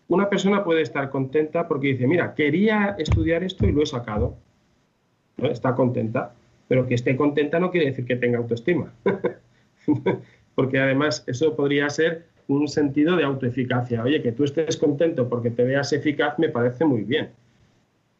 una 0.08 0.30
persona 0.30 0.64
puede 0.64 0.82
estar 0.82 1.10
contenta 1.10 1.68
porque 1.68 1.89
dice, 1.89 2.08
mira, 2.08 2.34
quería 2.34 2.95
estudiar 2.97 3.43
esto 3.43 3.66
y 3.66 3.72
lo 3.72 3.84
he 3.84 3.86
sacado. 3.86 4.36
Está 5.38 5.76
contenta, 5.76 6.34
pero 6.68 6.88
que 6.88 6.95
esté 6.95 7.16
contenta 7.16 7.60
no 7.60 7.72
quiere 7.72 7.88
decir 7.88 8.06
que 8.06 8.16
tenga 8.16 8.38
autoestima. 8.38 8.93
porque 10.56 10.80
además 10.80 11.24
eso 11.28 11.56
podría 11.56 11.89
ser 11.89 12.26
un 12.47 12.68
sentido 12.68 13.16
de 13.16 13.24
autoeficacia. 13.24 14.04
Oye, 14.04 14.22
que 14.22 14.32
tú 14.32 14.43
estés 14.43 14.76
contento 14.78 15.30
porque 15.30 15.52
te 15.52 15.64
veas 15.64 15.93
eficaz 15.93 16.38
me 16.39 16.50
parece 16.50 16.84
muy 16.84 17.04
bien. 17.04 17.30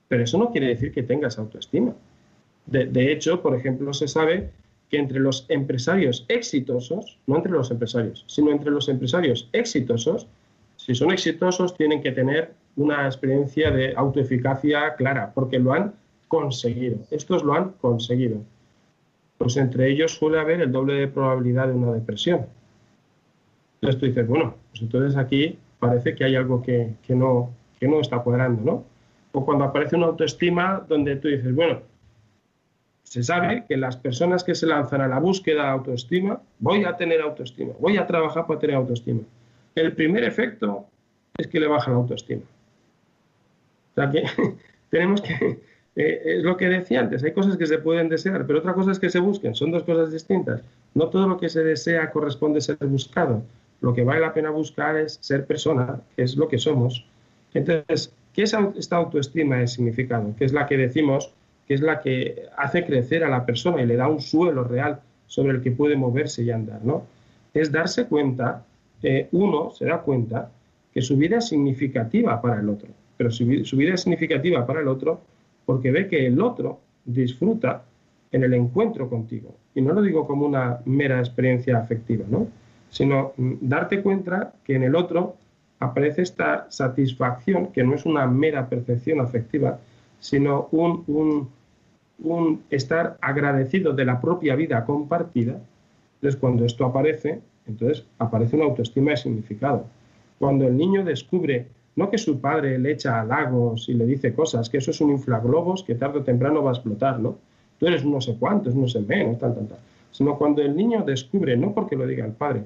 Pero 0.08 0.24
eso 0.24 0.38
no 0.38 0.52
quiere 0.52 0.68
decir 0.68 0.92
que 0.92 1.04
tengas 1.04 1.38
autoestima. 1.38 1.94
De, 2.66 3.12
hecho, 3.12 3.42
por 3.42 3.56
ejemplo, 3.56 3.94
se 3.94 4.08
sabe 4.08 4.52
que 4.90 4.98
entre 4.98 5.20
los 5.20 5.46
empresarios 5.50 6.26
exitosos, 6.28 7.18
no 7.28 7.38
entre 7.38 7.52
los 7.52 7.70
empresarios, 7.72 8.26
sino 8.28 8.52
entre 8.52 8.72
los 8.72 8.90
empresarios 8.90 9.48
exitosos, 9.54 10.28
si 10.78 10.96
son 10.96 11.12
exitosos 11.12 11.76
tienen 11.76 12.02
que 12.02 12.12
tener 12.12 12.54
una 12.76 13.06
experiencia 13.06 13.72
de 13.72 13.94
autoeficacia 13.96 14.96
clara, 14.96 15.32
porque 15.34 15.60
lo 15.60 15.74
han 15.74 15.94
conseguido. 16.28 16.98
Estos 17.12 17.44
lo 17.44 17.54
han 17.54 17.72
conseguido. 17.82 18.42
Pues 19.38 19.58
entre 19.58 19.90
ellos 19.90 20.14
suele 20.14 20.40
haber 20.40 20.62
el 20.62 20.72
doble 20.72 20.94
de 20.94 21.08
probabilidad 21.08 21.68
de 21.68 21.74
una 21.74 21.94
depresión. 21.94 22.46
Entonces 23.76 24.00
tú 24.00 24.06
dices, 24.08 24.28
bueno, 24.28 24.56
pues 24.72 24.82
entonces 24.82 25.18
aquí 25.18 25.58
parece 25.80 26.16
que 26.16 26.24
hay 26.24 26.36
algo 26.36 26.62
que, 26.62 26.96
no, 27.10 27.50
que 27.80 27.88
no 27.88 28.00
está 28.02 28.20
cuadrando, 28.20 28.62
¿no? 28.64 28.84
O 29.32 29.46
cuando 29.46 29.66
aparece 29.66 29.96
una 29.96 30.08
autoestima 30.08 30.84
donde 30.88 31.16
tú 31.18 31.28
dices, 31.28 31.54
bueno, 31.54 31.80
se 33.10 33.24
sabe 33.24 33.66
que 33.68 33.76
las 33.76 33.98
personas 33.98 34.44
que 34.44 34.54
se 34.54 34.68
lanzan 34.68 35.02
a 35.02 35.08
la 35.08 35.20
búsqueda 35.20 35.64
de 35.64 35.70
autoestima, 35.70 36.40
voy 36.60 36.86
a 36.86 36.96
tener 36.96 37.22
autoestima, 37.22 37.74
voy 37.80 37.98
a 37.98 38.06
trabajar 38.06 38.46
para 38.46 38.60
tener 38.60 38.76
autoestima. 38.76 39.22
El 39.74 39.94
primer 39.94 40.24
efecto 40.24 40.86
es 41.38 41.48
que 41.48 41.60
le 41.60 41.68
baja 41.68 41.90
la 41.90 41.98
autoestima. 41.98 42.44
O 43.92 43.96
sea 43.96 44.12
que 44.12 44.24
tenemos 44.90 45.22
que, 45.22 45.60
eh, 45.96 46.22
es 46.24 46.44
lo 46.44 46.56
que 46.56 46.70
decía 46.70 47.00
antes, 47.00 47.24
hay 47.24 47.32
cosas 47.32 47.58
que 47.58 47.66
se 47.66 47.80
pueden 47.80 48.10
desear, 48.10 48.46
pero 48.46 48.60
otra 48.60 48.74
cosa 48.74 48.92
es 48.92 49.00
que 49.00 49.10
se 49.10 49.20
busquen, 49.20 49.56
son 49.56 49.72
dos 49.72 49.84
cosas 49.84 50.12
distintas. 50.12 50.62
No 50.94 51.10
todo 51.10 51.28
lo 51.28 51.38
que 51.38 51.50
se 51.50 51.64
desea 51.64 52.12
corresponde 52.12 52.62
ser 52.62 52.78
buscado 52.82 53.44
lo 53.82 53.94
que 53.94 54.04
vale 54.04 54.20
la 54.22 54.34
pena 54.34 54.50
buscar 54.50 54.98
es 54.98 55.18
ser 55.22 55.46
persona, 55.46 56.02
que 56.16 56.24
es 56.24 56.36
lo 56.36 56.48
que 56.48 56.58
somos. 56.58 57.06
Entonces, 57.54 58.14
¿qué 58.34 58.44
es 58.44 58.56
esta 58.78 58.98
autoestima 58.98 59.58
de 59.58 59.68
significado? 59.68 60.36
Que 60.38 60.46
es 60.46 60.54
la 60.54 60.68
que 60.68 60.78
decimos, 60.78 61.34
que 61.70 61.76
es 61.76 61.82
la 61.82 62.02
que 62.02 62.48
hace 62.58 62.84
crecer 62.84 63.24
a 63.24 63.30
la 63.30 63.46
persona 63.46 63.80
y 63.82 63.86
le 63.86 63.96
da 63.96 64.08
un 64.08 64.20
suelo 64.20 64.64
real 64.64 65.02
sobre 65.28 65.52
el 65.54 65.62
que 65.62 65.70
puede 65.72 65.96
moverse 65.96 66.42
y 66.42 66.50
andar, 66.50 66.84
¿no? 66.84 67.04
Es 67.54 67.72
darse 67.72 68.08
cuenta, 68.08 68.66
eh, 69.04 69.30
uno 69.34 69.70
se 69.70 69.86
da 69.86 70.02
cuenta 70.02 70.50
que 70.92 71.04
su 71.04 71.16
vida 71.16 71.38
es 71.38 71.48
significativa 71.48 72.42
para 72.42 72.60
el 72.60 72.70
otro, 72.70 72.90
pero 73.16 73.30
su 73.30 73.46
vida 73.46 73.94
es 73.94 74.02
significativa 74.02 74.66
para 74.66 74.82
el 74.82 74.88
otro 74.88 75.22
porque 75.68 75.92
ve 75.92 76.08
que 76.08 76.26
el 76.26 76.42
otro 76.42 76.80
disfruta 77.06 77.84
en 78.32 78.44
el 78.44 78.56
encuentro 78.56 79.08
contigo. 79.08 79.56
Y 79.76 79.82
no 79.82 79.94
lo 79.94 80.02
digo 80.02 80.26
como 80.26 80.48
una 80.48 80.80
mera 80.86 81.20
experiencia 81.20 81.78
afectiva, 81.78 82.26
¿no? 82.28 82.48
sino 82.90 83.34
mm, 83.38 83.54
darte 83.62 84.02
cuenta 84.02 84.54
que 84.64 84.76
en 84.76 84.84
el 84.84 84.96
otro 84.96 85.36
aparece 85.80 86.24
esta 86.24 86.66
satisfacción, 86.72 87.68
que 87.68 87.84
no 87.84 87.94
es 87.94 88.08
una 88.08 88.26
mera 88.26 88.68
percepción 88.68 89.22
afectiva, 89.22 89.80
sino 90.20 90.68
un, 90.72 91.04
un, 91.08 91.50
estar 92.70 93.18
agradecido 93.22 93.94
de 93.94 94.06
la 94.06 94.20
propia 94.20 94.56
vida 94.56 94.86
compartida. 94.86 95.60
Entonces, 96.16 96.40
cuando 96.40 96.66
esto 96.66 96.86
aparece, 96.86 97.42
entonces 97.66 98.06
aparece 98.18 98.56
una 98.56 98.66
autoestima 98.66 99.12
de 99.12 99.18
significado. 99.18 99.86
Cuando 100.38 100.68
el 100.68 100.76
niño 100.76 101.04
descubre, 101.04 101.68
no 101.96 102.10
que 102.10 102.18
su 102.18 102.40
padre 102.40 102.78
le 102.80 102.94
echa 102.94 103.20
halagos 103.20 103.90
y 103.90 103.94
le 103.94 104.06
dice 104.06 104.34
cosas, 104.34 104.70
que 104.70 104.78
eso 104.78 104.92
es 104.92 105.02
un 105.02 105.12
inflaglobos 105.12 105.84
que 105.84 105.96
tarde 105.96 106.20
o 106.20 106.24
temprano 106.24 106.64
va 106.64 106.72
a 106.72 106.74
explotar, 106.74 107.20
¿no? 107.20 107.38
Tú 107.78 107.88
eres 107.88 108.04
no 108.06 108.20
sé 108.20 108.36
cuántos, 108.38 108.76
no 108.76 108.88
sé 108.88 109.00
menos, 109.02 109.40
tal, 109.40 109.56
tal, 109.56 109.68
tal. 109.68 109.80
Sino 110.12 110.38
cuando 110.38 110.62
el 110.62 110.76
niño 110.76 111.04
descubre, 111.04 111.56
no 111.56 111.74
porque 111.74 111.96
lo 111.96 112.06
diga 112.06 112.26
el 112.26 112.32
padre, 112.32 112.64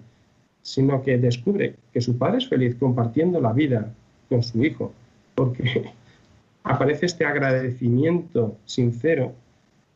sino 0.61 1.01
que 1.03 1.17
descubre 1.17 1.75
que 1.91 2.01
su 2.01 2.17
padre 2.17 2.37
es 2.37 2.47
feliz 2.47 2.75
compartiendo 2.75 3.39
la 3.39 3.53
vida 3.53 3.91
con 4.29 4.41
su 4.41 4.63
hijo, 4.63 4.91
porque 5.35 5.91
aparece 6.63 7.05
este 7.05 7.25
agradecimiento 7.25 8.55
sincero, 8.65 9.33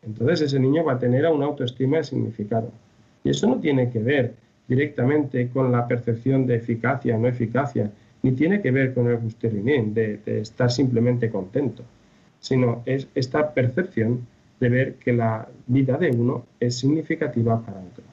entonces 0.01 0.41
ese 0.41 0.59
niño 0.59 0.83
va 0.83 0.93
a 0.93 0.99
tener 0.99 1.25
una 1.27 1.45
autoestima 1.45 1.97
de 1.97 2.03
significado. 2.03 2.71
Y 3.23 3.29
eso 3.31 3.47
no 3.47 3.59
tiene 3.59 3.89
que 3.89 3.99
ver 3.99 4.35
directamente 4.67 5.49
con 5.49 5.71
la 5.71 5.87
percepción 5.87 6.45
de 6.45 6.55
eficacia 6.55 7.15
o 7.15 7.19
no 7.19 7.27
eficacia, 7.27 7.91
ni 8.21 8.31
tiene 8.31 8.61
que 8.61 8.71
ver 8.71 8.93
con 8.93 9.09
el 9.09 9.17
gusterinín, 9.17 9.93
de, 9.93 10.17
de 10.17 10.41
estar 10.41 10.71
simplemente 10.71 11.29
contento, 11.29 11.83
sino 12.39 12.83
es 12.85 13.07
esta 13.15 13.53
percepción 13.53 14.27
de 14.59 14.69
ver 14.69 14.95
que 14.95 15.13
la 15.13 15.47
vida 15.67 15.97
de 15.97 16.11
uno 16.11 16.45
es 16.59 16.79
significativa 16.79 17.61
para 17.61 17.79
otro. 17.79 18.03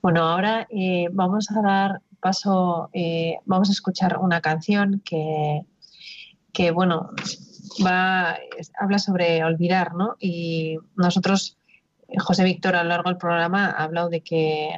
Bueno, 0.00 0.22
ahora 0.22 0.66
eh, 0.70 1.06
vamos 1.12 1.50
a 1.50 1.60
dar 1.60 2.00
paso, 2.20 2.90
eh, 2.92 3.36
vamos 3.46 3.68
a 3.68 3.72
escuchar 3.72 4.18
una 4.18 4.40
canción 4.40 5.00
que, 5.04 5.62
que 6.52 6.70
bueno, 6.70 7.10
va, 7.84 8.38
habla 8.78 8.98
sobre 8.98 9.44
olvidar, 9.44 9.94
¿no? 9.94 10.16
Y 10.18 10.78
nosotros, 10.96 11.58
José 12.18 12.44
Víctor, 12.44 12.76
a 12.76 12.82
lo 12.82 12.90
largo 12.90 13.10
del 13.10 13.18
programa 13.18 13.66
ha 13.66 13.84
hablado 13.84 14.08
de 14.08 14.20
que, 14.22 14.70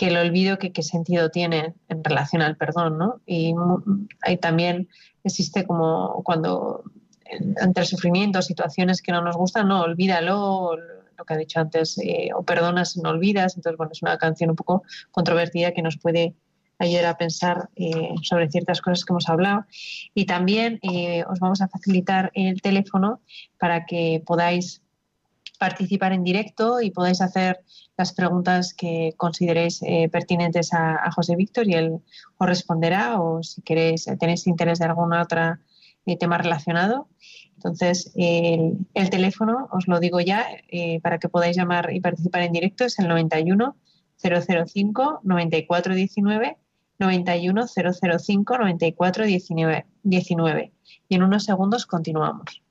el 0.00 0.16
olvido, 0.16 0.58
qué 0.58 0.82
sentido 0.82 1.28
tiene 1.28 1.74
en 1.88 2.04
relación 2.04 2.40
al 2.40 2.56
perdón, 2.56 2.98
¿no? 2.98 3.20
Y 3.26 3.52
ahí 4.22 4.36
también 4.36 4.88
existe 5.24 5.66
como 5.66 6.22
cuando 6.22 6.84
entre 7.60 7.84
sufrimientos, 7.84 8.46
situaciones 8.46 9.02
que 9.02 9.12
no 9.12 9.22
nos 9.22 9.36
gustan, 9.36 9.68
no, 9.68 9.82
olvídalo, 9.82 10.76
lo 11.18 11.24
que 11.24 11.34
ha 11.34 11.36
dicho 11.36 11.60
antes, 11.60 11.98
eh, 11.98 12.30
o 12.34 12.42
perdonas, 12.42 12.96
no 12.96 13.10
olvidas. 13.10 13.56
Entonces, 13.56 13.76
bueno, 13.76 13.92
es 13.92 14.02
una 14.02 14.18
canción 14.18 14.50
un 14.50 14.56
poco 14.56 14.82
controvertida 15.10 15.72
que 15.72 15.82
nos 15.82 15.98
puede 15.98 16.34
ayudar 16.78 17.06
a 17.06 17.18
pensar 17.18 17.68
eh, 17.76 18.14
sobre 18.22 18.48
ciertas 18.48 18.80
cosas 18.80 19.04
que 19.04 19.12
hemos 19.12 19.28
hablado. 19.28 19.64
Y 20.14 20.26
también 20.26 20.78
eh, 20.82 21.24
os 21.28 21.38
vamos 21.40 21.60
a 21.60 21.68
facilitar 21.68 22.30
el 22.34 22.62
teléfono 22.62 23.20
para 23.58 23.84
que 23.84 24.22
podáis 24.24 24.82
participar 25.58 26.12
en 26.12 26.22
directo 26.22 26.80
y 26.80 26.90
podáis 26.92 27.20
hacer 27.20 27.60
las 27.96 28.12
preguntas 28.12 28.74
que 28.74 29.12
consideréis 29.16 29.82
eh, 29.82 30.08
pertinentes 30.08 30.72
a, 30.72 31.10
José 31.10 31.34
Víctor 31.34 31.66
y 31.66 31.74
él 31.74 31.98
os 32.38 32.46
responderá 32.46 33.20
o 33.20 33.42
si 33.42 33.60
queréis, 33.62 34.06
tenéis 34.20 34.46
interés 34.46 34.78
de 34.78 34.84
algún 34.84 35.12
otro 35.12 35.58
tema 36.20 36.38
relacionado. 36.38 37.08
Entonces, 37.56 38.12
el, 38.14 38.78
el, 38.94 39.10
teléfono, 39.10 39.68
os 39.72 39.88
lo 39.88 39.98
digo 39.98 40.20
ya, 40.20 40.46
para 41.02 41.18
que 41.18 41.28
podáis 41.28 41.56
llamar 41.56 41.92
y 41.92 42.00
participar 42.00 42.42
en 42.42 42.52
directo, 42.52 42.84
es 42.84 43.00
el 43.00 43.08
91 43.08 43.76
005 44.22 45.20
9419 45.24 46.56
91 46.98 47.66
005 47.66 48.58
94 48.58 49.24
19, 49.24 49.86
19. 50.02 50.72
Y 51.08 51.14
en 51.14 51.22
unos 51.22 51.44
segundos 51.44 51.86
continuamos. 51.86 52.62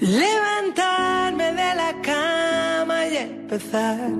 Levantarme 0.00 1.52
de 1.52 1.74
la 1.74 2.00
cama 2.02 3.06
y 3.06 3.16
empezar. 3.16 4.10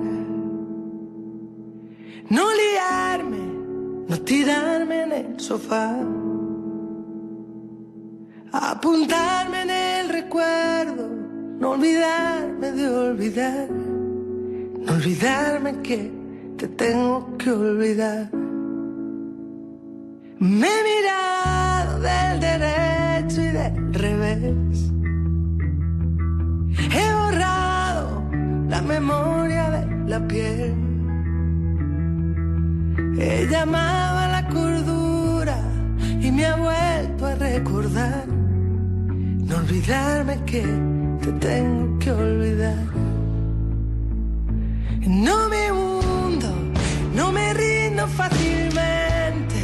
No 2.29 2.47
liarme, 2.53 4.05
no 4.07 4.17
tirarme 4.21 5.03
en 5.03 5.11
el 5.11 5.39
sofá 5.39 6.20
apuntarme 8.51 9.61
en 9.61 9.69
el 9.69 10.09
recuerdo, 10.09 11.09
no 11.59 11.71
olvidarme 11.71 12.71
de 12.71 12.87
olvidar, 12.87 13.69
no 13.69 14.93
olvidarme 14.93 15.81
que 15.81 16.11
te 16.57 16.67
tengo 16.67 17.37
que 17.37 17.51
olvidar. 17.51 18.29
Me 20.39 20.67
he 20.67 20.83
mirado 20.83 21.99
del 21.99 22.39
derecho 22.39 23.41
y 23.41 23.47
del 23.47 23.93
revés. 23.93 24.91
He 26.93 27.13
borrado 27.13 28.23
la 28.67 28.81
memoria 28.81 29.69
de 29.69 30.09
la 30.09 30.27
piel. 30.27 30.75
He 33.17 33.47
llamado 33.47 34.31
la 34.31 34.47
cordura 34.49 35.57
y 36.19 36.31
me 36.31 36.45
ha 36.45 36.55
vuelto 36.55 37.25
a 37.27 37.35
recordar 37.35 38.40
no 39.47 39.57
olvidarme 39.57 40.37
que 40.45 40.63
te 41.21 41.31
tengo 41.33 41.99
que 41.99 42.11
olvidar. 42.11 42.85
No 45.07 45.49
me 45.49 45.71
hundo, 45.71 46.53
no 47.15 47.31
me 47.31 47.53
rindo 47.53 48.07
fácilmente. 48.07 49.61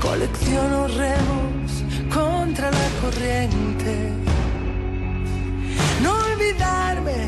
Colecciono 0.00 0.88
remos 0.88 1.84
contra 2.12 2.70
la 2.70 2.88
corriente. 3.02 4.12
No 6.02 6.12
olvidarme 6.32 7.18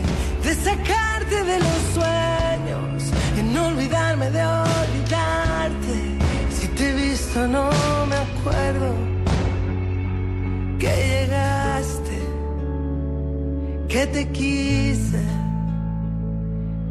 de 0.44 0.54
sacarte 0.54 1.44
de 1.44 1.58
los 1.58 1.80
sueños. 1.94 3.12
Y 3.38 3.42
no 3.54 3.68
olvidarme 3.68 4.30
de 4.30 4.44
olvidarte. 4.44 5.96
Si 6.50 6.66
te 6.68 6.90
he 6.90 6.94
visto 6.94 7.46
no 7.46 7.70
me 8.06 8.16
acuerdo 8.16 9.09
que 10.80 10.88
llegaste, 10.88 12.18
que 13.86 14.06
te 14.06 14.28
quise, 14.28 15.22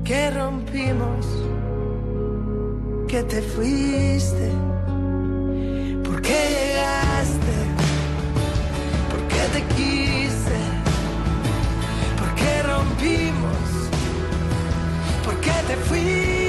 que 0.04 0.30
rompimos, 0.30 1.26
que 3.08 3.24
te 3.24 3.42
fuiste. 3.42 4.52
¿Por 6.06 6.22
qué 6.22 6.40
llegaste? 6.56 7.56
¿Por 9.12 9.22
qué 9.32 9.44
te 9.56 9.62
quise? 9.76 10.60
¿Por 12.20 12.32
qué 12.40 12.54
rompimos? 12.72 13.70
¿Por 15.26 15.36
qué 15.42 15.56
te 15.68 15.76
fuiste? 15.88 16.49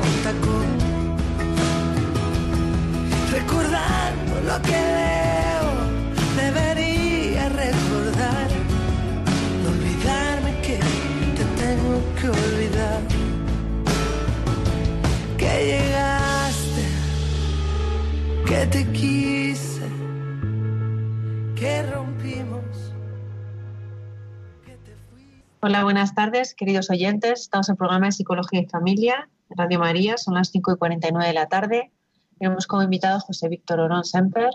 con 0.00 0.12
tacón. 0.24 0.68
Recordando 3.30 4.34
lo 4.48 4.62
que 4.62 4.80
veo, 4.98 5.68
debería 6.36 7.48
recordar. 7.48 8.48
No 9.62 9.68
olvidarme 9.70 10.52
que 10.62 10.78
te 11.36 11.44
tengo 11.62 11.94
que 12.20 12.28
olvidar. 12.28 13.00
Que 15.36 15.52
llegaste, 15.70 16.84
que 18.46 18.66
te 18.66 18.92
quise, 18.92 19.88
que 21.54 21.82
rompimos. 21.82 22.60
Hola, 25.62 25.84
buenas 25.84 26.14
tardes, 26.14 26.54
queridos 26.54 26.88
oyentes. 26.88 27.42
Estamos 27.42 27.68
en 27.68 27.74
el 27.74 27.76
programa 27.76 28.06
de 28.06 28.12
Psicología 28.12 28.60
y 28.60 28.66
Familia, 28.66 29.28
Radio 29.56 29.78
María, 29.78 30.16
son 30.16 30.34
las 30.34 30.50
5 30.50 30.72
y 30.72 30.76
49 30.76 31.26
de 31.26 31.34
la 31.34 31.46
tarde. 31.46 31.90
Tenemos 32.38 32.66
como 32.66 32.82
invitado 32.82 33.16
a 33.16 33.20
José 33.20 33.48
Víctor 33.48 33.80
Orón 33.80 34.04
Semper 34.04 34.50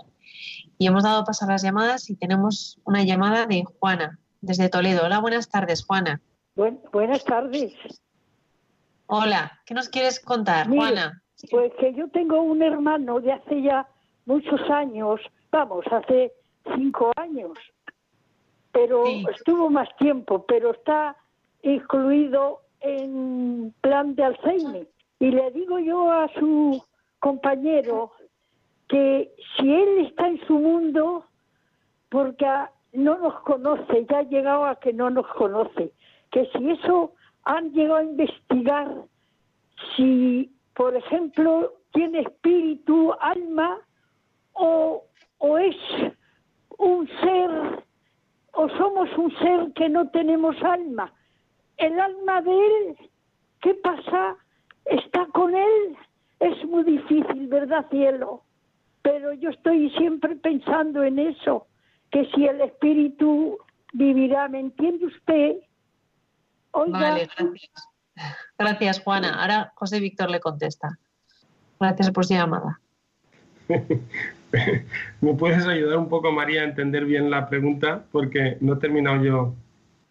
y 0.78 0.86
hemos 0.86 1.04
dado 1.04 1.24
paso 1.24 1.44
a 1.44 1.48
las 1.48 1.62
llamadas 1.62 2.10
y 2.10 2.16
tenemos 2.16 2.80
una 2.84 3.04
llamada 3.04 3.46
de 3.46 3.64
Juana, 3.64 4.18
desde 4.40 4.68
Toledo. 4.68 5.04
Hola, 5.04 5.20
buenas 5.20 5.48
tardes, 5.48 5.84
Juana. 5.84 6.20
buenas 6.92 7.24
tardes. 7.24 7.74
Hola, 9.06 9.60
¿qué 9.66 9.74
nos 9.74 9.88
quieres 9.88 10.18
contar, 10.18 10.68
Juana? 10.68 11.22
Pues 11.50 11.72
que 11.78 11.94
yo 11.94 12.08
tengo 12.08 12.40
un 12.40 12.62
hermano 12.62 13.20
de 13.20 13.32
hace 13.32 13.62
ya 13.62 13.86
muchos 14.24 14.60
años, 14.70 15.20
vamos, 15.52 15.84
hace 15.90 16.32
cinco 16.74 17.12
años, 17.16 17.52
pero 18.72 19.04
estuvo 19.30 19.70
más 19.70 19.88
tiempo, 19.98 20.44
pero 20.46 20.72
está 20.72 21.16
incluido 21.62 22.62
en 22.80 23.74
plan 23.80 24.14
de 24.14 24.24
Alzheimer. 24.24 24.86
Y 25.18 25.30
le 25.30 25.50
digo 25.52 25.78
yo 25.78 26.10
a 26.10 26.28
su 26.34 26.82
compañero 27.20 28.12
que 28.88 29.32
si 29.56 29.72
él 29.72 30.06
está 30.06 30.28
en 30.28 30.40
su 30.46 30.58
mundo, 30.58 31.24
porque 32.08 32.46
no 32.92 33.18
nos 33.18 33.40
conoce, 33.40 34.06
ya 34.08 34.18
ha 34.18 34.22
llegado 34.22 34.64
a 34.66 34.76
que 34.76 34.92
no 34.92 35.10
nos 35.10 35.26
conoce, 35.28 35.92
que 36.30 36.46
si 36.46 36.70
eso 36.70 37.12
han 37.44 37.72
llegado 37.72 37.98
a 37.98 38.04
investigar, 38.04 38.94
si, 39.96 40.52
por 40.74 40.94
ejemplo, 40.94 41.72
tiene 41.92 42.20
espíritu, 42.20 43.12
alma, 43.20 43.78
o, 44.52 45.02
o 45.38 45.58
es 45.58 45.76
un 46.78 47.08
ser 47.20 47.84
o 48.56 48.68
somos 48.70 49.08
un 49.16 49.30
ser 49.38 49.72
que 49.74 49.88
no 49.88 50.08
tenemos 50.08 50.56
alma. 50.62 51.12
El 51.78 52.00
alma 52.00 52.40
de 52.42 52.50
él, 52.50 52.96
¿qué 53.60 53.74
pasa? 53.74 54.36
¿Está 54.84 55.26
con 55.32 55.54
él? 55.54 55.96
Es 56.40 56.64
muy 56.64 56.84
difícil, 56.84 57.48
¿verdad, 57.48 57.86
cielo? 57.90 58.42
Pero 59.02 59.32
yo 59.32 59.50
estoy 59.50 59.90
siempre 59.90 60.36
pensando 60.36 61.02
en 61.02 61.18
eso, 61.18 61.66
que 62.10 62.26
si 62.34 62.46
el 62.46 62.60
espíritu 62.60 63.58
vivirá, 63.92 64.48
¿me 64.48 64.60
entiende 64.60 65.06
usted? 65.06 65.56
Vale, 66.72 67.28
gracias. 67.36 67.88
Gracias, 68.58 69.00
Juana. 69.00 69.40
Ahora 69.40 69.72
José 69.74 70.00
Víctor 70.00 70.30
le 70.30 70.40
contesta. 70.40 70.98
Gracias 71.78 72.10
por 72.10 72.24
su 72.24 72.34
llamada. 72.34 72.80
¿Me 75.20 75.34
puedes 75.34 75.66
ayudar 75.66 75.98
un 75.98 76.08
poco, 76.08 76.32
María, 76.32 76.62
a 76.62 76.64
entender 76.64 77.04
bien 77.04 77.30
la 77.30 77.48
pregunta? 77.48 78.04
Porque 78.12 78.56
no 78.60 78.74
he 78.74 78.76
terminado 78.76 79.22
yo. 79.22 79.54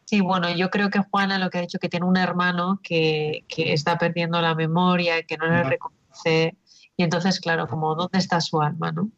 Sí, 0.05 0.21
bueno, 0.21 0.55
yo 0.55 0.69
creo 0.69 0.89
que 0.89 0.99
Juana 0.99 1.39
lo 1.39 1.49
que 1.49 1.57
ha 1.57 1.61
dicho 1.61 1.79
que 1.79 1.89
tiene 1.89 2.05
un 2.05 2.17
hermano 2.17 2.79
que, 2.83 3.43
está 3.49 3.97
perdiendo 3.97 4.39
la 4.39 4.53
memoria, 4.53 5.23
que 5.23 5.37
no 5.37 5.47
le 5.47 5.63
reconoce. 5.63 6.55
Y 6.95 7.03
entonces, 7.03 7.39
claro, 7.39 7.67
como 7.67 7.95
¿dónde 7.95 8.19
está 8.19 8.39
su 8.39 8.61
alma, 8.61 8.91
no? 8.91 9.09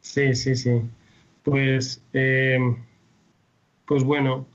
Sí, 0.00 0.34
sí, 0.34 0.54
sí. 0.54 0.80
Pues, 1.42 2.02
eh, 2.12 2.58
pues 3.84 4.04
bueno, 4.04 4.46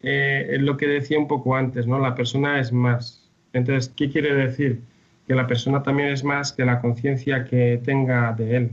eh, 0.00 0.56
lo 0.60 0.76
que 0.76 0.86
decía 0.86 1.18
un 1.18 1.28
poco 1.28 1.54
antes, 1.56 1.86
¿no? 1.86 1.98
La 1.98 2.14
persona 2.14 2.60
es 2.60 2.72
más. 2.72 3.28
Entonces, 3.52 3.92
¿qué 3.94 4.10
quiere 4.10 4.34
decir? 4.34 4.82
Que 5.26 5.34
la 5.34 5.46
persona 5.46 5.82
también 5.82 6.08
es 6.08 6.24
más 6.24 6.52
que 6.52 6.64
la 6.64 6.80
conciencia 6.80 7.44
que 7.44 7.80
tenga 7.84 8.32
de 8.32 8.56
él. 8.56 8.70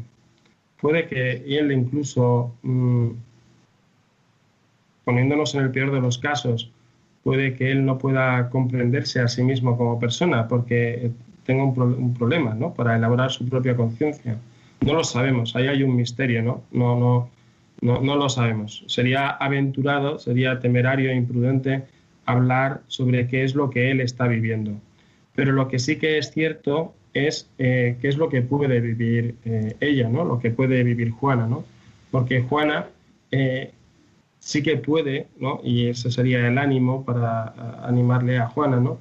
Puede 0.80 1.08
que 1.08 1.44
él 1.58 1.72
incluso, 1.72 2.56
mm, 2.62 3.10
poniéndonos 5.06 5.56
en 5.56 5.62
el 5.62 5.72
peor 5.72 5.92
de 5.92 6.02
los 6.02 6.18
casos, 6.18 6.72
puede 7.24 7.56
que 7.56 7.72
él 7.72 7.86
no 7.86 7.98
pueda 7.98 8.50
comprenderse 8.50 9.22
a 9.22 9.28
sí 9.28 9.44
mismo 9.44 9.78
como 9.78 10.00
persona 10.00 10.48
porque 10.48 11.12
tenga 11.46 11.64
un, 11.64 11.80
un 11.80 12.14
problema, 12.14 12.54
¿no? 12.54 12.74
Para 12.74 12.96
elaborar 12.96 13.32
su 13.32 13.48
propia 13.48 13.76
conciencia. 13.76 14.38
No 14.82 14.94
lo 14.94 15.04
sabemos, 15.04 15.56
ahí 15.56 15.68
hay 15.68 15.84
un 15.84 15.96
misterio, 15.96 16.44
¿no? 16.44 16.64
No, 16.72 17.00
no, 17.00 17.30
no, 17.82 18.02
no 18.02 18.16
lo 18.16 18.30
sabemos. 18.30 18.84
Sería 18.88 19.30
aventurado, 19.30 20.20
sería 20.20 20.60
temerario 20.60 21.12
e 21.12 21.16
imprudente 21.16 21.84
hablar 22.26 22.82
sobre 22.88 23.28
qué 23.28 23.44
es 23.44 23.56
lo 23.56 23.70
que 23.70 23.92
él 23.92 24.02
está 24.02 24.28
viviendo. 24.28 24.74
Pero 25.36 25.52
lo 25.52 25.68
que 25.68 25.80
sí 25.80 25.98
que 25.98 26.18
es 26.18 26.32
cierto 26.32 26.94
es 27.14 27.50
eh, 27.58 27.98
qué 28.02 28.08
es 28.08 28.18
lo 28.18 28.30
que 28.30 28.42
puede 28.42 28.80
vivir 28.80 29.36
eh, 29.46 29.76
ella, 29.80 30.10
¿no? 30.10 30.26
Lo 30.26 30.40
que 30.40 30.52
puede 30.52 30.84
vivir 30.84 31.12
Juana, 31.12 31.48
¿no? 31.48 31.64
Porque 32.12 32.42
Juana 32.42 32.88
eh, 33.32 33.72
sí 34.46 34.62
que 34.62 34.78
puede, 34.78 35.28
¿no? 35.40 35.60
Y 35.64 35.88
ese 35.88 36.12
sería 36.12 36.48
el 36.48 36.60
ánimo 36.60 37.04
para 37.04 37.56
animarle 37.84 38.38
a 38.38 38.48
Juana, 38.48 38.80
¿no? 38.80 39.00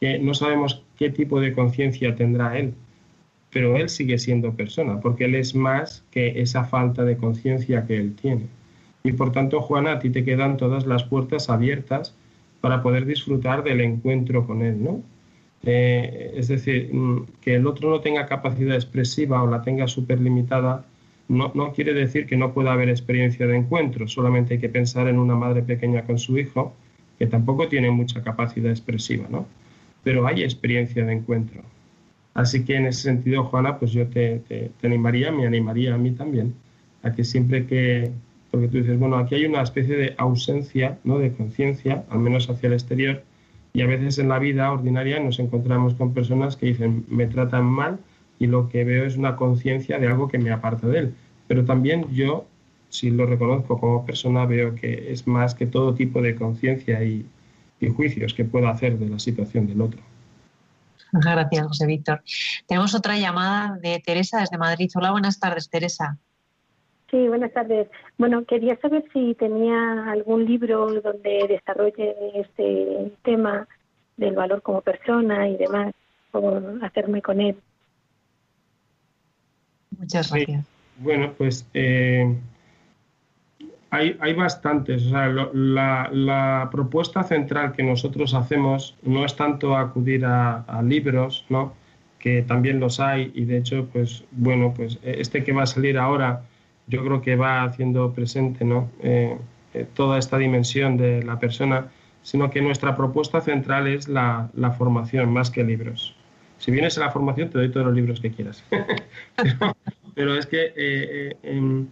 Que 0.00 0.18
no 0.18 0.34
sabemos 0.34 0.82
qué 0.98 1.08
tipo 1.08 1.40
de 1.40 1.52
conciencia 1.52 2.16
tendrá 2.16 2.58
él, 2.58 2.74
pero 3.52 3.76
él 3.76 3.88
sigue 3.88 4.18
siendo 4.18 4.54
persona, 4.54 5.00
porque 5.00 5.26
él 5.26 5.36
es 5.36 5.54
más 5.54 6.04
que 6.10 6.42
esa 6.42 6.64
falta 6.64 7.04
de 7.04 7.16
conciencia 7.16 7.86
que 7.86 7.96
él 7.96 8.16
tiene. 8.16 8.46
Y 9.04 9.12
por 9.12 9.30
tanto, 9.30 9.60
Juana, 9.62 9.92
a 9.92 9.98
ti 10.00 10.10
te 10.10 10.24
quedan 10.24 10.56
todas 10.56 10.84
las 10.84 11.04
puertas 11.04 11.48
abiertas 11.48 12.16
para 12.60 12.82
poder 12.82 13.06
disfrutar 13.06 13.62
del 13.62 13.82
encuentro 13.82 14.44
con 14.48 14.62
él, 14.62 14.82
¿no? 14.82 15.00
Eh, 15.62 16.32
es 16.34 16.48
decir, 16.48 16.92
mm, 16.92 17.26
que 17.40 17.54
el 17.54 17.68
otro 17.68 17.88
no 17.88 18.00
tenga 18.00 18.26
capacidad 18.26 18.74
expresiva 18.74 19.44
o 19.44 19.46
la 19.48 19.62
tenga 19.62 19.86
súper 19.86 20.20
limitada, 20.20 20.84
no, 21.32 21.50
no 21.54 21.72
quiere 21.72 21.94
decir 21.94 22.26
que 22.26 22.36
no 22.36 22.52
pueda 22.52 22.72
haber 22.72 22.90
experiencia 22.90 23.46
de 23.46 23.56
encuentro, 23.56 24.06
solamente 24.06 24.54
hay 24.54 24.60
que 24.60 24.68
pensar 24.68 25.08
en 25.08 25.18
una 25.18 25.34
madre 25.34 25.62
pequeña 25.62 26.04
con 26.04 26.18
su 26.18 26.36
hijo, 26.38 26.74
que 27.18 27.26
tampoco 27.26 27.68
tiene 27.68 27.90
mucha 27.90 28.22
capacidad 28.22 28.70
expresiva, 28.70 29.26
¿no? 29.30 29.46
Pero 30.04 30.26
hay 30.26 30.42
experiencia 30.42 31.04
de 31.06 31.12
encuentro. 31.12 31.62
Así 32.34 32.64
que 32.64 32.76
en 32.76 32.86
ese 32.86 33.02
sentido, 33.02 33.44
Juana, 33.44 33.78
pues 33.78 33.92
yo 33.92 34.06
te, 34.08 34.40
te, 34.40 34.70
animaría, 34.82 35.32
me 35.32 35.46
animaría 35.46 35.94
a 35.94 35.98
mí 35.98 36.10
también, 36.10 36.54
a 37.02 37.12
que 37.12 37.24
siempre 37.24 37.66
que, 37.66 38.10
porque 38.50 38.68
tú 38.68 38.78
dices, 38.78 38.98
bueno, 38.98 39.16
aquí 39.16 39.34
hay 39.34 39.46
una 39.46 39.62
especie 39.62 39.96
de 39.96 40.14
ausencia, 40.18 40.98
¿no? 41.02 41.18
De 41.18 41.32
conciencia, 41.32 42.04
al 42.10 42.18
menos 42.18 42.50
hacia 42.50 42.66
el 42.66 42.74
exterior, 42.74 43.22
y 43.72 43.80
a 43.80 43.86
veces 43.86 44.18
en 44.18 44.28
la 44.28 44.38
vida 44.38 44.70
ordinaria 44.70 45.18
nos 45.18 45.38
encontramos 45.38 45.94
con 45.94 46.12
personas 46.12 46.56
que 46.56 46.66
dicen, 46.66 47.06
me 47.08 47.26
tratan 47.26 47.64
mal 47.64 48.00
y 48.38 48.48
lo 48.48 48.68
que 48.68 48.84
veo 48.84 49.06
es 49.06 49.16
una 49.16 49.36
conciencia 49.36 49.98
de 49.98 50.08
algo 50.08 50.28
que 50.28 50.36
me 50.36 50.50
aparta 50.50 50.88
de 50.88 50.98
él. 50.98 51.14
Pero 51.46 51.64
también 51.64 52.06
yo, 52.12 52.46
si 52.88 53.10
lo 53.10 53.26
reconozco 53.26 53.78
como 53.78 54.06
persona, 54.06 54.46
veo 54.46 54.74
que 54.74 55.12
es 55.12 55.26
más 55.26 55.54
que 55.54 55.66
todo 55.66 55.94
tipo 55.94 56.22
de 56.22 56.34
conciencia 56.34 57.02
y, 57.02 57.26
y 57.80 57.88
juicios 57.90 58.34
que 58.34 58.44
puedo 58.44 58.68
hacer 58.68 58.98
de 58.98 59.08
la 59.08 59.18
situación 59.18 59.66
del 59.66 59.80
otro. 59.80 60.00
Gracias, 61.12 61.66
José 61.66 61.86
Víctor. 61.86 62.22
Tenemos 62.66 62.94
otra 62.94 63.18
llamada 63.18 63.76
de 63.76 64.00
Teresa 64.04 64.40
desde 64.40 64.56
Madrid. 64.56 64.90
Hola, 64.94 65.10
buenas 65.10 65.38
tardes, 65.38 65.68
Teresa. 65.68 66.16
Sí, 67.10 67.28
buenas 67.28 67.52
tardes. 67.52 67.88
Bueno, 68.16 68.46
quería 68.46 68.80
saber 68.80 69.04
si 69.12 69.34
tenía 69.34 70.10
algún 70.10 70.46
libro 70.46 70.86
donde 71.02 71.46
desarrolle 71.46 72.16
este 72.34 73.12
tema 73.22 73.68
del 74.16 74.34
valor 74.34 74.62
como 74.62 74.80
persona 74.80 75.46
y 75.46 75.58
demás, 75.58 75.92
por 76.30 76.78
hacerme 76.82 77.20
con 77.20 77.42
él. 77.42 77.56
Muchas 79.98 80.32
gracias. 80.32 80.64
Bueno, 80.98 81.32
pues 81.36 81.66
eh, 81.74 82.34
hay, 83.90 84.16
hay 84.20 84.32
bastantes. 84.32 85.06
O 85.06 85.10
sea, 85.10 85.28
la, 85.28 86.68
propuesta 86.72 87.22
central 87.22 87.72
que 87.72 87.82
nosotros 87.82 88.34
hacemos 88.34 88.96
no 89.02 89.24
es 89.24 89.36
tanto 89.36 89.76
acudir 89.76 90.24
a, 90.24 90.82
libros, 90.82 91.44
¿no? 91.48 91.74
que 92.18 92.42
también 92.42 92.78
los 92.78 93.00
hay 93.00 93.32
y 93.34 93.44
de 93.44 93.58
hecho, 93.58 93.88
pues 93.92 94.24
bueno, 94.30 94.72
pues 94.74 94.98
este 95.02 95.42
que 95.42 95.52
va 95.52 95.64
a 95.64 95.66
salir 95.66 95.98
ahora, 95.98 96.42
yo 96.86 97.04
creo 97.04 97.20
que 97.20 97.34
va 97.34 97.64
haciendo 97.64 98.12
presente 98.12 98.64
¿no? 98.64 98.88
Eh, 99.02 99.36
eh, 99.74 99.86
toda 99.92 100.18
esta 100.18 100.38
dimensión 100.38 100.96
de 100.96 101.24
la 101.24 101.40
persona, 101.40 101.88
sino 102.22 102.48
que 102.50 102.62
nuestra 102.62 102.96
propuesta 102.96 103.40
central 103.40 103.88
es 103.88 104.08
la, 104.08 104.48
la 104.54 104.70
formación 104.70 105.32
más 105.32 105.50
que 105.50 105.64
libros. 105.64 106.14
Si 106.58 106.70
vienes 106.70 106.96
a 106.96 107.00
la 107.00 107.10
formación, 107.10 107.50
te 107.50 107.58
doy 107.58 107.70
todos 107.70 107.86
los 107.86 107.94
libros 107.96 108.20
que 108.20 108.30
quieras. 108.30 108.64
es 110.16 110.46
que 110.46 110.72
eh, 110.76 111.36
em, 111.42 111.86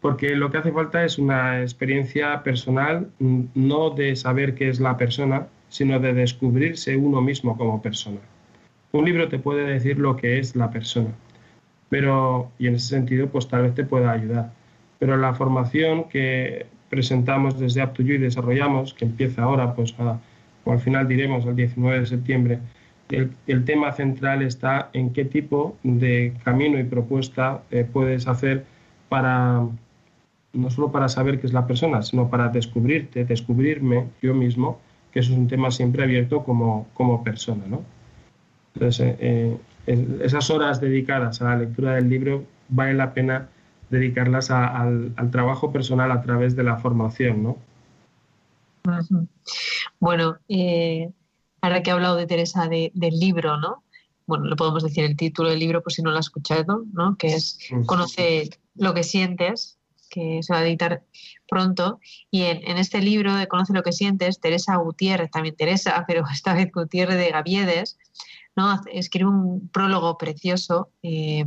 porque 0.00 0.36
lo 0.36 0.50
que 0.50 0.58
hace 0.58 0.72
falta 0.72 1.04
es 1.04 1.18
una 1.18 1.60
experiencia 1.62 2.42
personal, 2.42 3.10
no 3.18 3.90
de 3.90 4.14
saber 4.16 4.54
qué 4.54 4.68
es 4.68 4.80
la 4.80 4.96
persona, 4.96 5.48
sino 5.68 5.98
de 5.98 6.14
descubrirse 6.14 6.96
uno 6.96 7.20
mismo 7.20 7.56
como 7.56 7.82
persona. 7.82 8.20
Un 8.92 9.04
libro 9.04 9.28
te 9.28 9.38
puede 9.38 9.64
decir 9.66 9.98
lo 9.98 10.16
que 10.16 10.38
es 10.38 10.56
la 10.56 10.70
persona, 10.70 11.10
pero, 11.88 12.50
y 12.58 12.68
en 12.68 12.76
ese 12.76 12.88
sentido, 12.88 13.28
pues 13.28 13.48
tal 13.48 13.62
vez 13.62 13.74
te 13.74 13.84
pueda 13.84 14.12
ayudar. 14.12 14.52
Pero 14.98 15.16
la 15.16 15.34
formación 15.34 16.08
que 16.08 16.66
presentamos 16.88 17.58
desde 17.58 17.82
up 17.82 17.92
y 17.98 18.18
desarrollamos, 18.18 18.94
que 18.94 19.04
empieza 19.04 19.42
ahora, 19.42 19.74
pues 19.74 19.94
o 20.64 20.72
al 20.72 20.80
final 20.80 21.08
diremos 21.08 21.44
el 21.46 21.56
19 21.56 22.00
de 22.00 22.06
septiembre, 22.06 22.58
el, 23.10 23.64
tema 23.64 23.92
central 23.92 24.42
está 24.42 24.90
en 24.92 25.12
qué 25.12 25.24
tipo 25.24 25.76
de 25.82 26.34
camino 26.44 26.78
y 26.78 26.84
propuesta 26.84 27.62
eh, 27.70 27.86
puedes 27.90 28.28
hacer 28.28 28.64
para 29.08 29.66
no 30.52 30.70
solo 30.70 30.90
para 30.90 31.08
saber 31.08 31.40
qué 31.40 31.46
es 31.46 31.52
la 31.52 31.66
persona, 31.66 32.02
sino 32.02 32.28
para 32.28 32.48
descubrirte, 32.48 33.24
descubrirme 33.24 34.08
yo 34.22 34.34
mismo, 34.34 34.80
que 35.12 35.20
eso 35.20 35.32
es 35.32 35.38
un 35.38 35.48
tema 35.48 35.70
siempre 35.70 36.02
abierto 36.02 36.42
como, 36.44 36.88
como 36.94 37.22
persona. 37.22 37.64
¿no? 37.66 37.82
Entonces, 38.74 39.16
eh, 39.20 39.56
eh, 39.86 40.18
esas 40.22 40.50
horas 40.50 40.80
dedicadas 40.80 41.40
a 41.42 41.50
la 41.50 41.56
lectura 41.56 41.94
del 41.94 42.08
libro 42.08 42.44
vale 42.68 42.94
la 42.94 43.14
pena 43.14 43.48
dedicarlas 43.90 44.50
al, 44.50 45.14
trabajo 45.30 45.72
personal 45.72 46.12
a 46.12 46.22
través 46.22 46.56
de 46.56 46.64
la 46.64 46.76
formación. 46.76 47.42
¿no? 47.42 47.56
Bueno, 50.00 50.38
ahora 51.68 51.82
que 51.82 51.90
he 51.90 51.92
hablado 51.92 52.16
de 52.16 52.26
Teresa 52.26 52.68
del 52.68 53.18
libro, 53.18 53.58
¿no? 53.58 53.84
Bueno, 54.26 54.46
le 54.46 54.56
podemos 54.56 54.82
decir 54.82 55.04
el 55.04 55.16
título 55.16 55.50
del 55.50 55.58
libro 55.58 55.82
por 55.82 55.92
si 55.92 56.02
no 56.02 56.10
lo 56.10 56.16
ha 56.16 56.20
escuchado, 56.20 56.84
¿no? 56.92 57.16
Que 57.16 57.28
es 57.28 57.58
Conoce 57.86 58.50
lo 58.74 58.94
que 58.94 59.02
sientes, 59.02 59.78
que 60.10 60.42
se 60.42 60.52
va 60.52 60.60
a 60.60 60.66
editar 60.66 61.04
pronto. 61.48 62.00
Y 62.30 62.42
en, 62.42 62.78
este 62.78 63.00
libro 63.00 63.34
de 63.34 63.48
Conoce 63.48 63.72
lo 63.72 63.82
que 63.82 63.92
sientes, 63.92 64.40
Teresa 64.40 64.76
Gutiérrez, 64.76 65.30
también 65.30 65.56
Teresa, 65.56 66.04
pero 66.08 66.24
esta 66.32 66.54
vez 66.54 66.70
Gutiérrez 66.72 67.16
de 67.16 67.30
Gaviedes, 67.30 67.98
escribe 68.92 69.30
un 69.30 69.68
prólogo 69.68 70.18
precioso 70.18 70.90
eh, 71.02 71.44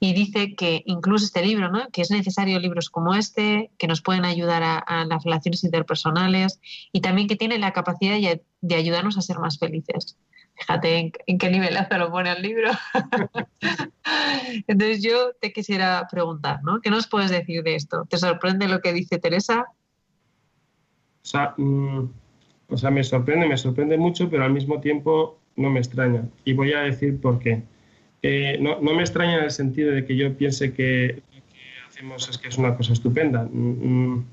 y 0.00 0.14
dice 0.14 0.54
que 0.54 0.82
incluso 0.86 1.24
este 1.24 1.44
libro, 1.44 1.70
¿no? 1.70 1.88
que 1.90 2.02
es 2.02 2.10
necesario 2.10 2.58
libros 2.58 2.90
como 2.90 3.14
este, 3.14 3.70
que 3.78 3.86
nos 3.86 4.02
pueden 4.02 4.24
ayudar 4.24 4.62
a, 4.62 5.04
las 5.04 5.24
relaciones 5.24 5.64
interpersonales 5.64 6.60
y 6.92 7.00
también 7.00 7.28
que 7.28 7.36
tiene 7.36 7.58
la 7.58 7.72
capacidad 7.72 8.16
de 8.60 8.74
ayudarnos 8.74 9.18
a 9.18 9.22
ser 9.22 9.38
más 9.38 9.58
felices. 9.58 10.16
Fíjate 10.56 11.12
en, 11.26 11.38
qué 11.38 11.50
nivelazo 11.50 11.98
lo 11.98 12.10
pone 12.10 12.32
el 12.32 12.42
libro. 12.42 12.70
Entonces 14.66 15.02
yo 15.02 15.32
te 15.40 15.52
quisiera 15.52 16.06
preguntar, 16.10 16.62
¿no? 16.62 16.80
¿Qué 16.80 16.90
nos 16.90 17.06
puedes 17.08 17.30
decir 17.30 17.62
de 17.62 17.74
esto? 17.74 18.06
¿Te 18.08 18.16
sorprende 18.16 18.66
lo 18.66 18.80
que 18.80 18.94
dice 18.94 19.18
Teresa? 19.18 19.66
Mm, 21.58 22.04
o 22.68 22.76
sea, 22.76 22.90
me 22.90 23.04
sorprende, 23.04 23.46
me 23.46 23.58
sorprende 23.58 23.98
mucho, 23.98 24.30
pero 24.30 24.44
al 24.44 24.52
mismo 24.52 24.80
tiempo 24.80 25.38
no 25.56 25.70
me 25.70 25.80
extraña. 25.80 26.22
Y 26.44 26.52
voy 26.52 26.72
a 26.72 26.80
decir 26.80 27.20
por 27.20 27.38
qué. 27.38 27.62
Eh, 28.22 28.58
no, 28.60 28.80
me 28.80 29.00
extraña 29.00 29.38
en 29.38 29.44
el 29.44 29.50
sentido 29.50 29.92
de 29.92 30.04
que 30.04 30.16
yo 30.16 30.36
piense 30.36 30.72
que 30.72 31.22
lo 31.34 31.40
que 31.52 31.88
hacemos 31.88 32.28
es 32.28 32.38
que 32.38 32.48
es 32.48 32.58
una 32.58 32.76
cosa 32.76 32.92
estupenda. 32.92 33.48
Mm, 33.50 34.12
mm, 34.12 34.24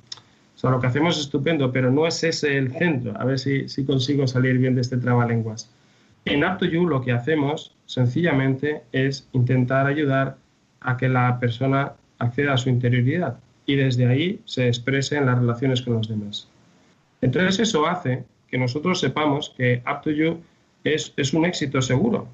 o 0.56 0.58
sea, 0.58 0.70
lo 0.70 0.80
que 0.80 0.88
hacemos 0.88 1.18
es 1.18 1.26
estupendo, 1.26 1.72
pero 1.72 1.92
no 1.92 2.08
es 2.08 2.24
ese 2.24 2.58
el 2.58 2.72
centro. 2.72 3.14
A 3.20 3.26
ver 3.26 3.40
si, 3.40 3.68
si 3.70 3.86
consigo 3.86 4.28
salir 4.28 4.58
bien 4.58 4.76
de 4.76 4.82
este 4.82 4.98
trabalenguas. 4.98 5.70
En 6.26 6.44
Up 6.44 6.60
You 6.62 6.88
lo 6.88 7.02
que 7.02 7.12
hacemos 7.12 7.76
sencillamente 7.86 8.84
es 8.92 9.28
intentar 9.34 9.88
ayudar 9.88 10.38
a 10.80 10.96
que 10.98 11.10
la 11.10 11.40
persona 11.40 11.94
acceda 12.20 12.54
a 12.54 12.58
su 12.58 12.70
interioridad 12.70 13.40
y 13.66 13.76
desde 13.76 14.08
ahí 14.08 14.42
se 14.46 14.68
exprese 14.68 15.18
en 15.18 15.26
las 15.26 15.40
relaciones 15.40 15.82
con 15.82 15.94
los 15.94 16.08
demás. 16.08 16.48
Entonces 17.22 17.60
eso 17.60 17.88
hace 17.88 18.24
que 18.50 18.58
nosotros 18.58 19.00
sepamos 19.00 19.54
que 19.58 19.82
Up 19.86 20.10
You 20.10 20.40
es, 20.84 21.14
es 21.18 21.34
un 21.34 21.46
éxito 21.46 21.82
seguro, 21.82 22.28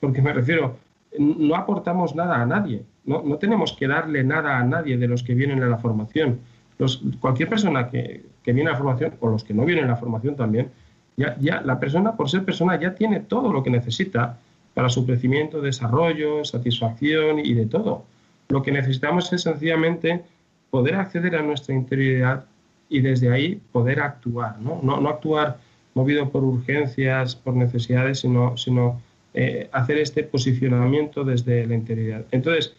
porque 0.00 0.22
me 0.22 0.32
refiero, 0.32 0.76
no 1.18 1.54
aportamos 1.54 2.14
nada 2.14 2.40
a 2.40 2.46
nadie, 2.46 2.82
no, 3.04 3.22
no, 3.22 3.36
tenemos 3.36 3.72
que 3.72 3.88
darle 3.88 4.22
nada 4.22 4.58
a 4.58 4.64
nadie 4.64 4.98
de 4.98 5.08
los 5.08 5.22
que 5.22 5.34
vienen 5.34 5.62
a 5.62 5.66
la 5.66 5.78
formación. 5.78 6.40
Los, 6.78 7.02
cualquier 7.20 7.48
persona 7.48 7.88
que, 7.88 8.24
que, 8.42 8.52
viene 8.52 8.70
a 8.70 8.72
la 8.74 8.78
formación, 8.78 9.14
o 9.20 9.30
los 9.30 9.44
que 9.44 9.54
no 9.54 9.64
vienen 9.64 9.86
a 9.86 9.88
la 9.88 9.96
formación 9.96 10.36
también, 10.36 10.70
ya, 11.16 11.36
ya 11.40 11.60
la 11.62 11.80
persona, 11.80 12.16
por 12.16 12.28
ser 12.28 12.44
persona, 12.44 12.78
ya 12.78 12.94
tiene 12.94 13.20
todo 13.20 13.52
lo 13.52 13.62
que 13.62 13.70
necesita 13.70 14.38
para 14.74 14.88
su 14.88 15.04
crecimiento, 15.04 15.60
desarrollo, 15.60 16.44
satisfacción 16.44 17.40
y 17.40 17.54
de 17.54 17.66
todo. 17.66 18.04
Lo 18.48 18.62
que 18.62 18.70
necesitamos 18.70 19.32
es 19.32 19.42
sencillamente 19.42 20.22
poder 20.70 20.94
acceder 20.94 21.34
a 21.34 21.42
nuestra 21.42 21.74
interioridad 21.74 22.44
y 22.88 23.00
desde 23.00 23.32
ahí 23.32 23.60
poder 23.72 24.00
actuar, 24.00 24.60
¿no? 24.60 24.80
No, 24.82 25.00
no 25.00 25.08
actuar 25.08 25.58
movido 25.98 26.30
por 26.30 26.44
urgencias, 26.44 27.34
por 27.34 27.54
necesidades, 27.54 28.20
sino, 28.20 29.00
eh, 29.34 29.68
hacer 29.72 29.98
este 29.98 30.22
posicionamiento 30.22 31.24
desde 31.24 31.66
la 31.66 31.74
interioridad. 31.74 32.24
Entonces, 32.30 32.74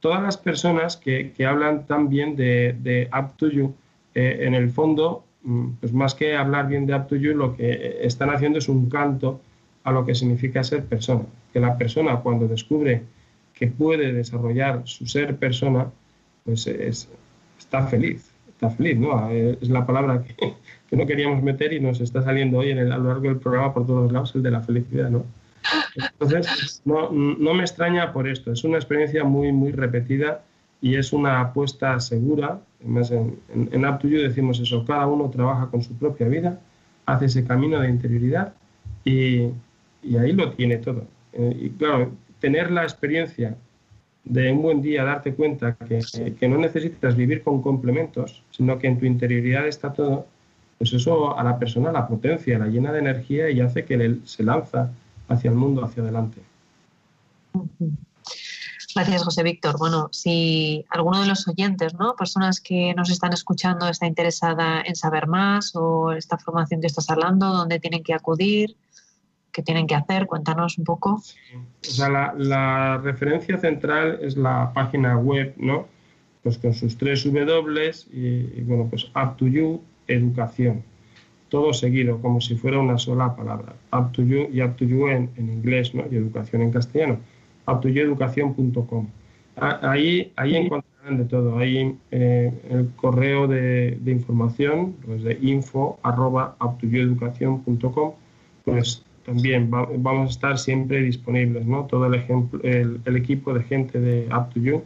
todas 0.00 0.22
las 0.22 0.36
personas 0.36 0.96
que, 0.96 1.32
que 1.32 1.44
hablan 1.44 1.86
tan 1.86 2.08
bien 2.08 2.36
de, 2.36 2.76
de 2.80 3.08
Up 3.12 3.36
to 3.36 3.50
You, 3.50 3.74
eh, 4.14 4.38
en 4.46 4.54
el 4.54 4.70
fondo, 4.70 5.24
mm, 5.42 5.70
pues 5.80 5.92
más 5.92 6.14
que 6.14 6.36
hablar 6.36 6.68
bien 6.68 6.86
de 6.86 6.94
Up 6.94 7.08
to 7.08 7.16
You, 7.16 7.34
lo 7.34 7.56
que 7.56 7.98
están 8.02 8.30
haciendo 8.30 8.58
es 8.58 8.68
un 8.68 8.88
canto 8.88 9.40
a 9.82 9.90
lo 9.90 10.06
que 10.06 10.14
significa 10.14 10.62
ser 10.62 10.84
persona. 10.84 11.24
Que 11.52 11.60
la 11.60 11.76
persona 11.76 12.20
cuando 12.20 12.46
descubre 12.46 13.02
que 13.54 13.66
puede 13.66 14.12
desarrollar 14.12 14.82
su 14.84 15.06
ser 15.06 15.36
persona, 15.36 15.90
pues 16.44 16.66
es, 16.66 17.08
está 17.58 17.86
feliz, 17.86 18.35
está 18.56 18.70
feliz, 18.70 18.98
¿no? 18.98 19.28
Es 19.30 19.68
la 19.68 19.86
palabra 19.86 20.22
que, 20.22 20.34
que, 20.90 20.96
no 20.96 21.06
queríamos 21.06 21.42
meter 21.42 21.72
y 21.72 21.80
nos 21.80 22.00
está 22.00 22.22
saliendo 22.22 22.58
hoy 22.58 22.70
en 22.70 22.78
el, 22.78 22.92
a 22.92 22.98
lo 22.98 23.08
largo 23.08 23.22
del 23.22 23.38
programa 23.38 23.72
por 23.72 23.86
todos 23.86 24.10
lados, 24.10 24.34
el 24.34 24.42
de 24.42 24.50
la 24.50 24.60
felicidad, 24.60 25.10
¿no? 25.10 25.24
Entonces, 25.96 26.82
no, 26.84 27.10
no 27.10 27.54
me 27.54 27.62
extraña 27.62 28.12
por 28.12 28.28
esto, 28.28 28.52
es 28.52 28.64
una 28.64 28.76
experiencia 28.76 29.24
muy, 29.24 29.52
muy 29.52 29.72
repetida 29.72 30.42
y 30.80 30.94
es 30.94 31.12
una 31.12 31.40
apuesta 31.40 31.98
segura. 32.00 32.60
Además, 32.80 33.10
en, 33.10 33.38
en, 33.52 33.68
en 33.72 33.86
Up 33.86 33.98
to 33.98 34.08
You 34.08 34.20
decimos 34.20 34.60
eso, 34.60 34.84
cada 34.84 35.06
uno 35.06 35.28
trabaja 35.30 35.66
con 35.66 35.82
su 35.82 35.94
propia 35.98 36.28
vida, 36.28 36.60
hace 37.04 37.26
ese 37.26 37.44
camino 37.44 37.80
de 37.80 37.88
interioridad 37.88 38.54
y, 39.04 39.48
y 40.02 40.16
ahí 40.18 40.32
lo 40.32 40.52
tiene 40.52 40.76
todo. 40.76 41.04
Eh, 41.32 41.56
y 41.62 41.70
claro, 41.70 42.12
tener 42.40 42.70
la 42.70 42.84
experiencia 42.84 43.56
de 44.26 44.52
un 44.52 44.60
buen 44.60 44.82
día 44.82 45.04
darte 45.04 45.34
cuenta 45.34 45.76
que, 45.76 46.00
que, 46.38 46.48
no 46.48 46.58
necesitas 46.58 47.14
vivir 47.14 47.42
con 47.42 47.62
complementos, 47.62 48.42
sino 48.50 48.78
que 48.78 48.88
en 48.88 48.98
tu 48.98 49.06
interioridad 49.06 49.66
está 49.66 49.92
todo, 49.92 50.26
pues 50.78 50.92
eso 50.92 51.38
a 51.38 51.44
la 51.44 51.58
persona 51.58 51.92
la 51.92 52.08
potencia, 52.08 52.58
la 52.58 52.66
llena 52.66 52.92
de 52.92 52.98
energía 52.98 53.48
y 53.50 53.60
hace 53.60 53.84
que 53.84 54.18
se 54.24 54.42
lanza 54.42 54.90
hacia 55.28 55.50
el 55.50 55.56
mundo, 55.56 55.84
hacia 55.84 56.02
adelante. 56.02 56.40
Gracias, 58.96 59.24
José 59.24 59.42
Víctor. 59.42 59.78
Bueno, 59.78 60.08
si 60.10 60.84
alguno 60.88 61.20
de 61.20 61.28
los 61.28 61.46
oyentes, 61.46 61.94
¿no? 61.94 62.16
personas 62.16 62.60
que 62.60 62.94
nos 62.94 63.10
están 63.10 63.32
escuchando, 63.32 63.88
está 63.88 64.06
interesada 64.06 64.82
en 64.84 64.96
saber 64.96 65.28
más 65.28 65.76
o 65.76 66.12
esta 66.12 66.36
formación 66.38 66.80
que 66.80 66.88
estás 66.88 67.10
hablando, 67.10 67.52
dónde 67.52 67.78
tienen 67.78 68.02
que 68.02 68.14
acudir, 68.14 68.74
qué 69.56 69.62
tienen 69.62 69.86
que 69.86 69.94
hacer, 69.94 70.26
cuéntanos 70.26 70.76
un 70.76 70.84
poco. 70.84 71.14
O 71.14 71.22
sea, 71.80 72.10
la, 72.10 72.34
la 72.36 72.98
referencia 72.98 73.56
central 73.56 74.18
es 74.20 74.36
la 74.36 74.70
página 74.74 75.16
web, 75.16 75.54
¿no? 75.56 75.86
Pues 76.42 76.58
con 76.58 76.74
sus 76.74 76.98
tres 76.98 77.24
W 77.24 77.90
y, 78.12 78.18
y, 78.18 78.62
bueno, 78.66 78.86
pues 78.90 79.10
Up 79.16 79.38
to 79.38 79.46
You 79.46 79.80
Educación. 80.08 80.82
Todo 81.48 81.72
seguido, 81.72 82.20
como 82.20 82.42
si 82.42 82.54
fuera 82.56 82.78
una 82.78 82.98
sola 82.98 83.34
palabra. 83.34 83.72
Up 83.92 84.12
to 84.12 84.22
You 84.22 84.48
y 84.52 84.60
Up 84.60 84.76
to 84.76 84.84
You 84.84 85.08
en, 85.08 85.30
en 85.36 85.50
inglés, 85.50 85.94
¿no? 85.94 86.04
Y 86.10 86.16
educación 86.16 86.60
en 86.60 86.70
castellano. 86.70 87.18
Up 87.66 87.80
to 87.80 87.88
You 87.88 88.02
Educación.com. 88.02 89.08
Ahí, 89.56 90.32
ahí 90.36 90.50
sí. 90.50 90.56
encontrarán 90.56 91.16
de 91.16 91.24
todo. 91.24 91.56
Ahí 91.56 91.96
eh, 92.10 92.52
el 92.68 92.90
correo 92.96 93.46
de, 93.46 93.96
de, 94.02 94.12
información, 94.12 94.96
pues 95.06 95.22
de 95.22 95.38
info 95.40 95.98
arroba 96.02 96.56
uptoyoueducación.com, 96.60 98.12
pues 98.66 99.05
también 99.26 99.70
va, 99.74 99.88
vamos 99.98 100.28
a 100.28 100.30
estar 100.30 100.58
siempre 100.58 101.02
disponibles, 101.02 101.66
¿no? 101.66 101.84
Todo 101.86 102.06
el, 102.06 102.14
ejemplo, 102.14 102.60
el, 102.62 103.00
el, 103.04 103.16
equipo 103.16 103.52
de 103.52 103.64
gente 103.64 103.98
de 103.98 104.28
Up 104.32 104.54
to 104.54 104.60
You, 104.60 104.84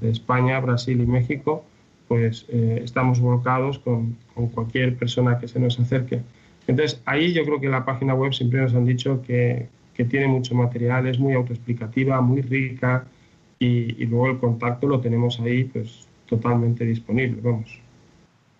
de 0.00 0.10
España, 0.10 0.60
Brasil 0.60 1.00
y 1.00 1.06
México, 1.06 1.64
pues 2.06 2.46
eh, 2.48 2.80
estamos 2.84 3.18
volcados 3.18 3.80
con, 3.80 4.16
con, 4.34 4.48
cualquier 4.48 4.96
persona 4.96 5.38
que 5.38 5.48
se 5.48 5.58
nos 5.58 5.78
acerque. 5.80 6.22
Entonces, 6.68 7.02
ahí 7.04 7.32
yo 7.32 7.44
creo 7.44 7.60
que 7.60 7.68
la 7.68 7.84
página 7.84 8.14
web 8.14 8.32
siempre 8.32 8.60
nos 8.60 8.74
han 8.74 8.84
dicho 8.84 9.22
que, 9.22 9.68
que 9.92 10.04
tiene 10.04 10.28
mucho 10.28 10.54
material, 10.54 11.08
es 11.08 11.18
muy 11.18 11.34
autoexplicativa, 11.34 12.20
muy 12.20 12.42
rica 12.42 13.04
y, 13.58 14.00
y, 14.00 14.06
luego 14.06 14.28
el 14.28 14.38
contacto 14.38 14.86
lo 14.86 15.00
tenemos 15.00 15.40
ahí 15.40 15.64
pues 15.64 16.06
totalmente 16.26 16.84
disponible, 16.84 17.40
vamos. 17.42 17.76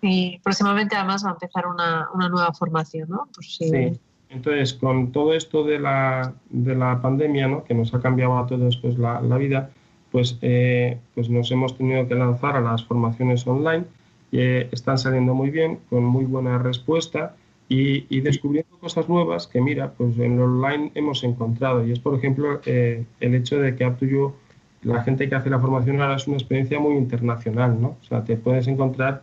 Y 0.03 0.41
próximamente 0.43 0.97
además 0.97 1.24
va 1.24 1.31
a 1.31 1.33
empezar 1.35 1.66
una, 1.68 2.09
una 2.14 2.28
nueva 2.28 2.53
formación, 2.53 3.09
¿no? 3.09 3.28
Pues, 3.33 3.55
sí. 3.57 3.70
sí 3.70 4.01
entonces, 4.31 4.74
con 4.74 5.12
todo 5.12 5.35
esto 5.35 5.64
de 5.64 5.78
la, 5.78 6.33
de 6.51 6.74
la 6.74 7.03
pandemia, 7.03 7.49
¿no? 7.49 7.64
que 7.64 7.74
nos 7.74 7.93
ha 7.95 8.01
cambiado 8.01 8.39
a 8.39 8.47
todos 8.47 8.76
pues, 8.76 8.97
la, 8.97 9.20
la 9.20 9.37
vida, 9.37 9.70
pues, 10.12 10.39
eh, 10.43 10.99
pues 11.14 11.28
nos 11.28 11.51
hemos 11.51 11.76
tenido 11.76 12.07
que 12.07 12.14
lanzar 12.14 12.57
a 12.57 12.61
las 12.61 12.85
formaciones 12.85 13.47
online. 13.47 13.85
y 14.31 14.39
eh, 14.39 14.68
están 14.70 14.99
saliendo 14.99 15.35
muy 15.35 15.51
bien, 15.51 15.81
con 15.91 16.05
muy 16.05 16.24
buena 16.24 16.59
respuesta 16.59 17.35
y, 17.68 18.07
y, 18.09 18.20
descubriendo 18.20 18.76
cosas 18.78 19.09
nuevas 19.09 19.47
que, 19.47 19.61
mira, 19.61 19.93
pues 19.93 20.18
en 20.18 20.37
lo 20.37 20.45
online 20.45 20.93
hemos 20.95 21.22
encontrado. 21.24 21.87
Y 21.87 21.93
es, 21.93 21.99
por 22.01 22.14
ejemplo, 22.16 22.61
eh, 22.66 23.05
el 23.20 23.35
hecho 23.35 23.61
de 23.61 23.76
que 23.76 23.87
UpToYou, 23.87 24.35
la 24.83 25.03
gente 25.03 25.28
que 25.28 25.35
hace 25.35 25.51
la 25.51 25.59
formación 25.59 26.01
ahora 26.01 26.16
es 26.16 26.26
una 26.26 26.37
experiencia 26.37 26.81
muy 26.81 26.97
internacional, 26.97 27.81
¿no? 27.81 27.97
O 28.01 28.05
sea, 28.05 28.24
te 28.24 28.37
puedes 28.37 28.66
encontrar 28.66 29.22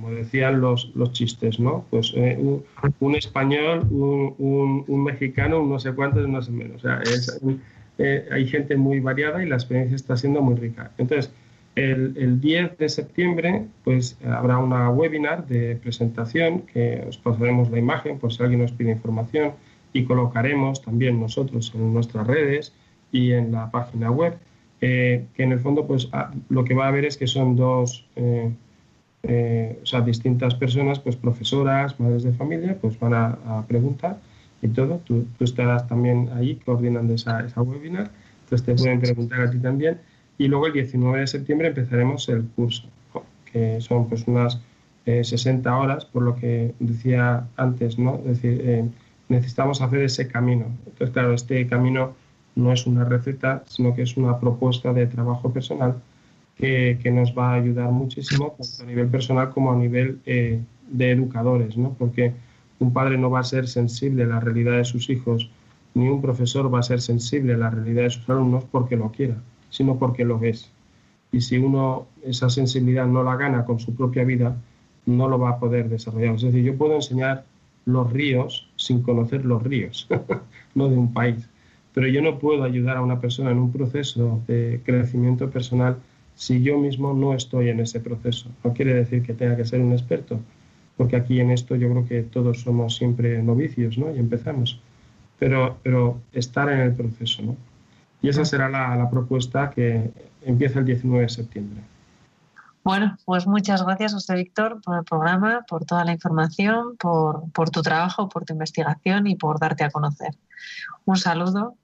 como 0.00 0.14
decían 0.14 0.60
los, 0.60 0.92
los 0.94 1.12
chistes, 1.12 1.60
¿no? 1.60 1.84
Pues 1.90 2.12
eh, 2.16 2.36
un, 2.38 2.64
un, 3.00 3.14
español, 3.16 3.86
un, 3.90 4.34
un, 4.38 4.84
un, 4.88 5.04
mexicano, 5.04 5.60
un 5.60 5.68
no 5.68 5.78
sé 5.78 5.92
cuántos, 5.92 6.26
no 6.26 6.40
sé 6.40 6.50
menos. 6.50 6.82
O 6.82 6.88
sea, 6.88 7.02
eh, 7.98 8.26
hay 8.32 8.46
gente 8.46 8.76
muy 8.76 9.00
variada 9.00 9.44
y 9.44 9.48
la 9.48 9.56
experiencia 9.56 9.96
está 9.96 10.16
siendo 10.16 10.40
muy 10.40 10.54
rica. 10.54 10.90
Entonces, 10.96 11.30
el, 11.74 12.14
el 12.16 12.40
10 12.40 12.78
de 12.78 12.88
septiembre, 12.88 13.66
pues 13.84 14.16
habrá 14.24 14.56
una 14.56 14.88
webinar 14.88 15.46
de 15.46 15.76
presentación 15.76 16.62
que 16.62 17.04
os 17.06 17.18
pasaremos 17.18 17.70
la 17.70 17.78
imagen 17.78 18.18
por 18.18 18.32
si 18.32 18.42
alguien 18.42 18.62
nos 18.62 18.72
pide 18.72 18.92
información 18.92 19.52
y 19.92 20.04
colocaremos 20.04 20.80
también 20.82 21.20
nosotros 21.20 21.72
en 21.74 21.92
nuestras 21.92 22.26
redes 22.26 22.72
y 23.12 23.32
en 23.32 23.52
la 23.52 23.70
página 23.70 24.10
web, 24.10 24.38
eh, 24.80 25.26
que 25.34 25.42
en 25.42 25.52
el 25.52 25.60
fondo, 25.60 25.86
pues 25.86 26.08
lo 26.48 26.64
que 26.64 26.72
va 26.72 26.86
a 26.86 26.88
haber 26.88 27.04
es 27.04 27.18
que 27.18 27.26
son 27.26 27.54
dos 27.54 28.06
eh, 29.22 29.50
eh, 29.70 29.78
o 29.82 29.86
sea, 29.86 30.00
distintas 30.00 30.54
personas, 30.54 30.98
pues 30.98 31.16
profesoras, 31.16 31.98
madres 32.00 32.22
de 32.22 32.32
familia, 32.32 32.76
pues 32.80 32.98
van 32.98 33.14
a, 33.14 33.64
preguntar 33.68 34.18
y 34.62 34.68
todo. 34.68 35.00
Tú, 35.04 35.26
estarás 35.40 35.86
también 35.88 36.30
ahí 36.34 36.56
coordinando 36.64 37.14
esa, 37.14 37.40
esa, 37.40 37.62
webinar, 37.62 38.10
entonces 38.44 38.66
te 38.66 38.74
pueden 38.74 39.00
preguntar 39.00 39.40
a 39.40 39.50
ti 39.50 39.58
también. 39.58 39.98
Y 40.38 40.48
luego 40.48 40.66
el 40.66 40.72
19 40.72 41.20
de 41.20 41.26
septiembre 41.26 41.68
empezaremos 41.68 42.28
el 42.28 42.44
curso, 42.56 42.88
que 43.52 43.80
son 43.80 44.08
pues 44.08 44.26
unas 44.26 44.60
eh, 45.06 45.22
60 45.22 45.76
horas, 45.76 46.04
por 46.06 46.22
lo 46.22 46.36
que 46.36 46.74
decía 46.78 47.46
antes, 47.56 47.98
¿no? 47.98 48.16
Es 48.26 48.42
decir, 48.42 48.60
eh, 48.64 48.84
necesitamos 49.28 49.82
hacer 49.82 50.00
ese 50.00 50.28
camino. 50.28 50.66
Entonces, 50.86 51.10
claro, 51.10 51.34
este 51.34 51.66
camino 51.66 52.14
no 52.54 52.72
es 52.72 52.86
una 52.86 53.04
receta, 53.04 53.64
sino 53.66 53.94
que 53.94 54.02
es 54.02 54.16
una 54.16 54.40
propuesta 54.40 54.92
de 54.92 55.06
trabajo 55.06 55.52
personal 55.52 56.00
que, 56.60 57.10
nos 57.10 57.36
va 57.36 57.52
a 57.52 57.54
ayudar 57.54 57.90
muchísimo, 57.90 58.54
tanto 58.58 58.82
a 58.82 58.86
nivel 58.86 59.08
personal 59.08 59.50
como 59.50 59.72
a 59.72 59.76
nivel 59.76 60.20
eh, 60.26 60.60
de 60.88 61.10
educadores, 61.10 61.76
¿no? 61.76 61.94
porque 61.98 62.32
un 62.78 62.92
padre 62.92 63.16
no 63.16 63.30
va 63.30 63.40
a 63.40 63.44
ser 63.44 63.66
sensible 63.68 64.24
a 64.24 64.26
la 64.26 64.40
realidad 64.40 64.76
de 64.76 64.84
sus 64.84 65.08
hijos, 65.10 65.50
ni 65.94 66.08
un 66.08 66.20
profesor 66.20 66.72
va 66.72 66.80
a 66.80 66.82
ser 66.82 67.00
sensible 67.00 67.54
a 67.54 67.58
la 67.58 67.70
realidad 67.70 68.04
de 68.04 68.10
sus 68.10 68.28
alumnos 68.28 68.64
porque 68.70 68.96
lo 68.96 69.10
quiera, 69.10 69.36
sino 69.70 69.98
porque 69.98 70.24
lo 70.24 70.42
es. 70.42 70.70
Y 71.32 71.40
si 71.40 71.58
uno 71.58 72.06
esa 72.24 72.50
sensibilidad 72.50 73.06
no 73.06 73.22
la 73.22 73.36
gana 73.36 73.64
con 73.64 73.80
su 73.80 73.94
propia 73.94 74.24
vida, 74.24 74.56
no 75.06 75.28
lo 75.28 75.38
va 75.38 75.50
a 75.50 75.58
poder 75.58 75.88
desarrollar. 75.88 76.34
Es 76.34 76.42
decir, 76.42 76.62
yo 76.62 76.76
puedo 76.76 76.94
enseñar 76.94 77.44
los 77.86 78.12
ríos 78.12 78.68
sin 78.76 79.02
conocer 79.02 79.44
los 79.44 79.62
ríos, 79.62 80.08
no 80.74 80.88
de 80.88 80.96
un 80.96 81.12
país. 81.12 81.48
Pero 81.92 82.06
yo 82.06 82.22
no 82.22 82.38
puedo 82.38 82.62
ayudar 82.62 82.98
a 82.98 83.02
una 83.02 83.20
persona 83.20 83.50
en 83.50 83.58
un 83.58 83.72
proceso 83.72 84.40
de 84.46 84.80
crecimiento 84.84 85.50
personal 85.50 85.96
si 86.40 86.62
yo 86.62 86.78
mismo 86.78 87.12
no 87.12 87.34
estoy 87.34 87.68
en 87.68 87.80
ese 87.80 88.00
proceso. 88.00 88.48
No 88.64 88.72
quiere 88.72 88.94
decir 88.94 89.22
que 89.22 89.34
tenga 89.34 89.56
que 89.58 89.66
ser 89.66 89.82
un 89.82 89.92
experto, 89.92 90.40
porque 90.96 91.14
aquí 91.14 91.38
en 91.38 91.50
esto 91.50 91.76
yo 91.76 91.90
creo 91.90 92.08
que 92.08 92.22
todos 92.22 92.62
somos 92.62 92.96
siempre 92.96 93.42
novicios, 93.42 93.98
¿no? 93.98 94.10
Y 94.10 94.18
empezamos. 94.18 94.80
Pero, 95.38 95.76
pero 95.82 96.18
estar 96.32 96.70
en 96.70 96.80
el 96.80 96.94
proceso, 96.94 97.42
¿no? 97.42 97.56
Y 98.22 98.30
esa 98.30 98.46
será 98.46 98.70
la, 98.70 99.10
propuesta 99.10 99.68
que 99.68 100.10
empieza 100.40 100.78
el 100.78 100.86
19 100.86 101.24
de 101.24 101.28
septiembre. 101.28 101.82
Bueno, 102.84 103.18
pues 103.26 103.46
muchas 103.46 103.84
gracias, 103.84 104.14
José 104.14 104.36
Víctor, 104.36 104.80
por 104.80 104.96
el 104.96 105.04
programa, 105.04 105.66
por 105.68 105.84
toda 105.84 106.06
la 106.06 106.12
información, 106.12 106.96
por, 106.96 107.52
por, 107.52 107.68
tu 107.68 107.82
trabajo, 107.82 108.30
por 108.30 108.46
tu 108.46 108.54
investigación 108.54 109.26
y 109.26 109.36
por 109.36 109.60
darte 109.60 109.84
a 109.84 109.90
conocer. 109.90 110.30
Un 111.04 111.18
saludo. 111.18 111.74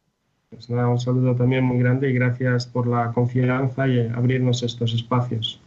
Pues 0.56 0.70
nada, 0.70 0.88
un 0.88 0.98
saludo 0.98 1.36
también 1.36 1.64
muy 1.64 1.78
grande 1.78 2.08
y 2.08 2.14
gracias 2.14 2.66
por 2.66 2.86
la 2.86 3.12
confianza 3.12 3.86
y 3.86 4.08
abrirnos 4.08 4.62
estos 4.62 4.94
espacios. 4.94 5.60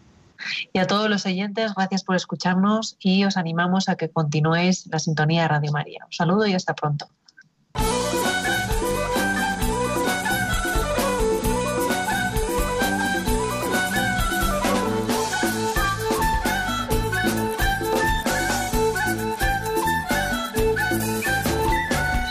Y 0.74 0.80
a 0.80 0.88
todos 0.88 1.08
los 1.12 1.28
oyentes, 1.28 1.76
gracias 1.76 2.04
por 2.04 2.16
escucharnos 2.16 2.98
y 3.00 3.24
os 3.24 3.38
animamos 3.38 3.88
a 3.88 3.98
que 3.98 4.10
continuéis 4.10 4.88
la 4.88 4.98
sintonía 4.98 5.44
de 5.44 5.48
Radio 5.48 5.72
María. 5.72 6.06
Un 6.06 6.12
saludo 6.12 6.48
y 6.48 6.54
hasta 6.54 6.74
pronto. 6.74 7.08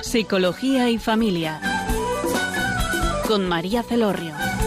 Psicología 0.02 0.90
y 0.90 0.98
Familia 0.98 1.77
con 3.28 3.46
María 3.46 3.82
Celorrio. 3.82 4.57